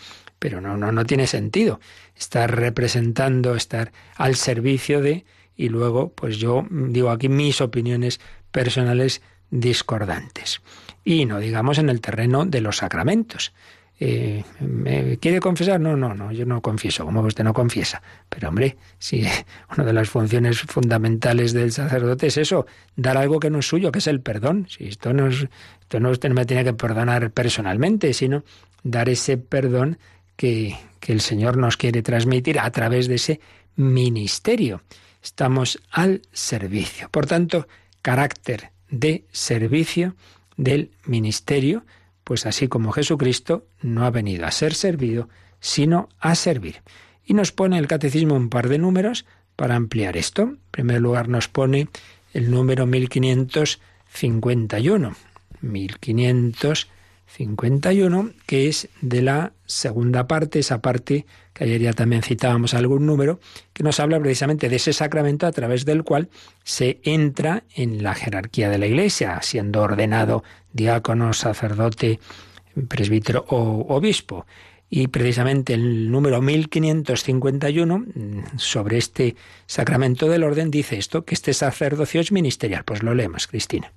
Pero 0.42 0.60
no, 0.60 0.76
no, 0.76 0.90
no 0.90 1.06
tiene 1.06 1.28
sentido 1.28 1.78
estar 2.16 2.52
representando, 2.52 3.54
estar 3.54 3.92
al 4.16 4.34
servicio 4.34 5.00
de, 5.00 5.24
y 5.56 5.68
luego, 5.68 6.08
pues 6.16 6.38
yo 6.38 6.66
digo 6.68 7.10
aquí 7.10 7.28
mis 7.28 7.60
opiniones 7.60 8.18
personales 8.50 9.22
discordantes. 9.50 10.60
Y 11.04 11.26
no 11.26 11.38
digamos 11.38 11.78
en 11.78 11.90
el 11.90 12.00
terreno 12.00 12.44
de 12.44 12.60
los 12.60 12.78
sacramentos. 12.78 13.52
Eh, 14.00 14.42
¿Quiere 15.20 15.38
confesar? 15.38 15.80
No, 15.80 15.96
no, 15.96 16.12
no, 16.12 16.32
yo 16.32 16.44
no 16.44 16.60
confieso, 16.60 17.04
como 17.04 17.20
usted 17.20 17.44
no 17.44 17.54
confiesa. 17.54 18.02
Pero 18.28 18.48
hombre, 18.48 18.76
si 18.98 19.24
una 19.76 19.84
de 19.84 19.92
las 19.92 20.10
funciones 20.10 20.60
fundamentales 20.62 21.52
del 21.52 21.70
sacerdote 21.70 22.26
es 22.26 22.36
eso, 22.36 22.66
dar 22.96 23.16
algo 23.16 23.38
que 23.38 23.48
no 23.48 23.60
es 23.60 23.68
suyo, 23.68 23.92
que 23.92 24.00
es 24.00 24.08
el 24.08 24.20
perdón. 24.20 24.66
Si 24.68 24.88
esto 24.88 25.12
no 25.12 25.28
es, 25.28 25.46
esto 25.82 26.00
no 26.00 26.10
usted 26.10 26.30
no 26.30 26.34
me 26.34 26.46
tiene 26.46 26.64
que 26.64 26.72
perdonar 26.72 27.30
personalmente, 27.30 28.12
sino 28.12 28.42
dar 28.82 29.08
ese 29.08 29.38
perdón 29.38 29.98
que, 30.42 30.76
el 31.06 31.20
Señor 31.20 31.56
nos 31.56 31.76
quiere 31.76 32.02
transmitir 32.02 32.58
a 32.58 32.68
través 32.72 33.06
de 33.06 33.14
ese 33.14 33.38
ministerio. 33.76 34.82
Estamos 35.22 35.80
al 35.92 36.22
servicio. 36.32 37.08
Por 37.10 37.26
tanto, 37.26 37.68
carácter 38.02 38.72
de 38.90 39.24
servicio 39.30 40.16
del 40.56 40.90
ministerio, 41.06 41.84
pues 42.24 42.44
así 42.46 42.66
como 42.66 42.90
Jesucristo 42.90 43.68
no 43.82 44.04
ha 44.04 44.10
venido 44.10 44.44
a 44.44 44.50
ser 44.50 44.74
servido, 44.74 45.28
sino 45.60 46.08
a 46.18 46.34
servir. 46.34 46.82
Y 47.24 47.34
nos 47.34 47.52
pone 47.52 47.78
el 47.78 47.86
catecismo 47.86 48.34
un 48.34 48.48
par 48.48 48.68
de 48.68 48.78
números 48.78 49.24
para 49.54 49.76
ampliar 49.76 50.16
esto. 50.16 50.42
En 50.42 50.58
primer 50.72 51.00
lugar 51.00 51.28
nos 51.28 51.46
pone 51.46 51.86
el 52.34 52.50
número 52.50 52.84
1551. 52.86 55.14
1551, 55.60 56.91
que 58.46 58.68
es 58.68 58.88
de 59.00 59.22
la 59.22 59.52
segunda 59.66 60.26
parte, 60.26 60.58
esa 60.58 60.82
parte 60.82 61.26
que 61.52 61.64
ayer 61.64 61.80
ya 61.80 61.92
también 61.92 62.22
citábamos 62.22 62.74
algún 62.74 63.06
número, 63.06 63.40
que 63.72 63.82
nos 63.82 64.00
habla 64.00 64.20
precisamente 64.20 64.68
de 64.68 64.76
ese 64.76 64.92
sacramento 64.92 65.46
a 65.46 65.52
través 65.52 65.84
del 65.84 66.04
cual 66.04 66.28
se 66.64 67.00
entra 67.02 67.64
en 67.74 68.02
la 68.02 68.14
jerarquía 68.14 68.68
de 68.70 68.78
la 68.78 68.86
Iglesia, 68.86 69.40
siendo 69.42 69.82
ordenado 69.82 70.44
diácono, 70.72 71.32
sacerdote, 71.32 72.20
presbítero 72.88 73.44
o 73.48 73.86
obispo. 73.94 74.46
Y 74.88 75.08
precisamente 75.08 75.72
el 75.72 76.10
número 76.10 76.42
1551 76.42 77.98
mm, 77.98 78.58
sobre 78.58 78.98
este 78.98 79.36
sacramento 79.66 80.28
del 80.28 80.44
orden 80.44 80.70
dice 80.70 80.98
esto, 80.98 81.24
que 81.24 81.34
este 81.34 81.54
sacerdocio 81.54 82.20
es 82.20 82.30
ministerial. 82.30 82.84
Pues 82.84 83.02
lo 83.02 83.14
leemos, 83.14 83.46
Cristina. 83.46 83.90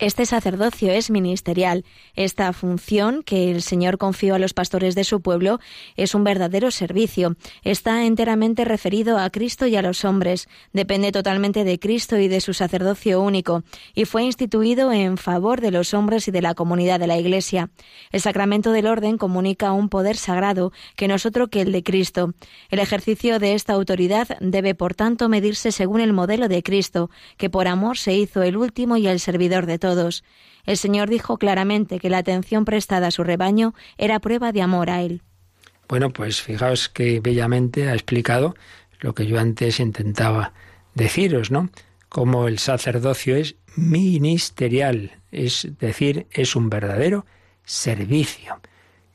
Este 0.00 0.26
sacerdocio 0.26 0.90
es 0.90 1.08
ministerial. 1.08 1.84
Esta 2.16 2.52
función 2.52 3.22
que 3.22 3.52
el 3.52 3.62
Señor 3.62 3.96
confió 3.96 4.34
a 4.34 4.40
los 4.40 4.52
pastores 4.52 4.96
de 4.96 5.04
su 5.04 5.20
pueblo 5.20 5.60
es 5.96 6.16
un 6.16 6.24
verdadero 6.24 6.72
servicio. 6.72 7.36
Está 7.62 8.04
enteramente 8.04 8.64
referido 8.64 9.18
a 9.18 9.30
Cristo 9.30 9.68
y 9.68 9.76
a 9.76 9.82
los 9.82 10.04
hombres. 10.04 10.48
Depende 10.72 11.12
totalmente 11.12 11.62
de 11.62 11.78
Cristo 11.78 12.18
y 12.18 12.26
de 12.26 12.40
su 12.40 12.54
sacerdocio 12.54 13.20
único, 13.20 13.62
y 13.94 14.04
fue 14.04 14.24
instituido 14.24 14.90
en 14.90 15.16
favor 15.16 15.60
de 15.60 15.70
los 15.70 15.94
hombres 15.94 16.26
y 16.26 16.32
de 16.32 16.42
la 16.42 16.54
comunidad 16.54 16.98
de 16.98 17.06
la 17.06 17.16
Iglesia. 17.16 17.70
El 18.10 18.20
sacramento 18.20 18.72
del 18.72 18.88
orden 18.88 19.16
comunica 19.16 19.70
un 19.70 19.88
poder 19.88 20.16
sagrado 20.16 20.72
que 20.96 21.06
no 21.06 21.14
es 21.14 21.24
otro 21.24 21.46
que 21.48 21.60
el 21.60 21.70
de 21.70 21.84
Cristo. 21.84 22.34
El 22.68 22.80
ejercicio 22.80 23.38
de 23.38 23.54
esta 23.54 23.74
autoridad 23.74 24.26
debe, 24.40 24.74
por 24.74 24.94
tanto, 24.94 25.28
medirse 25.28 25.70
según 25.70 26.00
el 26.00 26.12
modelo 26.12 26.48
de 26.48 26.64
Cristo, 26.64 27.10
que 27.36 27.48
por 27.48 27.68
amor 27.68 27.96
se 27.96 28.14
hizo 28.14 28.42
el 28.42 28.56
último 28.56 28.96
y 28.96 29.06
el 29.06 29.20
servidor 29.20 29.66
de 29.66 29.78
todos. 29.84 30.24
El 30.64 30.78
Señor 30.78 31.10
dijo 31.10 31.36
claramente 31.36 31.98
que 31.98 32.08
la 32.08 32.16
atención 32.16 32.64
prestada 32.64 33.08
a 33.08 33.10
su 33.10 33.22
rebaño 33.22 33.74
era 33.98 34.18
prueba 34.18 34.50
de 34.50 34.62
amor 34.62 34.88
a 34.88 35.02
Él. 35.02 35.20
Bueno, 35.90 36.10
pues 36.10 36.40
fijaos 36.40 36.88
que 36.88 37.20
bellamente 37.20 37.90
ha 37.90 37.92
explicado 37.92 38.54
lo 39.00 39.14
que 39.14 39.26
yo 39.26 39.38
antes 39.38 39.80
intentaba 39.80 40.54
deciros, 40.94 41.50
¿no? 41.50 41.68
Como 42.08 42.48
el 42.48 42.58
sacerdocio 42.58 43.36
es 43.36 43.56
ministerial, 43.76 45.20
es 45.30 45.68
decir, 45.78 46.28
es 46.30 46.56
un 46.56 46.70
verdadero 46.70 47.26
servicio 47.66 48.58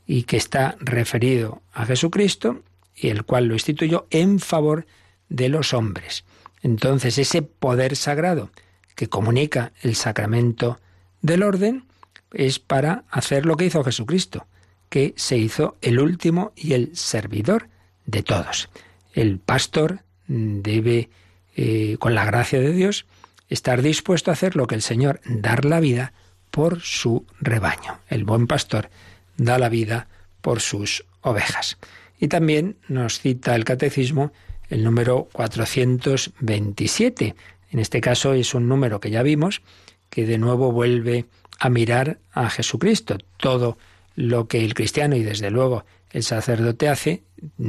y 0.06 0.22
que 0.22 0.36
está 0.36 0.76
referido 0.78 1.62
a 1.72 1.84
Jesucristo 1.84 2.62
y 2.94 3.08
el 3.08 3.24
cual 3.24 3.46
lo 3.46 3.54
instituyó 3.54 4.06
en 4.10 4.38
favor 4.38 4.86
de 5.28 5.48
los 5.48 5.74
hombres. 5.74 6.24
Entonces 6.62 7.18
ese 7.18 7.42
poder 7.42 7.96
sagrado 7.96 8.52
que 9.00 9.08
comunica 9.08 9.72
el 9.80 9.96
sacramento 9.96 10.78
del 11.22 11.42
orden 11.42 11.86
es 12.34 12.58
para 12.58 13.04
hacer 13.08 13.46
lo 13.46 13.56
que 13.56 13.64
hizo 13.64 13.82
Jesucristo, 13.82 14.46
que 14.90 15.14
se 15.16 15.38
hizo 15.38 15.78
el 15.80 16.00
último 16.00 16.52
y 16.54 16.74
el 16.74 16.94
servidor 16.94 17.70
de 18.04 18.22
todos. 18.22 18.68
El 19.14 19.38
pastor 19.38 20.00
debe, 20.28 21.08
eh, 21.56 21.96
con 21.98 22.14
la 22.14 22.26
gracia 22.26 22.60
de 22.60 22.74
Dios, 22.74 23.06
estar 23.48 23.80
dispuesto 23.80 24.30
a 24.30 24.34
hacer 24.34 24.54
lo 24.54 24.66
que 24.66 24.74
el 24.74 24.82
Señor, 24.82 25.22
dar 25.24 25.64
la 25.64 25.80
vida 25.80 26.12
por 26.50 26.82
su 26.82 27.24
rebaño. 27.40 28.00
El 28.10 28.24
buen 28.24 28.46
pastor 28.46 28.90
da 29.38 29.58
la 29.58 29.70
vida 29.70 30.08
por 30.42 30.60
sus 30.60 31.06
ovejas. 31.22 31.78
Y 32.18 32.28
también 32.28 32.76
nos 32.86 33.18
cita 33.18 33.56
el 33.56 33.64
catecismo 33.64 34.30
el 34.68 34.84
número 34.84 35.26
427, 35.32 37.34
en 37.70 37.78
este 37.78 38.00
caso 38.00 38.34
es 38.34 38.54
un 38.54 38.68
número 38.68 39.00
que 39.00 39.10
ya 39.10 39.22
vimos, 39.22 39.62
que 40.08 40.26
de 40.26 40.38
nuevo 40.38 40.72
vuelve 40.72 41.26
a 41.58 41.70
mirar 41.70 42.18
a 42.32 42.50
Jesucristo. 42.50 43.18
Todo 43.36 43.78
lo 44.16 44.48
que 44.48 44.64
el 44.64 44.74
cristiano 44.74 45.16
y 45.16 45.22
desde 45.22 45.50
luego 45.50 45.84
el 46.10 46.24
sacerdote 46.24 46.88
hace 46.88 47.22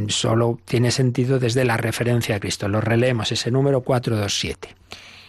solo 0.08 0.60
tiene 0.66 0.92
sentido 0.92 1.40
desde 1.40 1.66
la 1.66 1.78
referencia 1.78 2.36
a 2.36 2.40
Cristo. 2.40 2.68
Lo 2.68 2.82
releemos, 2.82 3.32
ese 3.32 3.52
número 3.52 3.82
427. 3.82 4.76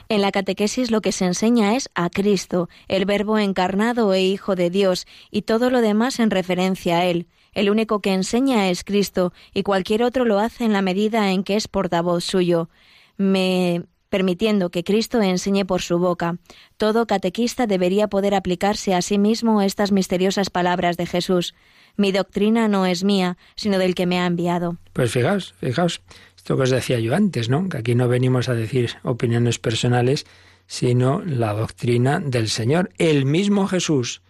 En 0.08 0.20
la 0.20 0.32
catequesis 0.32 0.90
lo 0.90 1.00
que 1.00 1.12
se 1.12 1.24
enseña 1.24 1.76
es 1.76 1.88
a 1.94 2.10
Cristo, 2.10 2.68
el 2.88 3.04
Verbo 3.04 3.38
encarnado 3.38 4.12
e 4.12 4.22
Hijo 4.22 4.56
de 4.56 4.68
Dios, 4.68 5.06
y 5.30 5.42
todo 5.42 5.70
lo 5.70 5.80
demás 5.80 6.18
en 6.18 6.30
referencia 6.30 6.98
a 6.98 7.04
Él. 7.06 7.26
El 7.54 7.70
único 7.70 8.00
que 8.00 8.12
enseña 8.12 8.68
es 8.68 8.84
Cristo, 8.84 9.32
y 9.54 9.62
cualquier 9.62 10.02
otro 10.02 10.24
lo 10.24 10.38
hace 10.38 10.64
en 10.64 10.72
la 10.72 10.82
medida 10.82 11.30
en 11.30 11.44
que 11.44 11.56
es 11.56 11.68
portavoz 11.68 12.24
suyo. 12.24 12.68
Me 13.16 13.84
permitiendo 14.12 14.68
que 14.68 14.84
Cristo 14.84 15.22
enseñe 15.22 15.64
por 15.64 15.80
su 15.80 15.98
boca. 15.98 16.36
Todo 16.76 17.06
catequista 17.06 17.66
debería 17.66 18.08
poder 18.08 18.34
aplicarse 18.34 18.94
a 18.94 19.00
sí 19.00 19.16
mismo 19.16 19.62
estas 19.62 19.90
misteriosas 19.90 20.50
palabras 20.50 20.98
de 20.98 21.06
Jesús. 21.06 21.54
Mi 21.96 22.12
doctrina 22.12 22.68
no 22.68 22.84
es 22.84 23.04
mía, 23.04 23.38
sino 23.56 23.78
del 23.78 23.94
que 23.94 24.04
me 24.04 24.20
ha 24.20 24.26
enviado. 24.26 24.76
Pues 24.92 25.12
fijaos, 25.12 25.54
fijaos, 25.58 26.02
esto 26.36 26.58
que 26.58 26.64
os 26.64 26.70
decía 26.70 27.00
yo 27.00 27.14
antes, 27.14 27.48
¿no? 27.48 27.70
Que 27.70 27.78
aquí 27.78 27.94
no 27.94 28.06
venimos 28.06 28.50
a 28.50 28.54
decir 28.54 28.90
opiniones 29.02 29.58
personales, 29.58 30.26
sino 30.66 31.22
la 31.24 31.54
doctrina 31.54 32.20
del 32.20 32.50
Señor. 32.50 32.90
El 32.98 33.24
mismo 33.24 33.66
Jesús 33.66 34.20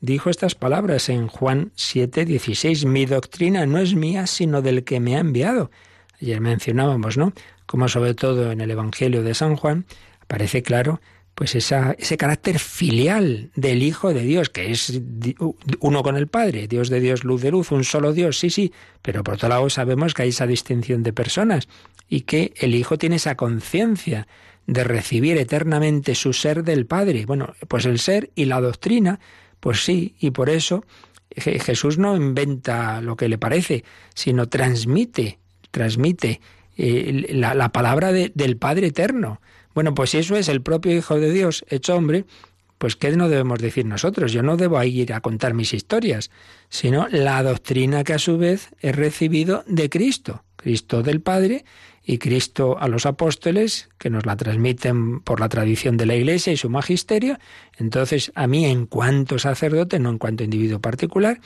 dijo 0.00 0.30
estas 0.30 0.54
palabras 0.54 1.08
en 1.08 1.26
Juan 1.26 1.72
7, 1.74 2.26
16. 2.26 2.84
Mi 2.84 3.06
doctrina 3.06 3.66
no 3.66 3.78
es 3.78 3.96
mía, 3.96 4.28
sino 4.28 4.62
del 4.62 4.84
que 4.84 5.00
me 5.00 5.16
ha 5.16 5.18
enviado. 5.18 5.72
Ayer 6.20 6.40
mencionábamos, 6.40 7.16
¿no? 7.16 7.32
Como 7.72 7.88
sobre 7.88 8.12
todo 8.12 8.52
en 8.52 8.60
el 8.60 8.70
Evangelio 8.70 9.22
de 9.22 9.32
San 9.32 9.56
Juan, 9.56 9.86
aparece 10.20 10.62
claro 10.62 11.00
pues 11.34 11.54
esa, 11.54 11.96
ese 11.98 12.18
carácter 12.18 12.58
filial 12.58 13.50
del 13.56 13.82
Hijo 13.82 14.12
de 14.12 14.20
Dios, 14.24 14.50
que 14.50 14.70
es 14.70 15.00
uno 15.80 16.02
con 16.02 16.18
el 16.18 16.26
Padre, 16.26 16.68
Dios 16.68 16.90
de 16.90 17.00
Dios, 17.00 17.24
luz 17.24 17.40
de 17.40 17.50
luz, 17.50 17.72
un 17.72 17.84
solo 17.84 18.12
Dios, 18.12 18.38
sí, 18.38 18.50
sí, 18.50 18.74
pero 19.00 19.24
por 19.24 19.36
otro 19.36 19.48
lado 19.48 19.70
sabemos 19.70 20.12
que 20.12 20.20
hay 20.20 20.28
esa 20.28 20.46
distinción 20.46 21.02
de 21.02 21.14
personas 21.14 21.66
y 22.10 22.20
que 22.20 22.52
el 22.58 22.74
Hijo 22.74 22.98
tiene 22.98 23.16
esa 23.16 23.36
conciencia 23.36 24.28
de 24.66 24.84
recibir 24.84 25.38
eternamente 25.38 26.14
su 26.14 26.34
ser 26.34 26.64
del 26.64 26.84
Padre. 26.84 27.24
Bueno, 27.24 27.54
pues 27.68 27.86
el 27.86 27.98
ser 28.00 28.32
y 28.34 28.44
la 28.44 28.60
doctrina, 28.60 29.18
pues 29.60 29.82
sí, 29.82 30.14
y 30.20 30.32
por 30.32 30.50
eso 30.50 30.84
Jesús 31.34 31.96
no 31.96 32.16
inventa 32.16 33.00
lo 33.00 33.16
que 33.16 33.30
le 33.30 33.38
parece, 33.38 33.82
sino 34.14 34.50
transmite, 34.50 35.38
transmite 35.70 36.42
eh, 36.76 37.28
la, 37.32 37.68
palabra 37.70 38.12
del 38.12 38.56
Padre 38.56 38.88
Eterno. 38.88 39.40
Bueno, 39.74 39.94
pues 39.94 40.10
si 40.10 40.18
eso 40.18 40.36
es 40.36 40.48
el 40.48 40.62
propio 40.62 40.96
Hijo 40.96 41.18
de 41.18 41.32
Dios 41.32 41.64
hecho 41.68 41.96
hombre, 41.96 42.24
pues 42.78 42.96
¿qué 42.96 43.10
no 43.12 43.28
debemos 43.28 43.60
decir 43.60 43.86
nosotros? 43.86 44.32
Yo 44.32 44.42
no 44.42 44.56
debo 44.56 44.82
ir 44.82 45.12
a 45.12 45.20
contar 45.20 45.54
mis 45.54 45.72
historias, 45.72 46.30
sino 46.68 47.06
la 47.08 47.42
doctrina 47.42 48.02
que 48.02 48.14
a 48.14 48.18
su 48.18 48.38
vez 48.38 48.70
he 48.80 48.90
recibido 48.92 49.62
de 49.68 49.88
Cristo, 49.88 50.42
Cristo 50.56 51.02
del 51.02 51.20
Padre 51.20 51.64
y 52.04 52.18
Cristo 52.18 52.76
a 52.80 52.88
los 52.88 53.06
apóstoles, 53.06 53.88
que 53.98 54.10
nos 54.10 54.26
la 54.26 54.36
transmiten 54.36 55.20
por 55.20 55.38
la 55.38 55.48
tradición 55.48 55.96
de 55.96 56.06
la 56.06 56.16
Iglesia 56.16 56.52
y 56.52 56.56
su 56.56 56.70
magisterio. 56.70 57.38
Entonces, 57.78 58.32
a 58.34 58.48
mí 58.48 58.64
en 58.64 58.86
cuanto 58.86 59.38
sacerdote, 59.38 60.00
no 60.00 60.10
en 60.10 60.18
cuanto 60.18 60.42
individuo 60.42 60.80
particular, 60.80 61.40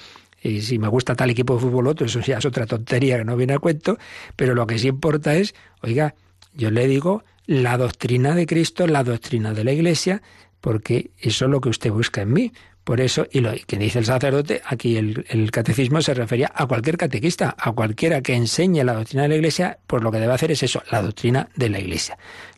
y 0.47 0.63
si 0.63 0.79
me 0.79 0.89
gusta 0.89 1.15
tal 1.15 1.31
equipo 1.31 1.55
de 1.55 1.61
fútbol 1.61 1.89
otro, 1.89 2.07
eso 2.07 2.21
ya 2.21 2.39
es 2.39 2.45
otra 2.45 2.67
tontería 2.67 3.19
que 3.19 3.25
no 3.25 3.37
viene 3.37 3.55
a 3.55 3.59
cuento, 3.59 3.99
pero 4.37 4.55
lo 4.55 4.67
que 4.67 4.79
sí 4.79 4.89
importa 4.89 5.35
es, 5.35 5.55
oiga, 5.83 6.15
yo 6.55 6.71
le 6.71 6.87
digo 6.87 7.25
la 7.47 7.77
doctrina 7.77 8.35
de 8.35 8.47
Cristo, 8.47 8.87
la 8.87 9.05
doctrina 9.05 9.53
de 9.53 9.65
la 9.65 9.73
Iglesia, 9.73 10.23
porque 10.61 11.11
eso 11.19 11.45
es 11.45 11.51
lo 11.51 11.61
que 11.61 11.69
usted 11.69 11.91
busca 11.91 12.23
en 12.23 12.33
mí. 12.33 12.53
Por 12.87 13.01
eso, 13.01 13.27
y 13.33 13.41
lo 13.41 13.53
que 13.67 13.79
dice 13.79 13.99
el 13.99 14.05
sacerdote, 14.05 14.63
aquí 14.65 14.97
el, 14.97 15.51
catecismo 15.51 16.01
se 16.03 16.15
refería 16.15 16.53
a 16.55 16.67
cualquier 16.67 16.97
catequista, 16.97 17.57
a 17.59 17.73
cualquiera 17.73 18.23
que 18.23 18.35
enseñe 18.35 18.85
la 18.85 18.95
doctrina 18.95 19.23
de 19.23 19.29
la 19.31 19.35
Iglesia, 19.35 19.79
pues 19.89 20.05
lo 20.05 20.13
que 20.13 20.21
debe 20.21 20.33
hacer 20.33 20.53
es 20.53 20.63
eso, 20.63 20.81
la 20.93 21.03
doctrina 21.03 21.49
de 21.57 21.69
la 21.69 21.81
Iglesia. 21.81 22.17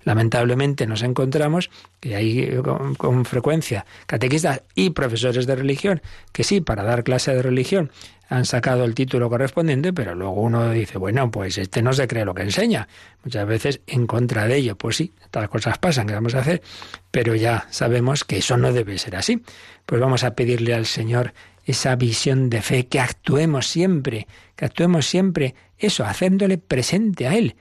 Lamentablemente 0.08 0.86
nos 0.86 1.02
encontramos 1.02 1.68
que 2.00 2.16
hay 2.16 2.56
con, 2.96 3.26
frecuencia 3.26 3.84
catequistas 4.06 4.62
y 4.74 4.88
profesores 4.88 5.46
de 5.46 5.54
religión 5.54 6.00
que 6.32 6.44
sí, 6.44 6.62
para 6.62 6.82
dar 6.82 7.04
clase 7.04 7.34
de 7.34 7.42
religión 7.42 7.90
han 8.30 8.46
sacado 8.46 8.86
el 8.86 8.94
título 8.94 9.28
correspondiente, 9.28 9.92
pero 9.92 10.14
luego 10.14 10.40
uno 10.40 10.70
dice, 10.70 10.96
bueno, 10.96 11.30
pues 11.30 11.58
este 11.58 11.82
no 11.82 11.92
se 11.92 12.08
cree 12.08 12.24
lo 12.24 12.32
que 12.32 12.40
enseña. 12.40 12.88
Muchas 13.22 13.46
veces 13.46 13.80
en 13.86 14.06
contra 14.06 14.48
de 14.48 14.56
ello. 14.56 14.76
Pues 14.76 14.96
sí, 14.96 15.12
estas 15.22 15.46
cosas 15.50 15.76
pasan, 15.76 16.06
¿qué 16.06 16.14
vamos 16.14 16.34
a 16.34 16.38
hacer? 16.38 16.62
Pero 17.10 17.34
ya 17.34 17.66
sabemos 17.68 18.24
que 18.24 18.38
eso 18.38 18.56
no 18.56 18.72
debe 18.72 18.96
ser 18.96 19.14
así. 19.14 19.42
Pues 19.84 20.00
vamos 20.00 20.24
a 20.24 20.34
pedirle 20.34 20.72
al 20.72 20.86
Señor 20.86 21.34
esa 21.66 21.96
visión 21.96 22.48
de 22.48 22.62
fe, 22.62 22.86
que 22.86 22.98
actuemos 22.98 23.66
siempre, 23.66 24.26
que 24.56 24.64
actuemos 24.64 25.04
siempre 25.04 25.54
eso, 25.76 26.06
haciéndole 26.06 26.56
presente 26.56 27.26
a 27.26 27.34
Él. 27.34 27.56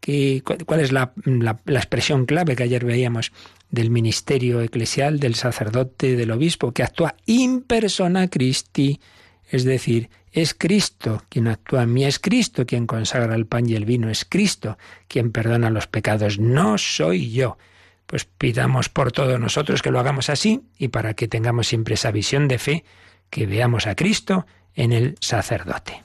Que, 0.00 0.42
¿Cuál 0.42 0.80
es 0.80 0.92
la, 0.92 1.12
la, 1.24 1.58
la 1.64 1.78
expresión 1.78 2.24
clave 2.24 2.56
que 2.56 2.62
ayer 2.62 2.84
veíamos 2.84 3.32
del 3.70 3.90
ministerio 3.90 4.60
eclesial, 4.62 5.20
del 5.20 5.34
sacerdote, 5.34 6.16
del 6.16 6.30
obispo, 6.30 6.72
que 6.72 6.82
actúa 6.82 7.14
in 7.26 7.62
persona 7.62 8.28
Christi? 8.28 9.00
Es 9.50 9.64
decir, 9.64 10.08
es 10.32 10.54
Cristo 10.54 11.22
quien 11.28 11.48
actúa 11.48 11.82
en 11.82 11.92
mí, 11.92 12.04
es 12.04 12.18
Cristo 12.18 12.66
quien 12.66 12.86
consagra 12.86 13.34
el 13.34 13.46
pan 13.46 13.68
y 13.68 13.74
el 13.74 13.84
vino, 13.84 14.10
es 14.10 14.24
Cristo 14.24 14.78
quien 15.08 15.32
perdona 15.32 15.70
los 15.70 15.86
pecados, 15.86 16.38
no 16.38 16.78
soy 16.78 17.30
yo. 17.30 17.58
Pues 18.06 18.24
pidamos 18.24 18.88
por 18.88 19.12
todos 19.12 19.38
nosotros 19.38 19.82
que 19.82 19.90
lo 19.90 20.00
hagamos 20.00 20.30
así 20.30 20.62
y 20.78 20.88
para 20.88 21.14
que 21.14 21.28
tengamos 21.28 21.66
siempre 21.66 21.94
esa 21.94 22.10
visión 22.10 22.48
de 22.48 22.58
fe, 22.58 22.84
que 23.30 23.46
veamos 23.46 23.86
a 23.86 23.94
Cristo 23.94 24.46
en 24.74 24.92
el 24.92 25.16
sacerdote. 25.20 26.02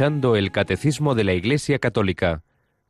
El 0.00 0.52
Catecismo 0.52 1.16
de 1.16 1.24
la 1.24 1.32
Iglesia 1.32 1.80
Católica 1.80 2.44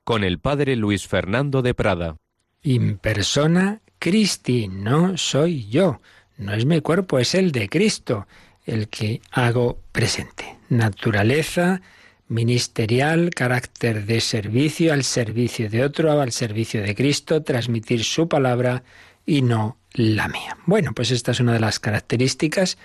con 0.04 0.24
el 0.24 0.38
Padre 0.38 0.76
Luis 0.76 1.06
Fernando 1.06 1.62
de 1.62 1.72
Prada. 1.72 2.16
In 2.62 2.98
persona 2.98 3.80
Christi, 3.98 4.68
no 4.68 5.16
soy 5.16 5.66
yo, 5.68 6.02
no 6.36 6.52
es 6.52 6.66
mi 6.66 6.82
cuerpo, 6.82 7.18
es 7.18 7.34
el 7.34 7.50
de 7.50 7.70
Cristo, 7.70 8.26
el 8.66 8.88
que 8.88 9.22
hago 9.30 9.80
presente. 9.90 10.58
Naturaleza 10.68 11.80
ministerial, 12.28 13.30
carácter 13.30 14.04
de 14.04 14.20
servicio, 14.20 14.92
al 14.92 15.02
servicio 15.02 15.70
de 15.70 15.84
otro, 15.84 16.20
al 16.20 16.32
servicio 16.32 16.82
de 16.82 16.94
Cristo, 16.94 17.42
transmitir 17.42 18.04
su 18.04 18.28
palabra 18.28 18.82
y 19.24 19.40
no 19.40 19.78
la 19.94 20.28
mía. 20.28 20.58
Bueno, 20.66 20.92
pues 20.94 21.10
esta 21.10 21.30
es 21.30 21.40
una 21.40 21.54
de 21.54 21.60
las 21.60 21.80
características 21.80 22.76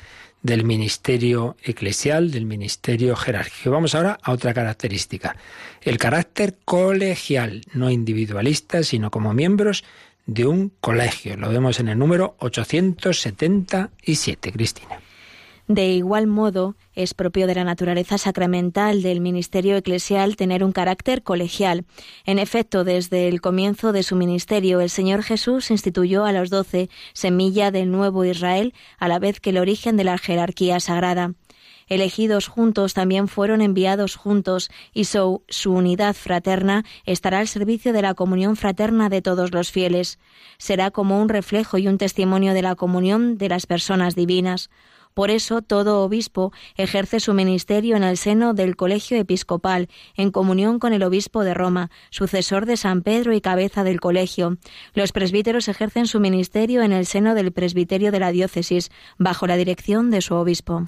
del 0.44 0.64
ministerio 0.66 1.56
eclesial, 1.64 2.30
del 2.30 2.46
ministerio 2.46 3.16
jerárquico. 3.16 3.72
Vamos 3.72 3.96
ahora 3.96 4.20
a 4.22 4.32
otra 4.32 4.54
característica, 4.54 5.36
el 5.82 5.98
carácter 5.98 6.58
colegial, 6.66 7.64
no 7.74 7.90
individualista, 7.90 8.84
sino 8.84 9.10
como 9.10 9.34
miembros 9.34 9.84
de 10.26 10.46
un 10.46 10.72
colegio. 10.80 11.36
Lo 11.38 11.50
vemos 11.50 11.80
en 11.80 11.88
el 11.88 11.98
número 11.98 12.36
877, 12.40 14.52
Cristina. 14.52 15.00
De 15.68 15.94
igual 15.94 16.28
modo, 16.28 16.76
es 16.94 17.14
propio 17.14 17.48
de 17.48 17.56
la 17.56 17.64
naturaleza 17.64 18.18
sacramental 18.18 19.02
del 19.02 19.22
ministerio 19.22 19.78
eclesial 19.78 20.36
tener 20.36 20.62
un 20.62 20.74
carácter 20.74 21.24
colegial. 21.24 21.86
En 22.26 22.38
efecto, 22.38 22.84
desde 22.84 23.30
el 23.30 23.40
comienzo 23.40 23.94
de 23.94 24.04
su 24.04 24.18
ministerio, 24.18 24.82
el 24.82 24.90
Señor 24.90 25.24
Jesús 25.24 25.72
instituyó 25.72 26.26
a 26.26 26.34
los 26.34 26.50
doce 26.50 26.90
semilla 27.14 27.72
del 27.72 27.92
nuevo 27.92 28.26
Israel, 28.26 28.74
a 29.00 29.08
la 29.08 29.20
vez 29.20 29.40
que 29.40 29.52
el 29.52 29.58
origen 29.58 29.96
de 29.96 30.04
la 30.04 30.18
jerarquía 30.18 30.82
sagrada. 30.82 31.34
Elegidos 31.88 32.48
juntos 32.48 32.94
también 32.94 33.28
fueron 33.30 33.62
enviados 33.62 34.16
juntos, 34.16 34.70
y 34.94 35.06
su, 35.06 35.44
su 35.48 35.72
unidad 35.72 36.14
fraterna 36.14 36.84
estará 37.06 37.40
al 37.40 37.48
servicio 37.48 37.94
de 37.94 38.02
la 38.02 38.16
comunión 38.16 38.56
fraterna 38.58 39.10
de 39.10 39.22
todos 39.22 39.54
los 39.54 39.72
fieles. 39.72 40.20
Será 40.58 40.92
como 40.92 41.22
un 41.22 41.30
reflejo 41.30 41.78
y 41.78 41.88
un 41.88 41.98
testimonio 41.98 42.54
de 42.54 42.62
la 42.62 42.76
comunión 42.76 43.38
de 43.38 43.50
las 43.50 43.66
personas 43.66 44.16
divinas. 44.16 44.70
Por 45.14 45.30
eso 45.30 45.62
todo 45.62 46.02
obispo 46.02 46.52
ejerce 46.76 47.20
su 47.20 47.34
ministerio 47.34 47.96
en 47.96 48.04
el 48.04 48.18
seno 48.18 48.54
del 48.54 48.76
colegio 48.76 49.18
episcopal, 49.18 49.90
en 50.16 50.32
comunión 50.32 50.80
con 50.80 50.94
el 50.94 51.04
obispo 51.04 51.44
de 51.44 51.54
Roma, 51.54 51.92
sucesor 52.10 52.66
de 52.66 52.78
San 52.78 53.02
Pedro 53.02 53.34
y 53.34 53.42
cabeza 53.42 53.84
del 53.84 54.00
colegio. 54.00 54.58
Los 54.94 55.12
presbíteros 55.12 55.68
ejercen 55.68 56.08
su 56.08 56.20
ministerio 56.20 56.82
en 56.82 56.92
el 56.92 57.06
seno 57.06 57.36
del 57.36 57.52
presbiterio 57.52 58.12
de 58.12 58.20
la 58.20 58.32
diócesis, 58.32 58.92
bajo 59.18 59.48
la 59.48 59.58
dirección 59.58 60.12
de 60.12 60.22
su 60.22 60.36
obispo. 60.36 60.86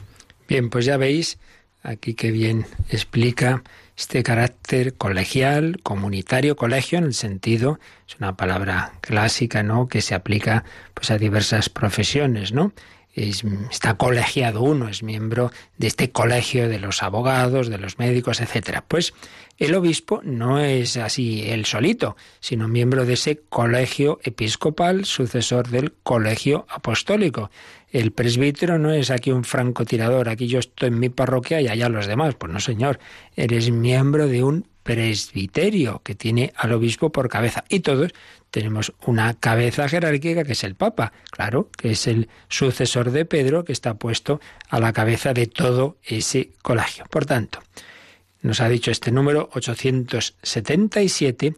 Bien, 0.47 0.69
pues 0.69 0.85
ya 0.85 0.97
veis 0.97 1.39
aquí 1.85 2.15
que 2.15 2.31
bien 2.31 2.65
explica 2.89 3.63
este 3.95 4.23
carácter 4.23 4.95
colegial, 4.95 5.79
comunitario, 5.83 6.55
colegio 6.55 6.97
en 6.97 7.05
el 7.05 7.13
sentido, 7.13 7.79
es 8.07 8.17
una 8.17 8.35
palabra 8.35 8.93
clásica, 9.01 9.63
¿no? 9.63 9.87
que 9.87 10.01
se 10.01 10.15
aplica 10.15 10.65
pues 10.93 11.11
a 11.11 11.17
diversas 11.17 11.69
profesiones, 11.69 12.51
¿no? 12.51 12.73
Está 13.15 13.95
colegiado 13.95 14.61
uno, 14.61 14.89
es 14.89 15.01
miembro 15.01 15.51
de 15.77 15.87
este 15.87 16.11
colegio 16.11 16.67
de 16.67 16.79
los 16.79 17.01
abogados, 17.01 17.69
de 17.69 17.77
los 17.77 17.97
médicos, 17.97 18.41
etcétera. 18.41 18.83
Pues 18.87 19.13
el 19.57 19.73
obispo 19.73 20.21
no 20.23 20.59
es 20.59 20.97
así 20.97 21.43
él 21.49 21.65
solito, 21.65 22.17
sino 22.41 22.67
miembro 22.67 23.05
de 23.05 23.13
ese 23.13 23.41
colegio 23.47 24.19
episcopal, 24.23 25.05
sucesor 25.05 25.69
del 25.69 25.93
colegio 26.03 26.65
apostólico. 26.69 27.51
El 27.89 28.11
presbítero 28.11 28.77
no 28.77 28.91
es 28.91 29.09
aquí 29.11 29.31
un 29.31 29.45
francotirador, 29.45 30.27
aquí 30.27 30.47
yo 30.47 30.59
estoy 30.59 30.89
en 30.89 30.99
mi 30.99 31.07
parroquia 31.07 31.61
y 31.61 31.69
allá 31.69 31.87
los 31.87 32.07
demás. 32.07 32.35
Pues 32.35 32.51
no, 32.51 32.59
señor, 32.59 32.99
eres 33.37 33.71
miembro 33.71 34.27
de 34.27 34.43
un 34.43 34.67
presbiterio, 34.85 36.01
que 36.03 36.13
tiene 36.13 36.53
al 36.55 36.71
obispo 36.71 37.11
por 37.11 37.27
cabeza. 37.27 37.63
Y 37.69 37.79
todos 37.79 38.13
tenemos 38.51 38.93
una 39.07 39.33
cabeza 39.33 39.89
jerárquica 39.89 40.43
que 40.43 40.51
es 40.51 40.63
el 40.63 40.75
Papa, 40.75 41.11
claro, 41.31 41.71
que 41.75 41.89
es 41.89 42.05
el 42.05 42.29
sucesor 42.49 43.09
de 43.09 43.25
Pedro, 43.25 43.65
que 43.65 43.73
está 43.73 43.95
puesto 43.95 44.39
a 44.69 44.79
la 44.79 44.93
cabeza 44.93 45.33
de 45.33 45.47
todo 45.47 45.97
ese 46.03 46.51
colegio. 46.61 47.05
Por 47.09 47.25
tanto, 47.25 47.63
nos 48.43 48.61
ha 48.61 48.69
dicho 48.69 48.91
este 48.91 49.11
número 49.11 49.49
877 49.53 51.55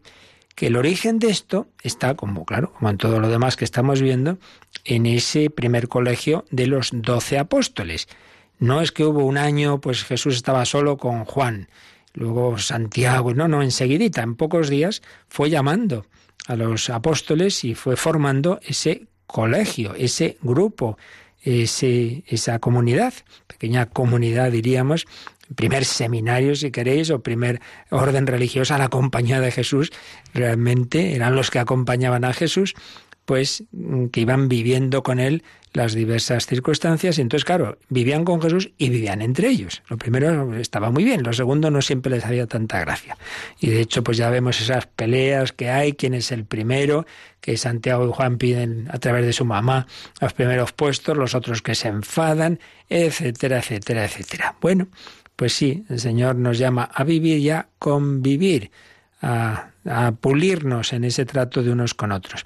que 0.56 0.68
el 0.68 0.78
origen 0.78 1.20
de 1.20 1.30
esto 1.30 1.68
está, 1.84 2.16
como 2.16 2.46
claro, 2.46 2.72
como 2.72 2.90
en 2.90 2.98
todo 2.98 3.20
lo 3.20 3.28
demás 3.28 3.58
que 3.58 3.66
estamos 3.66 4.02
viendo, 4.02 4.38
en 4.86 5.06
ese 5.06 5.50
primer 5.50 5.90
colegio 5.90 6.46
de 6.50 6.68
los 6.68 6.92
doce 6.94 7.38
apóstoles. 7.38 8.08
No 8.58 8.80
es 8.80 8.94
que 8.94 9.04
hubo 9.04 9.26
un 9.26 9.38
año, 9.38 9.82
pues 9.82 10.06
Jesús 10.06 10.38
estaba 10.38 10.64
solo 10.64 10.96
con 10.96 11.26
Juan, 11.26 11.68
luego 12.18 12.58
Santiago, 12.58 13.34
no, 13.34 13.48
no, 13.48 13.62
enseguidita, 13.62 14.24
en 14.24 14.36
pocos 14.36 14.70
días, 14.70 15.02
fue 15.28 15.50
llamando 15.50 16.08
a 16.48 16.56
los 16.56 16.90
apóstoles 16.90 17.64
y 17.64 17.76
fue 17.76 17.96
formando 17.96 18.60
ese 18.64 19.08
colegio, 19.28 19.94
ese 19.96 20.38
grupo, 20.42 20.98
ese, 21.44 22.24
esa 22.28 22.58
comunidad, 22.60 23.14
pequeña 23.46 23.86
comunidad 23.86 24.52
diríamos, 24.52 25.06
primer 25.56 25.86
seminario, 25.86 26.56
si 26.56 26.72
queréis, 26.72 27.12
o 27.12 27.22
primer 27.22 27.62
orden 27.92 28.26
religiosa, 28.26 28.78
la 28.78 28.90
compañía 28.90 29.40
de 29.40 29.52
Jesús, 29.52 29.92
realmente 30.34 31.16
eran 31.16 31.36
los 31.36 31.52
que 31.52 31.60
acompañaban 31.60 32.26
a 32.26 32.34
Jesús, 32.34 32.74
pues 33.26 33.64
que 34.12 34.22
iban 34.22 34.48
viviendo 34.48 35.04
con 35.04 35.20
él 35.20 35.44
las 35.74 35.94
diversas 35.94 36.46
circunstancias 36.46 37.18
y 37.18 37.22
entonces, 37.22 37.46
claro, 37.46 37.78
vivían 37.90 38.26
con 38.26 38.42
Jesús 38.42 38.72
y 38.78 38.90
vivían 38.90 39.22
entre 39.22 39.50
ellos. 39.50 39.84
Lo 39.90 39.98
primero 39.98 40.56
estaba 40.56 40.90
muy 40.92 41.04
bien, 41.04 41.24
lo 41.24 41.34
segundo 41.34 41.70
no 41.72 41.82
siempre 41.82 42.12
les 42.12 42.26
había 42.26 42.48
tanta 42.48 42.80
gracia. 42.80 43.18
Y 43.60 43.70
de 43.70 43.82
hecho, 43.82 44.04
pues 44.04 44.18
ya 44.18 44.30
vemos 44.30 44.60
esas 44.62 44.88
peleas 44.88 45.52
que 45.52 45.70
hay, 45.70 45.94
quién 45.94 46.14
es 46.14 46.32
el 46.32 46.46
primero, 46.46 47.06
que 47.42 47.58
Santiago 47.58 48.08
y 48.08 48.12
Juan 48.12 48.38
piden 48.38 48.88
a 48.92 48.98
través 49.00 49.26
de 49.26 49.34
su 49.34 49.46
mamá 49.46 49.88
los 50.20 50.34
primeros 50.34 50.72
puestos, 50.72 51.18
los 51.18 51.36
otros 51.36 51.62
que 51.62 51.76
se 51.76 51.88
enfadan, 51.88 52.60
etcétera, 52.90 53.60
etcétera, 53.60 54.06
etcétera. 54.06 54.56
Bueno, 54.62 54.88
pues 55.36 55.54
sí, 55.54 55.86
el 55.90 56.00
Señor 56.00 56.36
nos 56.36 56.58
llama 56.58 56.90
a 56.94 57.04
vivir 57.04 57.38
y 57.38 57.52
a 57.52 57.68
convivir, 57.78 58.72
a, 59.22 59.70
a 59.86 60.12
pulirnos 60.14 60.94
en 60.94 61.04
ese 61.04 61.26
trato 61.26 61.64
de 61.64 61.72
unos 61.72 61.94
con 61.94 62.12
otros. 62.12 62.46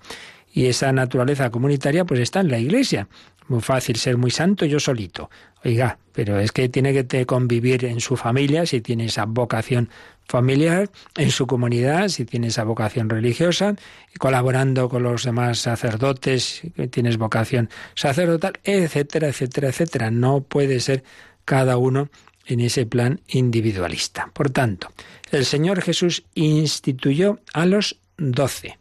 Y 0.53 0.65
esa 0.65 0.91
naturaleza 0.91 1.49
comunitaria 1.49 2.05
pues 2.05 2.19
está 2.19 2.41
en 2.41 2.51
la 2.51 2.59
iglesia. 2.59 3.07
Muy 3.47 3.61
fácil 3.61 3.97
ser 3.97 4.17
muy 4.17 4.31
santo 4.31 4.65
yo 4.65 4.79
solito. 4.79 5.29
Oiga, 5.63 5.97
pero 6.13 6.39
es 6.39 6.51
que 6.51 6.69
tiene 6.69 7.05
que 7.05 7.25
convivir 7.25 7.85
en 7.85 7.99
su 7.99 8.17
familia, 8.17 8.65
si 8.65 8.81
tiene 8.81 9.05
esa 9.05 9.25
vocación 9.25 9.89
familiar, 10.25 10.89
en 11.17 11.31
su 11.31 11.45
comunidad, 11.47 12.07
si 12.07 12.25
tiene 12.25 12.47
esa 12.47 12.63
vocación 12.63 13.09
religiosa, 13.09 13.75
colaborando 14.17 14.89
con 14.89 15.03
los 15.03 15.23
demás 15.23 15.59
sacerdotes, 15.59 16.61
que 16.75 16.87
tienes 16.87 17.17
vocación 17.17 17.69
sacerdotal, 17.95 18.53
etcétera, 18.63 19.27
etcétera, 19.27 19.69
etcétera. 19.69 20.11
No 20.11 20.41
puede 20.41 20.79
ser 20.79 21.03
cada 21.45 21.77
uno 21.77 22.09
en 22.45 22.61
ese 22.61 22.85
plan 22.85 23.21
individualista. 23.27 24.29
Por 24.33 24.49
tanto, 24.49 24.91
el 25.31 25.45
Señor 25.45 25.81
Jesús 25.81 26.23
instituyó 26.33 27.39
a 27.53 27.65
los 27.65 27.97
doce 28.17 28.80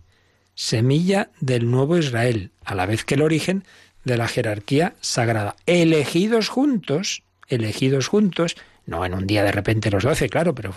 semilla 0.61 1.30
del 1.40 1.70
nuevo 1.70 1.96
Israel, 1.96 2.50
a 2.66 2.74
la 2.74 2.84
vez 2.84 3.06
que 3.06 3.14
el 3.14 3.22
origen 3.22 3.64
de 4.04 4.18
la 4.18 4.28
jerarquía 4.28 4.94
sagrada. 5.00 5.56
Elegidos 5.64 6.50
juntos, 6.50 7.22
elegidos 7.48 8.08
juntos, 8.08 8.56
no 8.84 9.06
en 9.06 9.14
un 9.14 9.26
día 9.26 9.42
de 9.42 9.52
repente 9.52 9.90
los 9.90 10.04
doce, 10.04 10.28
claro, 10.28 10.54
pero 10.54 10.74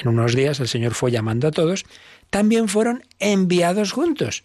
en 0.00 0.08
unos 0.08 0.34
días 0.34 0.58
el 0.60 0.68
Señor 0.68 0.94
fue 0.94 1.10
llamando 1.10 1.48
a 1.48 1.50
todos, 1.50 1.84
también 2.30 2.66
fueron 2.66 3.04
enviados 3.18 3.92
juntos. 3.92 4.44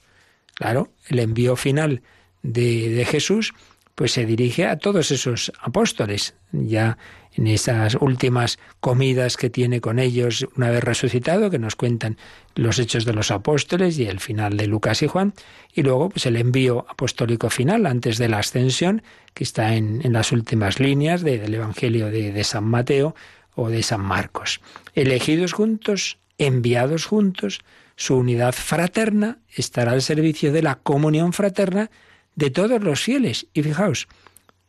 Claro, 0.55 0.91
el 1.07 1.19
envío 1.19 1.55
final 1.55 2.01
de, 2.43 2.89
de 2.89 3.05
Jesús 3.05 3.53
pues 3.95 4.11
se 4.11 4.25
dirige 4.25 4.65
a 4.65 4.77
todos 4.77 5.09
esos 5.11 5.53
apóstoles. 5.61 6.33
Ya 6.51 6.97
en 7.33 7.47
esas 7.47 7.95
últimas 7.95 8.59
comidas 8.79 9.37
que 9.37 9.49
tiene 9.49 9.81
con 9.81 9.99
ellos 9.99 10.47
una 10.55 10.69
vez 10.69 10.83
resucitado, 10.83 11.49
que 11.49 11.59
nos 11.59 11.75
cuentan 11.75 12.17
los 12.55 12.79
hechos 12.79 13.05
de 13.05 13.13
los 13.13 13.31
apóstoles 13.31 13.97
y 13.99 14.05
el 14.05 14.19
final 14.19 14.57
de 14.57 14.67
Lucas 14.67 15.01
y 15.01 15.07
Juan, 15.07 15.33
y 15.73 15.83
luego 15.83 16.09
pues 16.09 16.25
el 16.25 16.35
envío 16.35 16.85
apostólico 16.89 17.49
final 17.49 17.85
antes 17.85 18.17
de 18.17 18.29
la 18.29 18.39
ascensión, 18.39 19.03
que 19.33 19.43
está 19.43 19.75
en, 19.75 20.01
las 20.11 20.31
últimas 20.31 20.79
líneas 20.79 21.21
del 21.21 21.53
Evangelio 21.53 22.11
de, 22.11 22.31
de 22.31 22.43
San 22.43 22.65
Mateo 22.65 23.15
o 23.55 23.69
de 23.69 23.83
San 23.83 24.01
Marcos. 24.01 24.61
Elegidos 24.93 25.53
juntos, 25.53 26.17
enviados 26.37 27.05
juntos, 27.05 27.61
su 27.95 28.17
unidad 28.17 28.53
fraterna 28.53 29.39
estará 29.55 29.91
al 29.91 30.01
servicio 30.01 30.51
de 30.51 30.63
la 30.63 30.75
comunión 30.75 31.33
fraterna 31.33 31.91
de 32.35 32.49
todos 32.49 32.81
los 32.81 32.99
fieles. 32.99 33.47
Y 33.53 33.61
fijaos, 33.61 34.07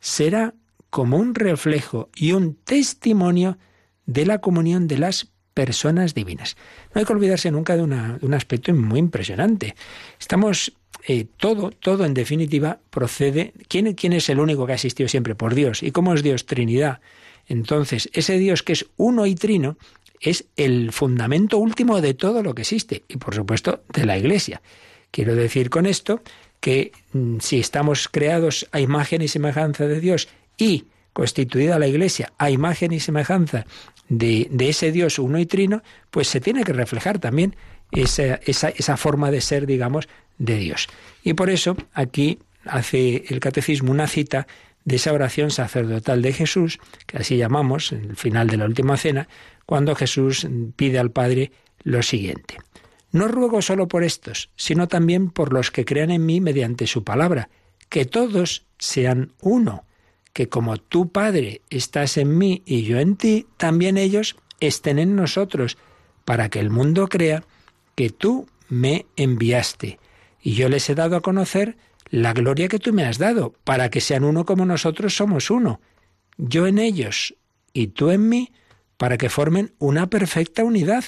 será 0.01 0.55
como 0.93 1.17
un 1.17 1.35
reflejo 1.35 2.11
y 2.15 2.33
un 2.33 2.55
testimonio 2.55 3.57
de 4.05 4.27
la 4.27 4.43
comunión 4.43 4.89
de 4.89 4.99
las 4.99 5.33
personas 5.55 6.13
divinas. 6.15 6.55
No 6.95 6.99
hay 6.99 7.07
que 7.07 7.15
olvidarse 7.15 7.51
nunca 7.51 7.79
de, 7.79 7.83
un 7.83 8.35
aspecto 8.35 8.75
muy 8.75 8.99
impresionante. 8.99 9.75
Estamos, 10.21 10.75
eh, 11.09 11.25
todo, 11.39 11.71
todo 11.71 12.05
en 12.05 12.13
definitiva 12.13 12.79
procede. 12.91 13.55
¿quién, 13.69 13.95
¿Quién 13.95 14.13
es 14.13 14.29
el 14.29 14.39
único 14.39 14.67
que 14.67 14.73
ha 14.73 14.75
existido 14.75 15.09
siempre? 15.09 15.35
Por 15.35 15.55
Dios. 15.55 15.83
¿Y 15.83 15.93
cómo 15.93 16.13
es 16.13 16.23
Dios? 16.23 16.45
Trinidad. 16.45 17.01
Entonces, 17.47 18.11
ese 18.13 18.37
Dios 18.37 18.63
que 18.63 18.75
es 18.75 18.85
uno 18.99 19.25
y 19.25 19.35
trino 19.35 19.79
es 20.21 20.45
el 20.57 20.93
fundamento 20.93 21.57
último 21.57 22.03
de 22.03 22.13
todo 22.13 22.43
lo 22.43 22.55
que 22.55 22.63
existe 22.63 23.03
y, 23.09 23.17
por 23.17 23.35
supuesto, 23.35 23.83
de 23.95 24.05
la 24.05 24.19
Iglesia. 24.19 24.61
Quiero 25.11 25.35
decir 25.37 25.71
con 25.71 25.87
esto 25.87 26.21
que 26.61 26.93
mm, 27.15 27.39
si 27.41 27.61
estamos 27.61 28.09
creados 28.09 28.69
a 28.73 28.81
imagen 28.81 29.23
y 29.23 29.29
semejanza 29.29 29.87
de 29.87 29.99
Dios 29.99 30.29
y 30.63 30.87
constituida 31.13 31.81
la 31.81 31.89
Iglesia 31.89 32.33
a 32.39 32.49
imagen 32.49 32.93
y 32.93 33.01
semejanza 33.01 33.67
de, 34.09 34.49
ese 34.61 34.93
Dios 34.93 35.19
uno 35.19 35.41
y 35.41 35.47
trino, 35.47 35.83
pues 36.13 36.29
se 36.29 36.41
tiene 36.41 36.63
que 36.63 36.73
reflejar 36.73 37.19
también 37.19 37.57
esa, 37.91 38.37
esa, 38.37 38.69
esa 38.69 38.97
forma 38.97 39.33
de 39.33 39.41
ser, 39.41 39.67
digamos, 39.67 40.09
de 40.39 40.57
Dios. 40.59 40.87
Y 41.25 41.35
por 41.35 41.51
eso 41.51 41.77
aquí 41.95 42.39
hace 42.65 43.25
el 43.29 43.41
catecismo 43.41 43.91
una 43.91 44.07
cita 44.07 44.47
de 44.85 44.97
esa 44.97 45.13
oración 45.13 45.51
sacerdotal 45.51 46.23
de 46.23 46.33
Jesús, 46.33 46.79
que 47.07 47.19
así 47.19 47.37
llamamos, 47.37 47.91
en 47.91 48.11
el 48.11 48.17
final 48.17 48.47
de 48.47 48.57
la 48.59 48.67
última 48.67 48.97
cena, 48.97 49.29
cuando 49.67 49.97
Jesús 49.97 50.47
pide 50.77 51.01
al 51.01 51.11
Padre 51.11 51.51
lo 51.83 52.03
siguiente. 52.03 52.59
No 53.11 53.27
ruego 53.27 53.63
solo 53.63 53.89
por 53.89 54.05
estos, 54.05 54.51
sino 54.55 54.87
también 54.87 55.31
por 55.31 55.53
los 55.53 55.73
que 55.73 55.85
crean 55.85 56.11
en 56.11 56.25
mí 56.25 56.41
mediante 56.41 56.87
su 56.87 57.03
palabra, 57.03 57.49
que 57.89 58.05
todos 58.05 58.65
sean 58.79 59.33
uno 59.41 59.85
que 60.33 60.49
como 60.49 60.77
tú, 60.77 61.11
Padre, 61.11 61.63
estás 61.71 62.17
en 62.17 62.37
mí 62.39 62.63
y 62.65 62.83
yo 62.83 62.99
en 62.99 63.17
ti, 63.17 63.47
también 63.57 63.97
ellos 63.99 64.37
estén 64.61 64.99
en 64.99 65.17
nosotros, 65.17 65.77
para 66.25 66.49
que 66.49 66.61
el 66.61 66.71
mundo 66.71 67.09
crea 67.09 67.45
que 67.95 68.11
tú 68.11 68.47
me 68.69 69.07
enviaste. 69.17 69.99
Y 70.41 70.55
yo 70.55 70.69
les 70.69 70.89
he 70.89 70.95
dado 70.95 71.17
a 71.17 71.21
conocer 71.21 71.77
la 72.09 72.33
gloria 72.33 72.69
que 72.69 72.79
tú 72.79 72.93
me 72.93 73.05
has 73.05 73.19
dado, 73.19 73.55
para 73.65 73.91
que 73.91 74.01
sean 74.01 74.25
uno 74.25 74.45
como 74.45 74.65
nosotros 74.65 75.15
somos 75.15 75.51
uno. 75.51 75.81
Yo 76.39 76.67
en 76.67 76.79
ellos 76.79 77.35
y 77.73 77.89
tú 77.89 78.11
en 78.11 78.29
mí, 78.29 78.53
para 78.97 79.19
que 79.19 79.29
formen 79.29 79.75
una 79.79 80.09
perfecta 80.09 80.65
unidad, 80.65 81.05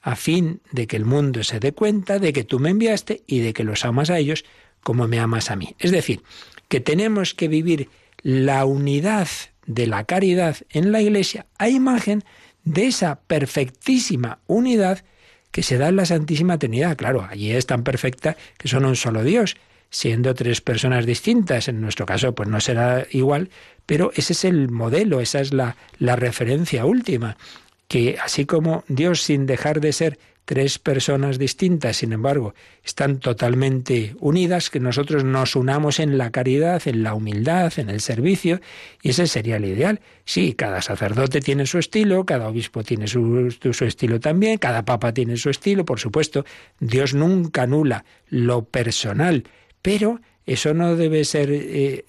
a 0.00 0.16
fin 0.16 0.60
de 0.72 0.86
que 0.86 0.96
el 0.96 1.04
mundo 1.04 1.44
se 1.44 1.60
dé 1.60 1.72
cuenta 1.72 2.18
de 2.18 2.32
que 2.32 2.44
tú 2.44 2.58
me 2.58 2.70
enviaste 2.70 3.22
y 3.26 3.38
de 3.38 3.52
que 3.52 3.64
los 3.64 3.84
amas 3.84 4.10
a 4.10 4.18
ellos 4.18 4.44
como 4.82 5.06
me 5.06 5.20
amas 5.20 5.50
a 5.50 5.56
mí. 5.56 5.76
Es 5.78 5.92
decir, 5.92 6.22
que 6.68 6.80
tenemos 6.80 7.34
que 7.34 7.46
vivir 7.46 7.88
la 8.22 8.64
unidad 8.64 9.28
de 9.66 9.86
la 9.86 10.04
caridad 10.04 10.56
en 10.70 10.92
la 10.92 11.00
Iglesia 11.00 11.46
a 11.58 11.68
imagen 11.68 12.24
de 12.64 12.86
esa 12.86 13.20
perfectísima 13.20 14.38
unidad 14.46 15.04
que 15.50 15.62
se 15.62 15.78
da 15.78 15.88
en 15.88 15.96
la 15.96 16.06
Santísima 16.06 16.58
Trinidad. 16.58 16.96
Claro, 16.96 17.26
allí 17.28 17.52
es 17.52 17.66
tan 17.66 17.84
perfecta 17.84 18.36
que 18.56 18.68
son 18.68 18.84
un 18.84 18.96
solo 18.96 19.22
Dios, 19.22 19.56
siendo 19.90 20.34
tres 20.34 20.60
personas 20.60 21.04
distintas. 21.04 21.68
En 21.68 21.80
nuestro 21.80 22.06
caso, 22.06 22.34
pues 22.34 22.48
no 22.48 22.60
será 22.60 23.06
igual, 23.10 23.50
pero 23.84 24.10
ese 24.14 24.32
es 24.32 24.44
el 24.44 24.70
modelo, 24.70 25.20
esa 25.20 25.40
es 25.40 25.52
la, 25.52 25.76
la 25.98 26.16
referencia 26.16 26.86
última, 26.86 27.36
que 27.86 28.18
así 28.24 28.46
como 28.46 28.84
Dios, 28.88 29.22
sin 29.22 29.44
dejar 29.44 29.80
de 29.80 29.92
ser 29.92 30.18
tres 30.44 30.78
personas 30.78 31.38
distintas, 31.38 31.98
sin 31.98 32.12
embargo, 32.12 32.54
están 32.84 33.20
totalmente 33.20 34.16
unidas, 34.18 34.70
que 34.70 34.80
nosotros 34.80 35.24
nos 35.24 35.54
unamos 35.56 36.00
en 36.00 36.18
la 36.18 36.30
caridad, 36.30 36.82
en 36.86 37.02
la 37.02 37.14
humildad, 37.14 37.72
en 37.76 37.90
el 37.90 38.00
servicio, 38.00 38.60
y 39.02 39.10
ese 39.10 39.26
sería 39.26 39.56
el 39.56 39.64
ideal. 39.64 40.00
Sí, 40.24 40.54
cada 40.54 40.82
sacerdote 40.82 41.40
tiene 41.40 41.66
su 41.66 41.78
estilo, 41.78 42.26
cada 42.26 42.48
obispo 42.48 42.82
tiene 42.82 43.06
su, 43.06 43.50
su 43.72 43.84
estilo 43.84 44.20
también, 44.20 44.58
cada 44.58 44.84
papa 44.84 45.12
tiene 45.14 45.36
su 45.36 45.50
estilo, 45.50 45.84
por 45.84 46.00
supuesto, 46.00 46.44
Dios 46.80 47.14
nunca 47.14 47.62
anula 47.62 48.04
lo 48.28 48.64
personal, 48.64 49.44
pero 49.80 50.20
eso 50.46 50.74
no 50.74 50.96
debe 50.96 51.24
ser, 51.24 51.50
eh, 51.52 52.04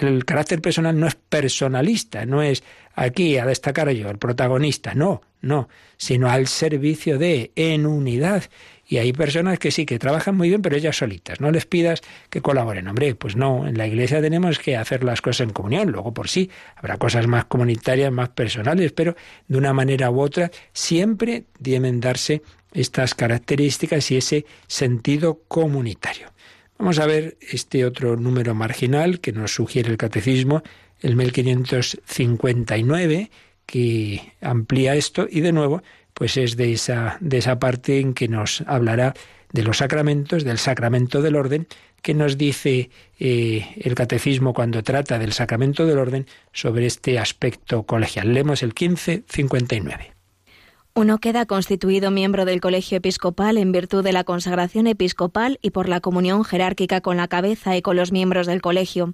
el 0.00 0.24
carácter 0.24 0.62
personal 0.62 0.98
no 0.98 1.06
es 1.06 1.14
personalista, 1.14 2.24
no 2.24 2.42
es 2.42 2.62
aquí 2.94 3.36
a 3.36 3.44
destacar 3.44 3.90
yo, 3.90 4.08
el 4.08 4.18
protagonista, 4.18 4.94
no, 4.94 5.22
no, 5.42 5.68
sino 5.96 6.30
al 6.30 6.46
servicio 6.46 7.18
de, 7.18 7.52
en 7.56 7.86
unidad. 7.86 8.44
Y 8.86 8.98
hay 8.98 9.12
personas 9.12 9.58
que 9.58 9.70
sí, 9.70 9.86
que 9.86 9.98
trabajan 9.98 10.36
muy 10.36 10.48
bien, 10.48 10.60
pero 10.60 10.76
ellas 10.76 10.96
solitas. 10.96 11.40
No 11.40 11.50
les 11.50 11.64
pidas 11.64 12.02
que 12.28 12.42
colaboren. 12.42 12.86
Hombre, 12.86 13.14
pues 13.14 13.34
no, 13.34 13.66
en 13.66 13.78
la 13.78 13.86
iglesia 13.86 14.20
tenemos 14.20 14.58
que 14.58 14.76
hacer 14.76 15.04
las 15.04 15.22
cosas 15.22 15.46
en 15.46 15.52
comunión. 15.54 15.90
Luego, 15.90 16.12
por 16.12 16.28
sí, 16.28 16.50
habrá 16.76 16.98
cosas 16.98 17.26
más 17.26 17.46
comunitarias, 17.46 18.12
más 18.12 18.28
personales, 18.30 18.92
pero 18.92 19.16
de 19.48 19.58
una 19.58 19.72
manera 19.72 20.10
u 20.10 20.20
otra 20.20 20.50
siempre 20.72 21.44
deben 21.58 22.00
darse 22.00 22.42
estas 22.74 23.14
características 23.14 24.10
y 24.10 24.18
ese 24.18 24.44
sentido 24.66 25.42
comunitario. 25.48 26.34
Vamos 26.78 26.98
a 26.98 27.06
ver 27.06 27.36
este 27.40 27.84
otro 27.84 28.16
número 28.16 28.54
marginal 28.54 29.20
que 29.20 29.32
nos 29.32 29.54
sugiere 29.54 29.90
el 29.90 29.96
catecismo, 29.96 30.62
el 31.00 31.16
1559, 31.16 33.30
que 33.66 34.32
amplía 34.40 34.94
esto 34.94 35.26
y 35.30 35.40
de 35.40 35.52
nuevo 35.52 35.82
pues 36.14 36.36
es 36.36 36.56
de 36.56 36.72
esa, 36.72 37.18
de 37.20 37.38
esa 37.38 37.58
parte 37.58 38.00
en 38.00 38.14
que 38.14 38.28
nos 38.28 38.62
hablará 38.66 39.14
de 39.52 39.62
los 39.62 39.78
sacramentos, 39.78 40.44
del 40.44 40.58
sacramento 40.58 41.22
del 41.22 41.36
orden, 41.36 41.66
que 42.02 42.14
nos 42.14 42.38
dice 42.38 42.90
eh, 43.18 43.66
el 43.76 43.94
catecismo 43.94 44.54
cuando 44.54 44.82
trata 44.82 45.18
del 45.18 45.32
sacramento 45.32 45.86
del 45.86 45.98
orden 45.98 46.26
sobre 46.52 46.86
este 46.86 47.18
aspecto 47.18 47.84
colegial. 47.84 48.32
Leemos 48.32 48.62
el 48.62 48.68
1559. 48.68 50.13
Uno 50.96 51.18
queda 51.18 51.44
constituido 51.44 52.12
miembro 52.12 52.44
del 52.44 52.60
colegio 52.60 52.98
episcopal 52.98 53.58
en 53.58 53.72
virtud 53.72 54.04
de 54.04 54.12
la 54.12 54.22
consagración 54.22 54.86
episcopal 54.86 55.58
y 55.60 55.70
por 55.70 55.88
la 55.88 55.98
comunión 55.98 56.44
jerárquica 56.44 57.00
con 57.00 57.16
la 57.16 57.26
cabeza 57.26 57.76
y 57.76 57.82
con 57.82 57.96
los 57.96 58.12
miembros 58.12 58.46
del 58.46 58.62
colegio. 58.62 59.12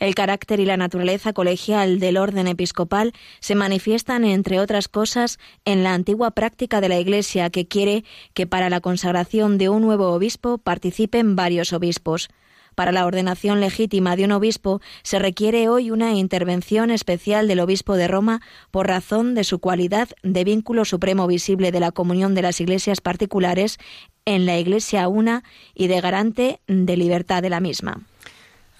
El 0.00 0.14
carácter 0.14 0.60
y 0.60 0.66
la 0.66 0.76
naturaleza 0.76 1.32
colegial 1.32 1.98
del 1.98 2.18
orden 2.18 2.46
episcopal 2.46 3.14
se 3.40 3.54
manifiestan, 3.54 4.26
entre 4.26 4.60
otras 4.60 4.86
cosas, 4.86 5.38
en 5.64 5.82
la 5.82 5.94
antigua 5.94 6.32
práctica 6.32 6.82
de 6.82 6.90
la 6.90 7.00
Iglesia 7.00 7.48
que 7.48 7.66
quiere 7.66 8.04
que 8.34 8.46
para 8.46 8.68
la 8.68 8.82
consagración 8.82 9.56
de 9.56 9.70
un 9.70 9.80
nuevo 9.80 10.12
obispo 10.12 10.58
participen 10.58 11.36
varios 11.36 11.72
obispos. 11.72 12.28
Para 12.74 12.92
la 12.92 13.06
ordenación 13.06 13.60
legítima 13.60 14.16
de 14.16 14.24
un 14.24 14.32
obispo 14.32 14.80
se 15.02 15.18
requiere 15.18 15.68
hoy 15.68 15.90
una 15.90 16.12
intervención 16.12 16.90
especial 16.90 17.46
del 17.48 17.60
obispo 17.60 17.96
de 17.96 18.08
Roma 18.08 18.40
por 18.70 18.88
razón 18.88 19.34
de 19.34 19.44
su 19.44 19.58
cualidad 19.58 20.08
de 20.22 20.44
vínculo 20.44 20.84
supremo 20.84 21.26
visible 21.26 21.72
de 21.72 21.80
la 21.80 21.92
comunión 21.92 22.34
de 22.34 22.42
las 22.42 22.60
iglesias 22.60 23.00
particulares 23.00 23.78
en 24.24 24.46
la 24.46 24.58
Iglesia 24.58 25.06
una 25.08 25.44
y 25.74 25.86
de 25.86 26.00
garante 26.00 26.60
de 26.66 26.96
libertad 26.96 27.42
de 27.42 27.50
la 27.50 27.60
misma. 27.60 28.00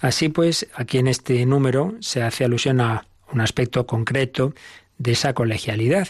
Así 0.01 0.29
pues, 0.29 0.69
aquí 0.75 0.99
en 0.99 1.09
este 1.09 1.45
número 1.47 1.95
se 2.01 2.23
hace 2.23 2.45
alusión 2.45 2.81
a 2.81 3.07
un 3.33 3.41
aspecto 3.41 3.87
concreto 3.87 4.55
de 4.99 5.13
esa 5.13 5.33
colegialidad, 5.35 6.09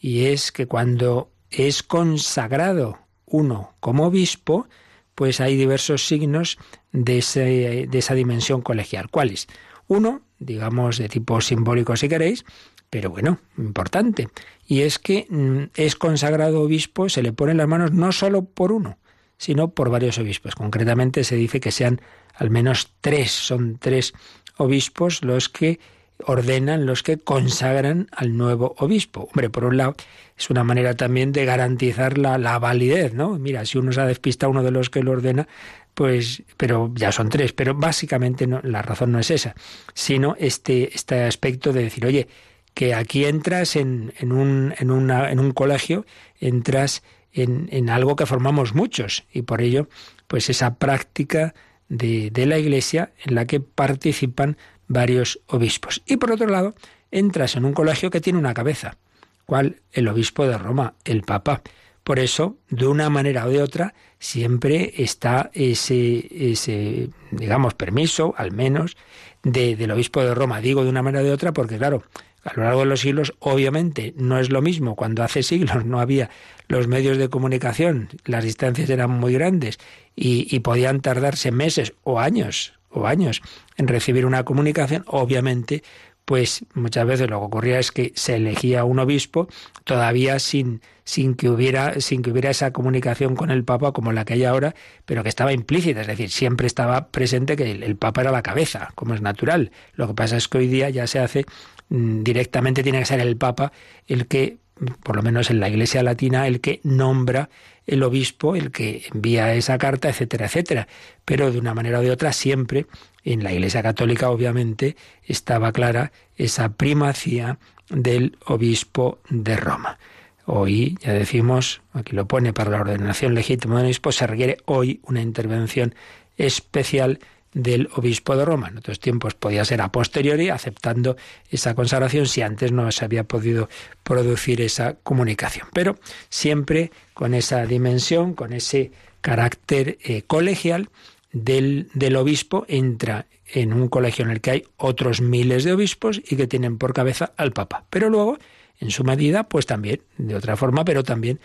y 0.00 0.26
es 0.26 0.52
que 0.52 0.66
cuando 0.66 1.30
es 1.50 1.82
consagrado 1.82 2.98
uno 3.26 3.74
como 3.80 4.06
obispo, 4.06 4.66
pues 5.14 5.40
hay 5.40 5.56
diversos 5.56 6.06
signos 6.06 6.58
de, 6.92 7.18
esa 7.18 8.14
dimensión 8.14 8.62
colegial. 8.62 9.10
¿Cuáles? 9.10 9.48
Uno, 9.88 10.22
digamos, 10.38 10.98
de 10.98 11.08
tipo 11.08 11.40
simbólico 11.40 11.96
si 11.96 12.08
queréis, 12.08 12.44
pero 12.90 13.10
bueno, 13.10 13.40
importante. 13.58 14.28
Y 14.66 14.82
es 14.82 14.98
que 14.98 15.26
mm, 15.28 15.70
es 15.74 15.96
consagrado 15.96 16.60
obispo, 16.62 17.08
se 17.08 17.22
le 17.22 17.32
ponen 17.32 17.56
las 17.56 17.68
manos 17.68 17.92
no 17.92 18.12
solo 18.12 18.44
por 18.44 18.72
uno, 18.72 18.98
sino 19.38 19.68
por 19.68 19.90
varios 19.90 20.18
obispos. 20.18 20.54
Concretamente 20.54 21.24
se 21.24 21.36
dice 21.36 21.60
que 21.60 21.72
sean 21.72 22.00
al 22.34 22.50
menos 22.50 22.92
tres, 23.00 23.30
son 23.32 23.78
tres 23.78 24.14
obispos 24.56 25.22
los 25.24 25.48
que 25.48 25.80
ordenan, 26.24 26.86
los 26.86 27.02
que 27.02 27.18
consagran 27.18 28.08
al 28.12 28.36
nuevo 28.36 28.74
obispo. 28.78 29.28
Hombre, 29.32 29.50
por 29.50 29.64
un 29.64 29.76
lado, 29.76 29.94
es 30.38 30.50
una 30.50 30.64
manera 30.64 30.94
también 30.94 31.32
de 31.32 31.44
garantizar 31.44 32.18
la, 32.18 32.38
la 32.38 32.58
validez, 32.58 33.14
¿no? 33.14 33.38
Mira, 33.38 33.64
si 33.64 33.78
uno 33.78 33.92
se 33.92 34.00
ha 34.00 34.06
despistado 34.06 34.50
uno 34.50 34.62
de 34.62 34.70
los 34.70 34.90
que 34.90 35.02
lo 35.02 35.12
ordena, 35.12 35.48
pues, 35.94 36.42
pero 36.56 36.90
ya 36.94 37.12
son 37.12 37.28
tres, 37.28 37.52
pero 37.52 37.74
básicamente 37.74 38.46
no, 38.46 38.60
la 38.62 38.82
razón 38.82 39.12
no 39.12 39.18
es 39.18 39.30
esa, 39.30 39.54
sino 39.94 40.36
este, 40.38 40.94
este 40.94 41.22
aspecto 41.22 41.72
de 41.72 41.84
decir, 41.84 42.06
oye, 42.06 42.28
que 42.74 42.94
aquí 42.94 43.24
entras 43.26 43.76
en, 43.76 44.14
en, 44.18 44.32
un, 44.32 44.74
en, 44.78 44.90
una, 44.90 45.30
en 45.30 45.40
un 45.40 45.52
colegio, 45.52 46.06
entras 46.40 47.02
en, 47.32 47.68
en, 47.70 47.90
algo 47.90 48.16
que 48.16 48.26
formamos 48.26 48.74
muchos, 48.74 49.24
y 49.32 49.42
por 49.42 49.60
ello, 49.60 49.88
pues 50.26 50.48
esa 50.48 50.76
práctica 50.76 51.54
de, 51.88 52.30
de 52.30 52.46
la 52.46 52.58
Iglesia 52.58 53.12
en 53.24 53.34
la 53.34 53.46
que 53.46 53.60
participan 53.60 54.56
varios 54.88 55.40
obispos. 55.46 56.02
Y 56.06 56.16
por 56.16 56.32
otro 56.32 56.46
lado, 56.46 56.74
entras 57.10 57.56
en 57.56 57.64
un 57.64 57.74
colegio 57.74 58.10
que 58.10 58.20
tiene 58.20 58.38
una 58.38 58.54
cabeza. 58.54 58.96
¿Cuál? 59.44 59.82
El 59.92 60.08
obispo 60.08 60.46
de 60.46 60.56
Roma, 60.56 60.94
el 61.04 61.22
Papa. 61.22 61.62
Por 62.04 62.18
eso, 62.18 62.56
de 62.68 62.86
una 62.86 63.10
manera 63.10 63.46
o 63.46 63.50
de 63.50 63.62
otra, 63.62 63.94
siempre 64.18 64.92
está 64.96 65.50
ese, 65.54 66.28
ese 66.52 67.10
digamos, 67.30 67.74
permiso, 67.74 68.34
al 68.36 68.52
menos, 68.52 68.96
de, 69.42 69.76
del 69.76 69.92
obispo 69.92 70.22
de 70.22 70.34
Roma. 70.34 70.60
Digo 70.60 70.82
de 70.82 70.90
una 70.90 71.02
manera 71.02 71.22
o 71.22 71.26
de 71.26 71.32
otra 71.32 71.52
porque, 71.52 71.78
claro, 71.78 72.02
a 72.44 72.54
lo 72.54 72.64
largo 72.64 72.80
de 72.80 72.86
los 72.86 73.00
siglos, 73.00 73.34
obviamente, 73.38 74.14
no 74.16 74.38
es 74.38 74.50
lo 74.50 74.62
mismo. 74.62 74.96
Cuando 74.96 75.22
hace 75.22 75.42
siglos 75.42 75.84
no 75.84 76.00
había 76.00 76.30
los 76.66 76.88
medios 76.88 77.18
de 77.18 77.28
comunicación, 77.28 78.08
las 78.24 78.42
distancias 78.42 78.90
eran 78.90 79.10
muy 79.10 79.32
grandes 79.34 79.78
y, 80.16 80.54
y 80.54 80.60
podían 80.60 81.00
tardarse 81.00 81.52
meses 81.52 81.94
o 82.02 82.18
años 82.18 82.74
o 82.88 83.06
años 83.06 83.42
en 83.76 83.88
recibir 83.88 84.26
una 84.26 84.44
comunicación, 84.44 85.04
obviamente, 85.06 85.82
pues 86.24 86.64
muchas 86.74 87.06
veces 87.06 87.28
lo 87.28 87.40
que 87.40 87.46
ocurría 87.46 87.78
es 87.78 87.90
que 87.90 88.12
se 88.14 88.36
elegía 88.36 88.84
un 88.84 88.98
obispo 88.98 89.48
todavía 89.84 90.38
sin, 90.38 90.80
sin, 91.04 91.34
que 91.34 91.48
hubiera, 91.48 92.00
sin 92.00 92.22
que 92.22 92.30
hubiera 92.30 92.50
esa 92.50 92.72
comunicación 92.72 93.34
con 93.34 93.50
el 93.50 93.64
Papa 93.64 93.92
como 93.92 94.12
la 94.12 94.24
que 94.24 94.34
hay 94.34 94.44
ahora, 94.44 94.74
pero 95.04 95.22
que 95.22 95.28
estaba 95.28 95.52
implícita, 95.52 96.02
es 96.02 96.06
decir, 96.06 96.30
siempre 96.30 96.66
estaba 96.66 97.08
presente 97.08 97.56
que 97.56 97.70
el, 97.70 97.82
el 97.82 97.96
Papa 97.96 98.20
era 98.22 98.30
la 98.30 98.42
cabeza, 98.42 98.90
como 98.94 99.14
es 99.14 99.20
natural. 99.20 99.72
Lo 99.94 100.06
que 100.06 100.14
pasa 100.14 100.36
es 100.36 100.48
que 100.48 100.58
hoy 100.58 100.68
día 100.68 100.90
ya 100.90 101.06
se 101.06 101.18
hace 101.18 101.44
mm, 101.88 102.22
directamente, 102.22 102.82
tiene 102.82 103.00
que 103.00 103.06
ser 103.06 103.20
el 103.20 103.36
Papa 103.36 103.72
el 104.06 104.26
que 104.26 104.62
por 105.02 105.16
lo 105.16 105.22
menos 105.22 105.50
en 105.50 105.60
la 105.60 105.68
Iglesia 105.68 106.02
Latina, 106.02 106.46
el 106.46 106.60
que 106.60 106.80
nombra 106.82 107.50
el 107.86 108.02
obispo, 108.02 108.56
el 108.56 108.70
que 108.70 109.04
envía 109.12 109.54
esa 109.54 109.78
carta, 109.78 110.08
etcétera, 110.08 110.46
etcétera. 110.46 110.88
Pero 111.24 111.50
de 111.52 111.58
una 111.58 111.74
manera 111.74 111.98
o 111.98 112.02
de 112.02 112.10
otra, 112.10 112.32
siempre 112.32 112.86
en 113.24 113.42
la 113.42 113.52
Iglesia 113.52 113.82
Católica, 113.82 114.30
obviamente, 114.30 114.96
estaba 115.24 115.72
clara 115.72 116.12
esa 116.36 116.70
primacía 116.70 117.58
del 117.88 118.36
obispo 118.46 119.18
de 119.28 119.56
Roma. 119.56 119.98
Hoy, 120.44 120.98
ya 121.00 121.12
decimos, 121.12 121.82
aquí 121.92 122.16
lo 122.16 122.26
pone, 122.26 122.52
para 122.52 122.70
la 122.70 122.80
ordenación 122.80 123.34
legítima 123.34 123.76
del 123.76 123.86
obispo 123.86 124.10
se 124.10 124.26
requiere 124.26 124.58
hoy 124.64 125.00
una 125.04 125.20
intervención 125.20 125.94
especial 126.36 127.20
del 127.54 127.88
obispo 127.94 128.36
de 128.36 128.44
Roma. 128.44 128.68
En 128.68 128.78
otros 128.78 128.98
tiempos 128.98 129.34
podía 129.34 129.64
ser 129.64 129.82
a 129.82 129.92
posteriori, 129.92 130.48
aceptando 130.48 131.16
esa 131.50 131.74
consagración 131.74 132.26
si 132.26 132.42
antes 132.42 132.72
no 132.72 132.90
se 132.90 133.04
había 133.04 133.24
podido 133.24 133.68
producir 134.02 134.60
esa 134.60 134.94
comunicación. 134.94 135.68
Pero 135.72 135.98
siempre 136.28 136.90
con 137.14 137.34
esa 137.34 137.64
dimensión, 137.66 138.34
con 138.34 138.52
ese 138.52 138.90
carácter 139.20 139.98
eh, 140.02 140.22
colegial 140.22 140.88
del, 141.32 141.88
del 141.94 142.16
obispo, 142.16 142.64
entra 142.68 143.26
en 143.46 143.72
un 143.72 143.88
colegio 143.88 144.24
en 144.24 144.30
el 144.30 144.40
que 144.40 144.50
hay 144.50 144.64
otros 144.76 145.20
miles 145.20 145.64
de 145.64 145.72
obispos 145.72 146.20
y 146.24 146.36
que 146.36 146.46
tienen 146.46 146.78
por 146.78 146.92
cabeza 146.92 147.32
al 147.36 147.52
Papa. 147.52 147.84
Pero 147.90 148.08
luego, 148.08 148.38
en 148.78 148.90
su 148.90 149.04
medida, 149.04 149.48
pues 149.48 149.66
también, 149.66 150.02
de 150.18 150.34
otra 150.34 150.56
forma, 150.56 150.84
pero 150.84 151.02
también 151.02 151.40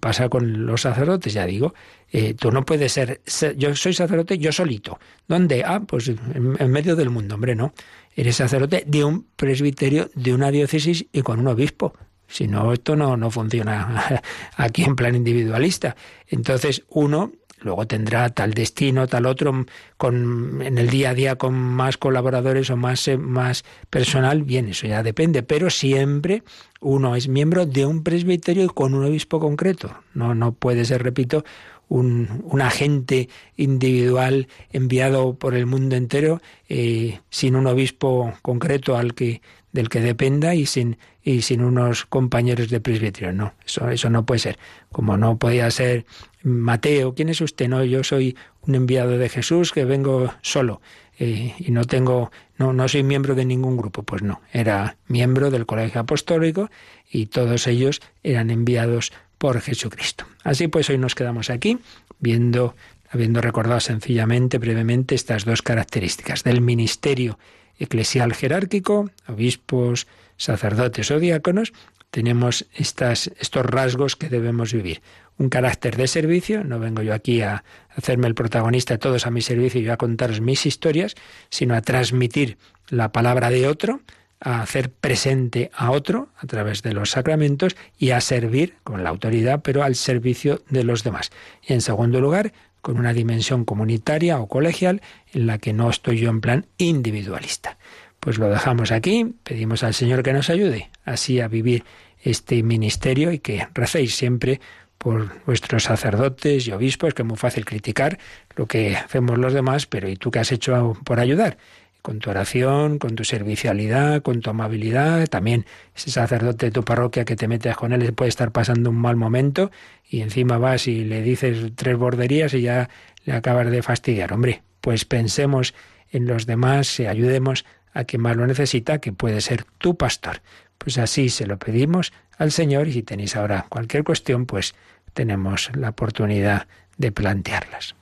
pasa 0.00 0.28
con 0.28 0.66
los 0.66 0.82
sacerdotes, 0.82 1.32
ya 1.32 1.46
digo, 1.46 1.74
eh, 2.10 2.34
tú 2.34 2.50
no 2.50 2.64
puedes 2.64 2.92
ser, 2.92 3.20
yo 3.56 3.74
soy 3.74 3.94
sacerdote 3.94 4.38
yo 4.38 4.52
solito. 4.52 4.98
¿Dónde? 5.28 5.62
Ah, 5.64 5.80
pues 5.86 6.08
en, 6.08 6.70
medio 6.70 6.96
del 6.96 7.10
mundo, 7.10 7.36
hombre, 7.36 7.54
no. 7.54 7.72
Eres 8.16 8.36
sacerdote 8.36 8.84
de 8.86 9.04
un 9.04 9.26
presbiterio, 9.36 10.10
de 10.14 10.34
una 10.34 10.50
diócesis 10.50 11.06
y 11.12 11.22
con 11.22 11.40
un 11.40 11.48
obispo. 11.48 11.94
Si 12.26 12.46
no, 12.46 12.72
esto 12.72 12.96
no, 12.96 13.16
no 13.16 13.30
funciona 13.30 14.22
aquí 14.56 14.84
en 14.84 14.96
plan 14.96 15.14
individualista. 15.14 15.96
Entonces, 16.28 16.84
uno 16.88 17.32
luego 17.60 17.86
tendrá 17.86 18.30
tal 18.30 18.54
destino, 18.54 19.06
tal 19.06 19.26
otro, 19.26 19.66
con, 19.96 20.62
en 20.62 20.78
el 20.78 20.90
día 20.90 21.10
a 21.10 21.14
día 21.14 21.36
con 21.36 21.54
más 21.54 21.96
colaboradores 21.96 22.70
o 22.70 22.76
más, 22.76 23.06
eh, 23.08 23.16
más 23.16 23.64
personal, 23.88 24.42
bien, 24.42 24.68
eso 24.68 24.86
ya 24.86 25.02
depende, 25.02 25.42
pero 25.42 25.70
siempre 25.70 26.42
uno 26.80 27.16
es 27.16 27.28
miembro 27.28 27.66
de 27.66 27.86
un 27.86 28.02
presbiterio 28.02 28.64
y 28.64 28.68
con 28.68 28.94
un 28.94 29.04
obispo 29.04 29.40
concreto. 29.40 29.94
No, 30.14 30.34
no 30.34 30.52
puede 30.52 30.84
ser, 30.84 31.02
repito, 31.02 31.44
un, 31.90 32.60
agente 32.62 33.28
individual 33.56 34.48
enviado 34.72 35.34
por 35.34 35.54
el 35.54 35.66
mundo 35.66 35.96
entero 35.96 36.40
eh, 36.68 37.20
sin 37.30 37.56
un 37.56 37.66
obispo 37.66 38.32
concreto 38.42 38.96
al 38.96 39.14
que 39.14 39.42
del 39.72 39.88
que 39.88 40.00
dependa 40.00 40.54
y 40.54 40.66
sin 40.66 40.98
y 41.22 41.42
sin 41.42 41.62
unos 41.62 42.06
compañeros 42.06 42.70
de 42.70 42.80
presbiterio. 42.80 43.32
No, 43.32 43.52
eso, 43.64 43.88
eso 43.90 44.08
no 44.08 44.24
puede 44.24 44.38
ser. 44.38 44.58
Como 44.90 45.16
no 45.16 45.36
podía 45.36 45.70
ser 45.70 46.06
Mateo, 46.42 47.14
¿quién 47.14 47.28
es 47.28 47.40
usted? 47.40 47.68
No, 47.68 47.84
yo 47.84 48.02
soy 48.02 48.36
un 48.62 48.74
enviado 48.74 49.18
de 49.18 49.28
Jesús 49.28 49.72
que 49.72 49.84
vengo 49.84 50.32
solo 50.42 50.80
eh, 51.18 51.54
y 51.58 51.70
no 51.70 51.84
tengo, 51.84 52.30
no, 52.56 52.72
no 52.72 52.88
soy 52.88 53.02
miembro 53.02 53.34
de 53.34 53.44
ningún 53.44 53.76
grupo. 53.76 54.02
Pues 54.02 54.22
no, 54.22 54.40
era 54.52 54.96
miembro 55.06 55.50
del 55.50 55.66
colegio 55.66 56.00
apostólico 56.00 56.70
y 57.10 57.26
todos 57.26 57.66
ellos 57.66 58.00
eran 58.22 58.50
enviados 58.50 59.12
por 59.38 59.60
Jesucristo. 59.60 60.26
Así 60.42 60.68
pues, 60.68 60.88
hoy 60.90 60.98
nos 60.98 61.14
quedamos 61.14 61.50
aquí 61.50 61.78
viendo, 62.18 62.74
habiendo 63.10 63.40
recordado 63.40 63.80
sencillamente, 63.80 64.58
brevemente, 64.58 65.14
estas 65.14 65.44
dos 65.44 65.62
características 65.62 66.44
del 66.44 66.60
ministerio 66.60 67.38
eclesial 67.78 68.34
jerárquico, 68.34 69.10
obispos, 69.26 70.06
sacerdotes 70.36 71.10
o 71.10 71.18
diáconos, 71.18 71.72
tenemos 72.10 72.66
estos 72.74 73.66
rasgos 73.66 74.16
que 74.16 74.28
debemos 74.28 74.72
vivir. 74.72 75.02
Un 75.38 75.48
carácter 75.48 75.96
de 75.96 76.06
servicio, 76.06 76.64
no 76.64 76.78
vengo 76.78 77.02
yo 77.02 77.14
aquí 77.14 77.40
a 77.40 77.64
hacerme 77.96 78.26
el 78.26 78.34
protagonista 78.34 78.94
de 78.94 78.98
todos 78.98 79.26
a 79.26 79.30
mi 79.30 79.40
servicio 79.40 79.80
y 79.80 79.88
a 79.88 79.96
contaros 79.96 80.40
mis 80.40 80.66
historias, 80.66 81.14
sino 81.48 81.74
a 81.74 81.80
transmitir 81.80 82.58
la 82.88 83.12
palabra 83.12 83.48
de 83.48 83.66
otro, 83.66 84.00
a 84.40 84.62
hacer 84.62 84.90
presente 84.90 85.70
a 85.74 85.90
otro 85.90 86.28
a 86.36 86.46
través 86.46 86.82
de 86.82 86.92
los 86.92 87.10
sacramentos 87.10 87.76
y 87.98 88.10
a 88.10 88.20
servir 88.20 88.74
con 88.84 89.04
la 89.04 89.10
autoridad, 89.10 89.60
pero 89.62 89.82
al 89.82 89.94
servicio 89.94 90.62
de 90.68 90.84
los 90.84 91.04
demás. 91.04 91.30
Y 91.66 91.72
en 91.72 91.80
segundo 91.80 92.20
lugar, 92.20 92.52
con 92.80 92.98
una 92.98 93.12
dimensión 93.12 93.64
comunitaria 93.64 94.40
o 94.40 94.48
colegial 94.48 95.02
en 95.32 95.46
la 95.46 95.58
que 95.58 95.72
no 95.72 95.90
estoy 95.90 96.18
yo 96.18 96.30
en 96.30 96.40
plan 96.40 96.66
individualista. 96.78 97.76
Pues 98.20 98.38
lo 98.38 98.50
dejamos 98.50 98.92
aquí, 98.92 99.34
pedimos 99.42 99.82
al 99.82 99.94
Señor 99.94 100.22
que 100.22 100.34
nos 100.34 100.50
ayude 100.50 100.90
así 101.04 101.40
a 101.40 101.48
vivir 101.48 101.84
este 102.22 102.62
ministerio 102.62 103.32
y 103.32 103.38
que 103.38 103.66
recéis 103.72 104.14
siempre 104.14 104.60
por 104.98 105.42
vuestros 105.46 105.84
sacerdotes 105.84 106.68
y 106.68 106.72
obispos, 106.72 107.14
que 107.14 107.22
es 107.22 107.26
muy 107.26 107.38
fácil 107.38 107.64
criticar 107.64 108.18
lo 108.54 108.66
que 108.66 108.94
hacemos 108.94 109.38
los 109.38 109.54
demás, 109.54 109.86
pero 109.86 110.10
¿y 110.10 110.16
tú 110.16 110.30
qué 110.30 110.40
has 110.40 110.52
hecho 110.52 110.98
por 111.06 111.18
ayudar? 111.18 111.56
Con 112.02 112.18
tu 112.18 112.28
oración, 112.28 112.98
con 112.98 113.16
tu 113.16 113.24
servicialidad, 113.24 114.20
con 114.20 114.40
tu 114.40 114.50
amabilidad, 114.50 115.26
también 115.28 115.64
ese 115.96 116.10
sacerdote 116.10 116.66
de 116.66 116.72
tu 116.72 116.84
parroquia 116.84 117.24
que 117.24 117.36
te 117.36 117.48
metes 117.48 117.74
con 117.76 117.94
él 117.94 118.12
puede 118.12 118.28
estar 118.28 118.52
pasando 118.52 118.90
un 118.90 118.96
mal 118.96 119.16
momento 119.16 119.70
y 120.06 120.20
encima 120.20 120.58
vas 120.58 120.86
y 120.86 121.04
le 121.04 121.22
dices 121.22 121.72
tres 121.74 121.96
borderías 121.96 122.52
y 122.52 122.60
ya 122.60 122.90
le 123.24 123.32
acabas 123.32 123.70
de 123.70 123.82
fastidiar. 123.82 124.34
Hombre, 124.34 124.62
pues 124.82 125.06
pensemos 125.06 125.74
en 126.10 126.26
los 126.26 126.44
demás 126.44 127.00
y 127.00 127.06
ayudemos 127.06 127.64
a 127.92 128.04
quien 128.04 128.22
más 128.22 128.36
lo 128.36 128.46
necesita, 128.46 128.98
que 128.98 129.12
puede 129.12 129.40
ser 129.40 129.64
tu 129.78 129.96
pastor. 129.96 130.42
Pues 130.78 130.98
así 130.98 131.28
se 131.28 131.46
lo 131.46 131.58
pedimos 131.58 132.12
al 132.38 132.52
Señor 132.52 132.88
y 132.88 132.92
si 132.92 133.02
tenéis 133.02 133.36
ahora 133.36 133.66
cualquier 133.68 134.04
cuestión, 134.04 134.46
pues 134.46 134.74
tenemos 135.12 135.70
la 135.74 135.90
oportunidad 135.90 136.66
de 136.96 137.12
plantearlas. 137.12 137.94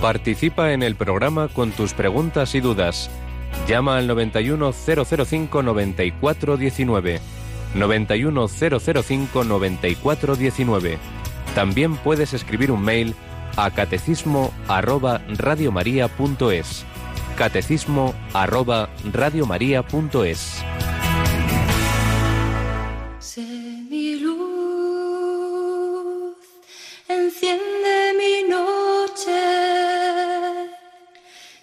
Participa 0.00 0.72
en 0.72 0.82
el 0.82 0.94
programa 0.94 1.48
con 1.48 1.72
tus 1.72 1.92
preguntas 1.94 2.54
y 2.54 2.60
dudas. 2.60 3.10
Llama 3.66 3.96
al 3.96 4.06
91005 4.06 5.62
9419. 5.62 7.20
91005 7.74 9.44
9419. 9.44 10.98
También 11.54 11.96
puedes 11.96 12.34
escribir 12.34 12.70
un 12.70 12.82
mail 12.82 13.14
a 13.56 13.70
catecismo 13.70 14.52
arroba 14.68 15.22
radiomaria.es. 15.28 16.84
Catecismo 17.36 18.14
arroba 18.32 18.88
radiomaria.es. 19.12 20.62
Sé 23.18 23.42
mi 23.90 24.16
luz, 24.20 24.36
enciende 27.08 28.12
mi 28.20 28.42
noche. 28.48 29.42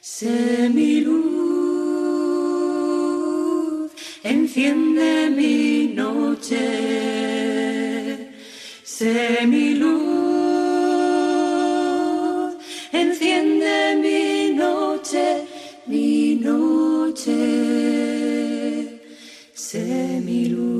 Sé 0.02 0.70
mi 0.74 1.02
luz, 1.02 1.22
enciende 4.24 5.30
mi 5.30 5.94
noche. 5.96 6.60
Sé 8.84 9.46
mi 9.48 9.74
enciende 12.94 13.96
mi 13.96 14.54
noche, 14.54 15.48
mi 15.86 16.36
noche, 16.36 17.32
sé 19.54 20.22
mi 20.24 20.48
luz. 20.50 20.74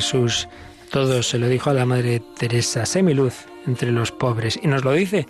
Jesús 0.00 0.48
todo 0.90 1.22
se 1.22 1.38
lo 1.38 1.46
dijo 1.46 1.68
a 1.68 1.74
la 1.74 1.84
Madre 1.84 2.22
Teresa, 2.38 2.86
sé 2.86 3.02
mi 3.02 3.12
luz 3.12 3.44
entre 3.66 3.92
los 3.92 4.12
pobres. 4.12 4.58
Y 4.62 4.66
nos 4.66 4.82
lo 4.82 4.92
dice 4.92 5.26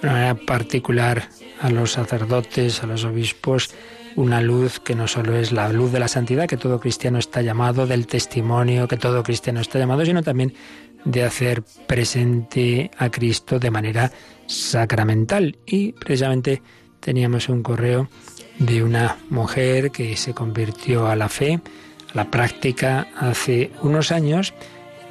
de 0.00 0.08
manera 0.08 0.34
particular 0.34 1.28
a 1.60 1.68
los 1.68 1.92
sacerdotes, 1.92 2.82
a 2.82 2.86
los 2.86 3.04
obispos, 3.04 3.68
una 4.16 4.40
luz 4.40 4.80
que 4.80 4.94
no 4.94 5.08
solo 5.08 5.36
es 5.36 5.52
la 5.52 5.68
luz 5.68 5.92
de 5.92 6.00
la 6.00 6.08
santidad, 6.08 6.48
que 6.48 6.56
todo 6.56 6.80
cristiano 6.80 7.18
está 7.18 7.42
llamado, 7.42 7.86
del 7.86 8.06
testimonio, 8.06 8.88
que 8.88 8.96
todo 8.96 9.22
cristiano 9.22 9.60
está 9.60 9.78
llamado, 9.78 10.06
sino 10.06 10.22
también 10.22 10.54
de 11.04 11.22
hacer 11.22 11.62
presente 11.86 12.90
a 12.96 13.10
Cristo 13.10 13.58
de 13.58 13.70
manera 13.70 14.10
sacramental. 14.46 15.58
Y 15.66 15.92
precisamente 15.92 16.62
teníamos 17.00 17.50
un 17.50 17.62
correo 17.62 18.08
de 18.58 18.82
una 18.82 19.18
mujer 19.28 19.90
que 19.90 20.16
se 20.16 20.32
convirtió 20.32 21.08
a 21.08 21.14
la 21.14 21.28
fe, 21.28 21.60
la 22.14 22.30
práctica 22.30 23.08
hace 23.16 23.70
unos 23.82 24.12
años, 24.12 24.54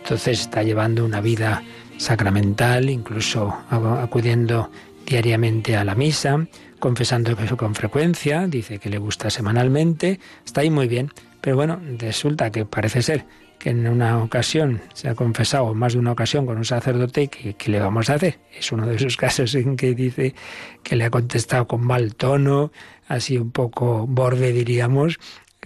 entonces 0.02 0.42
está 0.42 0.64
llevando 0.64 1.06
una 1.06 1.22
vida 1.22 1.64
sacramental, 1.98 2.90
incluso 2.90 3.56
acudiendo 3.70 4.72
diariamente 5.06 5.76
a 5.76 5.84
la 5.84 5.96
misa, 5.96 6.48
confesando 6.80 7.36
que 7.36 7.48
con 7.56 7.76
frecuencia, 7.76 8.48
dice 8.48 8.80
que 8.80 8.90
le 8.90 8.98
gusta 8.98 9.30
semanalmente, 9.30 10.20
está 10.46 10.62
ahí 10.62 10.70
muy 10.70 10.88
bien, 10.88 11.12
pero 11.42 11.56
bueno, 11.56 11.80
resulta 11.98 12.52
que 12.52 12.66
parece 12.66 13.02
ser 13.02 13.26
que 13.64 13.70
en 13.70 13.88
una 13.88 14.22
ocasión 14.22 14.82
se 14.94 15.08
ha 15.08 15.16
confesado, 15.16 15.74
más 15.74 15.94
de 15.94 16.00
una 16.00 16.12
ocasión 16.12 16.46
con 16.46 16.58
un 16.58 16.66
sacerdote, 16.66 17.30
¿qué, 17.30 17.72
le 17.72 17.80
vamos 17.80 18.10
a 18.10 18.16
hacer? 18.16 18.40
Es 18.54 18.74
uno 18.74 18.86
de 18.86 18.96
esos 18.96 19.16
casos 19.26 19.56
en 19.56 19.78
que 19.78 19.96
dice 19.96 20.36
que 20.84 20.98
le 20.98 21.06
ha 21.06 21.10
contestado 21.10 21.66
con 21.66 21.86
mal 21.86 22.16
tono, 22.16 22.74
así 23.08 23.38
un 23.38 23.52
poco 23.52 24.06
borde 24.06 24.52
diríamos, 24.52 25.18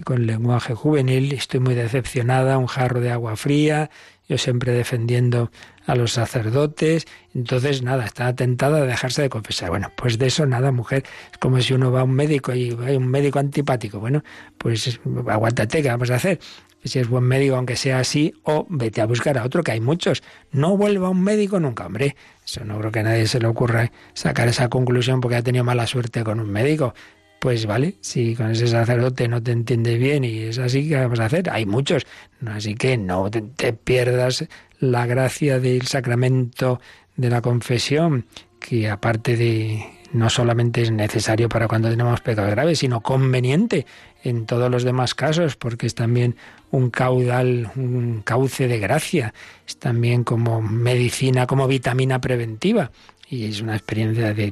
con 0.03 0.25
lenguaje 0.25 0.73
juvenil, 0.73 1.33
estoy 1.33 1.59
muy 1.59 1.75
decepcionada, 1.75 2.57
un 2.57 2.67
jarro 2.67 2.99
de 2.99 3.11
agua 3.11 3.35
fría, 3.35 3.89
yo 4.27 4.37
siempre 4.37 4.71
defendiendo 4.73 5.51
a 5.85 5.95
los 5.95 6.13
sacerdotes, 6.13 7.05
entonces 7.33 7.81
nada, 7.81 8.05
está 8.05 8.35
tentada 8.35 8.79
a 8.79 8.81
dejarse 8.81 9.21
de 9.21 9.29
confesar. 9.29 9.69
Bueno, 9.69 9.91
pues 9.95 10.17
de 10.17 10.27
eso 10.27 10.45
nada, 10.45 10.71
mujer, 10.71 11.03
es 11.31 11.37
como 11.37 11.61
si 11.61 11.73
uno 11.73 11.91
va 11.91 12.01
a 12.01 12.03
un 12.03 12.13
médico 12.13 12.53
y 12.53 12.77
hay 12.85 12.95
un 12.97 13.07
médico 13.07 13.39
antipático, 13.39 13.99
bueno, 13.99 14.23
pues 14.57 14.99
aguántate, 15.27 15.81
¿qué 15.81 15.89
vamos 15.89 16.11
a 16.11 16.15
hacer? 16.15 16.39
si 16.87 16.99
es 16.99 17.07
buen 17.07 17.23
médico, 17.23 17.55
aunque 17.55 17.75
sea 17.75 17.99
así, 17.99 18.33
o 18.43 18.65
vete 18.69 19.01
a 19.01 19.05
buscar 19.05 19.37
a 19.37 19.43
otro, 19.43 19.63
que 19.63 19.71
hay 19.71 19.81
muchos. 19.81 20.23
No 20.51 20.77
vuelva 20.77 21.07
a 21.07 21.09
un 21.09 21.21
médico 21.21 21.59
nunca, 21.59 21.85
hombre. 21.85 22.15
Eso 22.45 22.63
no 22.63 22.77
creo 22.79 22.91
que 22.91 22.99
a 22.99 23.03
nadie 23.03 23.27
se 23.27 23.39
le 23.39 23.47
ocurra 23.47 23.91
sacar 24.13 24.47
esa 24.47 24.69
conclusión 24.69 25.21
porque 25.21 25.35
ha 25.35 25.41
tenido 25.41 25.63
mala 25.63 25.87
suerte 25.87 26.23
con 26.23 26.39
un 26.39 26.49
médico. 26.49 26.93
Pues 27.39 27.67
vale, 27.67 27.95
si 28.01 28.35
con 28.35 28.51
ese 28.51 28.67
sacerdote 28.67 29.27
no 29.27 29.43
te 29.43 29.51
entiende 29.51 29.97
bien 29.97 30.23
y 30.23 30.39
es 30.39 30.57
así, 30.57 30.89
¿qué 30.89 30.95
vamos 30.95 31.19
a 31.19 31.25
hacer? 31.25 31.49
Hay 31.51 31.65
muchos. 31.65 32.05
Así 32.45 32.73
que 32.73 32.97
no 32.97 33.29
te 33.29 33.73
pierdas 33.73 34.45
la 34.79 35.05
gracia 35.05 35.59
del 35.59 35.83
sacramento 35.83 36.81
de 37.15 37.29
la 37.29 37.41
confesión, 37.41 38.25
que 38.59 38.89
aparte 38.89 39.37
de 39.37 39.85
no 40.13 40.29
solamente 40.29 40.81
es 40.81 40.91
necesario 40.91 41.49
para 41.49 41.67
cuando 41.67 41.89
tenemos 41.89 42.21
pecados 42.21 42.51
graves, 42.51 42.79
sino 42.79 43.01
conveniente 43.01 43.85
en 44.23 44.45
todos 44.45 44.71
los 44.71 44.83
demás 44.83 45.13
casos, 45.13 45.55
porque 45.55 45.85
es 45.85 45.95
también 45.95 46.35
un 46.71 46.89
caudal, 46.89 47.71
un 47.75 48.21
cauce 48.23 48.67
de 48.67 48.79
gracia, 48.79 49.33
es 49.67 49.77
también 49.77 50.23
como 50.23 50.61
medicina, 50.61 51.45
como 51.45 51.67
vitamina 51.67 52.19
preventiva. 52.19 52.91
Y 53.29 53.45
es 53.45 53.61
una 53.61 53.75
experiencia 53.75 54.33
de, 54.33 54.51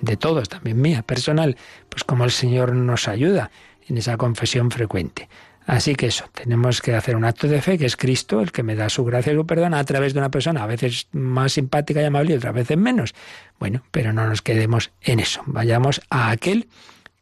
de, 0.00 0.16
todos, 0.16 0.48
también 0.48 0.80
mía, 0.80 1.02
personal, 1.02 1.56
pues 1.88 2.04
como 2.04 2.24
el 2.24 2.30
Señor 2.30 2.74
nos 2.74 3.08
ayuda 3.08 3.50
en 3.88 3.98
esa 3.98 4.16
confesión 4.16 4.70
frecuente. 4.70 5.28
Así 5.66 5.94
que 5.94 6.06
eso, 6.06 6.24
tenemos 6.32 6.80
que 6.80 6.94
hacer 6.94 7.14
un 7.14 7.24
acto 7.24 7.46
de 7.46 7.62
fe, 7.62 7.78
que 7.78 7.86
es 7.86 7.96
Cristo, 7.96 8.40
el 8.40 8.50
que 8.50 8.62
me 8.62 8.74
da 8.74 8.88
su 8.88 9.04
gracia 9.04 9.32
y 9.32 9.36
su 9.36 9.46
perdón 9.46 9.74
a 9.74 9.84
través 9.84 10.12
de 10.12 10.18
una 10.18 10.30
persona, 10.30 10.64
a 10.64 10.66
veces 10.66 11.08
más 11.12 11.52
simpática 11.52 12.02
y 12.02 12.04
amable 12.04 12.34
y 12.34 12.36
otras 12.36 12.54
veces 12.54 12.76
menos. 12.76 13.14
Bueno, 13.58 13.82
pero 13.90 14.12
no 14.12 14.26
nos 14.26 14.42
quedemos 14.42 14.90
en 15.02 15.20
eso. 15.20 15.42
Vayamos 15.46 16.00
a 16.10 16.30
aquel 16.30 16.68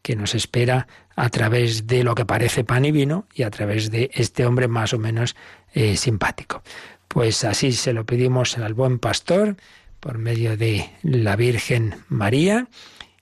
que 0.02 0.16
nos 0.16 0.34
espera 0.34 0.86
a 1.16 1.28
través 1.28 1.86
de 1.86 2.02
lo 2.02 2.14
que 2.14 2.24
parece 2.24 2.64
pan 2.64 2.84
y 2.86 2.92
vino 2.92 3.26
y 3.34 3.42
a 3.42 3.50
través 3.50 3.90
de 3.90 4.10
este 4.14 4.46
hombre 4.46 4.68
más 4.68 4.94
o 4.94 4.98
menos 4.98 5.36
eh, 5.74 5.96
simpático. 5.96 6.62
Pues 7.08 7.44
así 7.44 7.72
se 7.72 7.92
lo 7.92 8.06
pedimos 8.06 8.56
al 8.56 8.72
buen 8.72 8.98
pastor 8.98 9.56
por 10.00 10.18
medio 10.18 10.56
de 10.56 10.90
la 11.02 11.36
Virgen 11.36 11.94
María. 12.08 12.68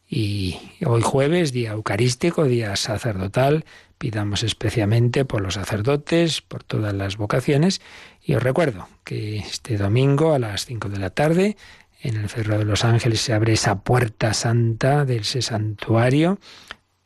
Y 0.09 0.59
hoy 0.87 1.03
jueves, 1.03 1.53
día 1.53 1.72
eucarístico, 1.72 2.45
día 2.45 2.74
sacerdotal, 2.76 3.66
pidamos 3.99 4.43
especialmente 4.43 5.24
por 5.24 5.43
los 5.43 5.55
sacerdotes, 5.55 6.41
por 6.41 6.64
todas 6.64 6.95
las 6.95 7.16
vocaciones. 7.16 7.83
Y 8.22 8.35
os 8.35 8.43
recuerdo 8.43 8.89
que 9.05 9.39
este 9.39 9.76
domingo 9.76 10.33
a 10.33 10.39
las 10.39 10.64
5 10.64 10.89
de 10.89 10.99
la 10.99 11.11
tarde 11.11 11.57
en 12.01 12.16
el 12.16 12.29
Cerro 12.29 12.59
de 12.59 12.64
los 12.64 12.85
Ángeles 12.85 13.20
se 13.20 13.35
abre 13.35 13.53
esa 13.53 13.81
puerta 13.81 14.33
santa 14.33 15.05
del 15.05 15.24
santuario 15.24 16.39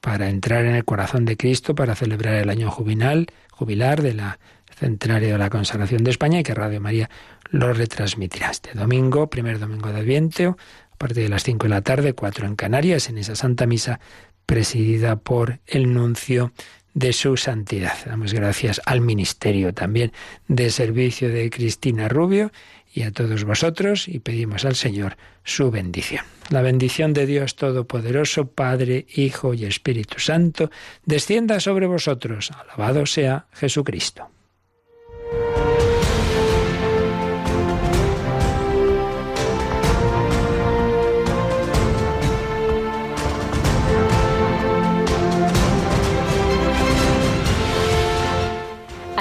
para 0.00 0.28
entrar 0.28 0.64
en 0.64 0.74
el 0.74 0.84
corazón 0.84 1.24
de 1.24 1.36
Cristo, 1.36 1.74
para 1.74 1.94
celebrar 1.94 2.34
el 2.34 2.50
año 2.50 2.70
jubilar, 2.70 3.26
jubilar 3.50 4.02
de 4.02 4.14
la 4.14 4.38
centenario 4.82 5.32
de 5.32 5.38
la 5.38 5.48
consagración 5.48 6.02
de 6.02 6.10
España 6.10 6.40
y 6.40 6.42
que 6.42 6.54
Radio 6.54 6.80
María 6.80 7.08
lo 7.52 7.72
retransmitirá 7.72 8.50
este 8.50 8.72
domingo, 8.72 9.30
primer 9.30 9.60
domingo 9.60 9.92
de 9.92 10.00
Adviento, 10.00 10.56
a 10.90 10.96
partir 10.96 11.24
de 11.24 11.28
las 11.28 11.44
5 11.44 11.64
de 11.64 11.68
la 11.68 11.82
tarde, 11.82 12.14
4 12.14 12.46
en 12.46 12.56
Canarias, 12.56 13.08
en 13.08 13.18
esa 13.18 13.36
Santa 13.36 13.66
Misa 13.66 14.00
presidida 14.46 15.16
por 15.16 15.60
el 15.66 15.92
nuncio 15.92 16.52
de 16.94 17.12
su 17.12 17.36
santidad. 17.36 17.94
Damos 18.06 18.32
gracias 18.32 18.80
al 18.86 19.00
ministerio 19.02 19.72
también 19.72 20.12
de 20.48 20.70
servicio 20.70 21.28
de 21.28 21.50
Cristina 21.50 22.08
Rubio 22.08 22.52
y 22.92 23.02
a 23.02 23.12
todos 23.12 23.44
vosotros 23.44 24.08
y 24.08 24.18
pedimos 24.18 24.64
al 24.64 24.74
Señor 24.74 25.16
su 25.44 25.70
bendición. 25.70 26.24
La 26.50 26.62
bendición 26.62 27.12
de 27.12 27.26
Dios 27.26 27.56
Todopoderoso, 27.56 28.46
Padre, 28.46 29.06
Hijo 29.14 29.54
y 29.54 29.64
Espíritu 29.64 30.20
Santo, 30.20 30.70
descienda 31.04 31.60
sobre 31.60 31.86
vosotros. 31.86 32.50
Alabado 32.50 33.06
sea 33.06 33.46
Jesucristo. 33.52 34.28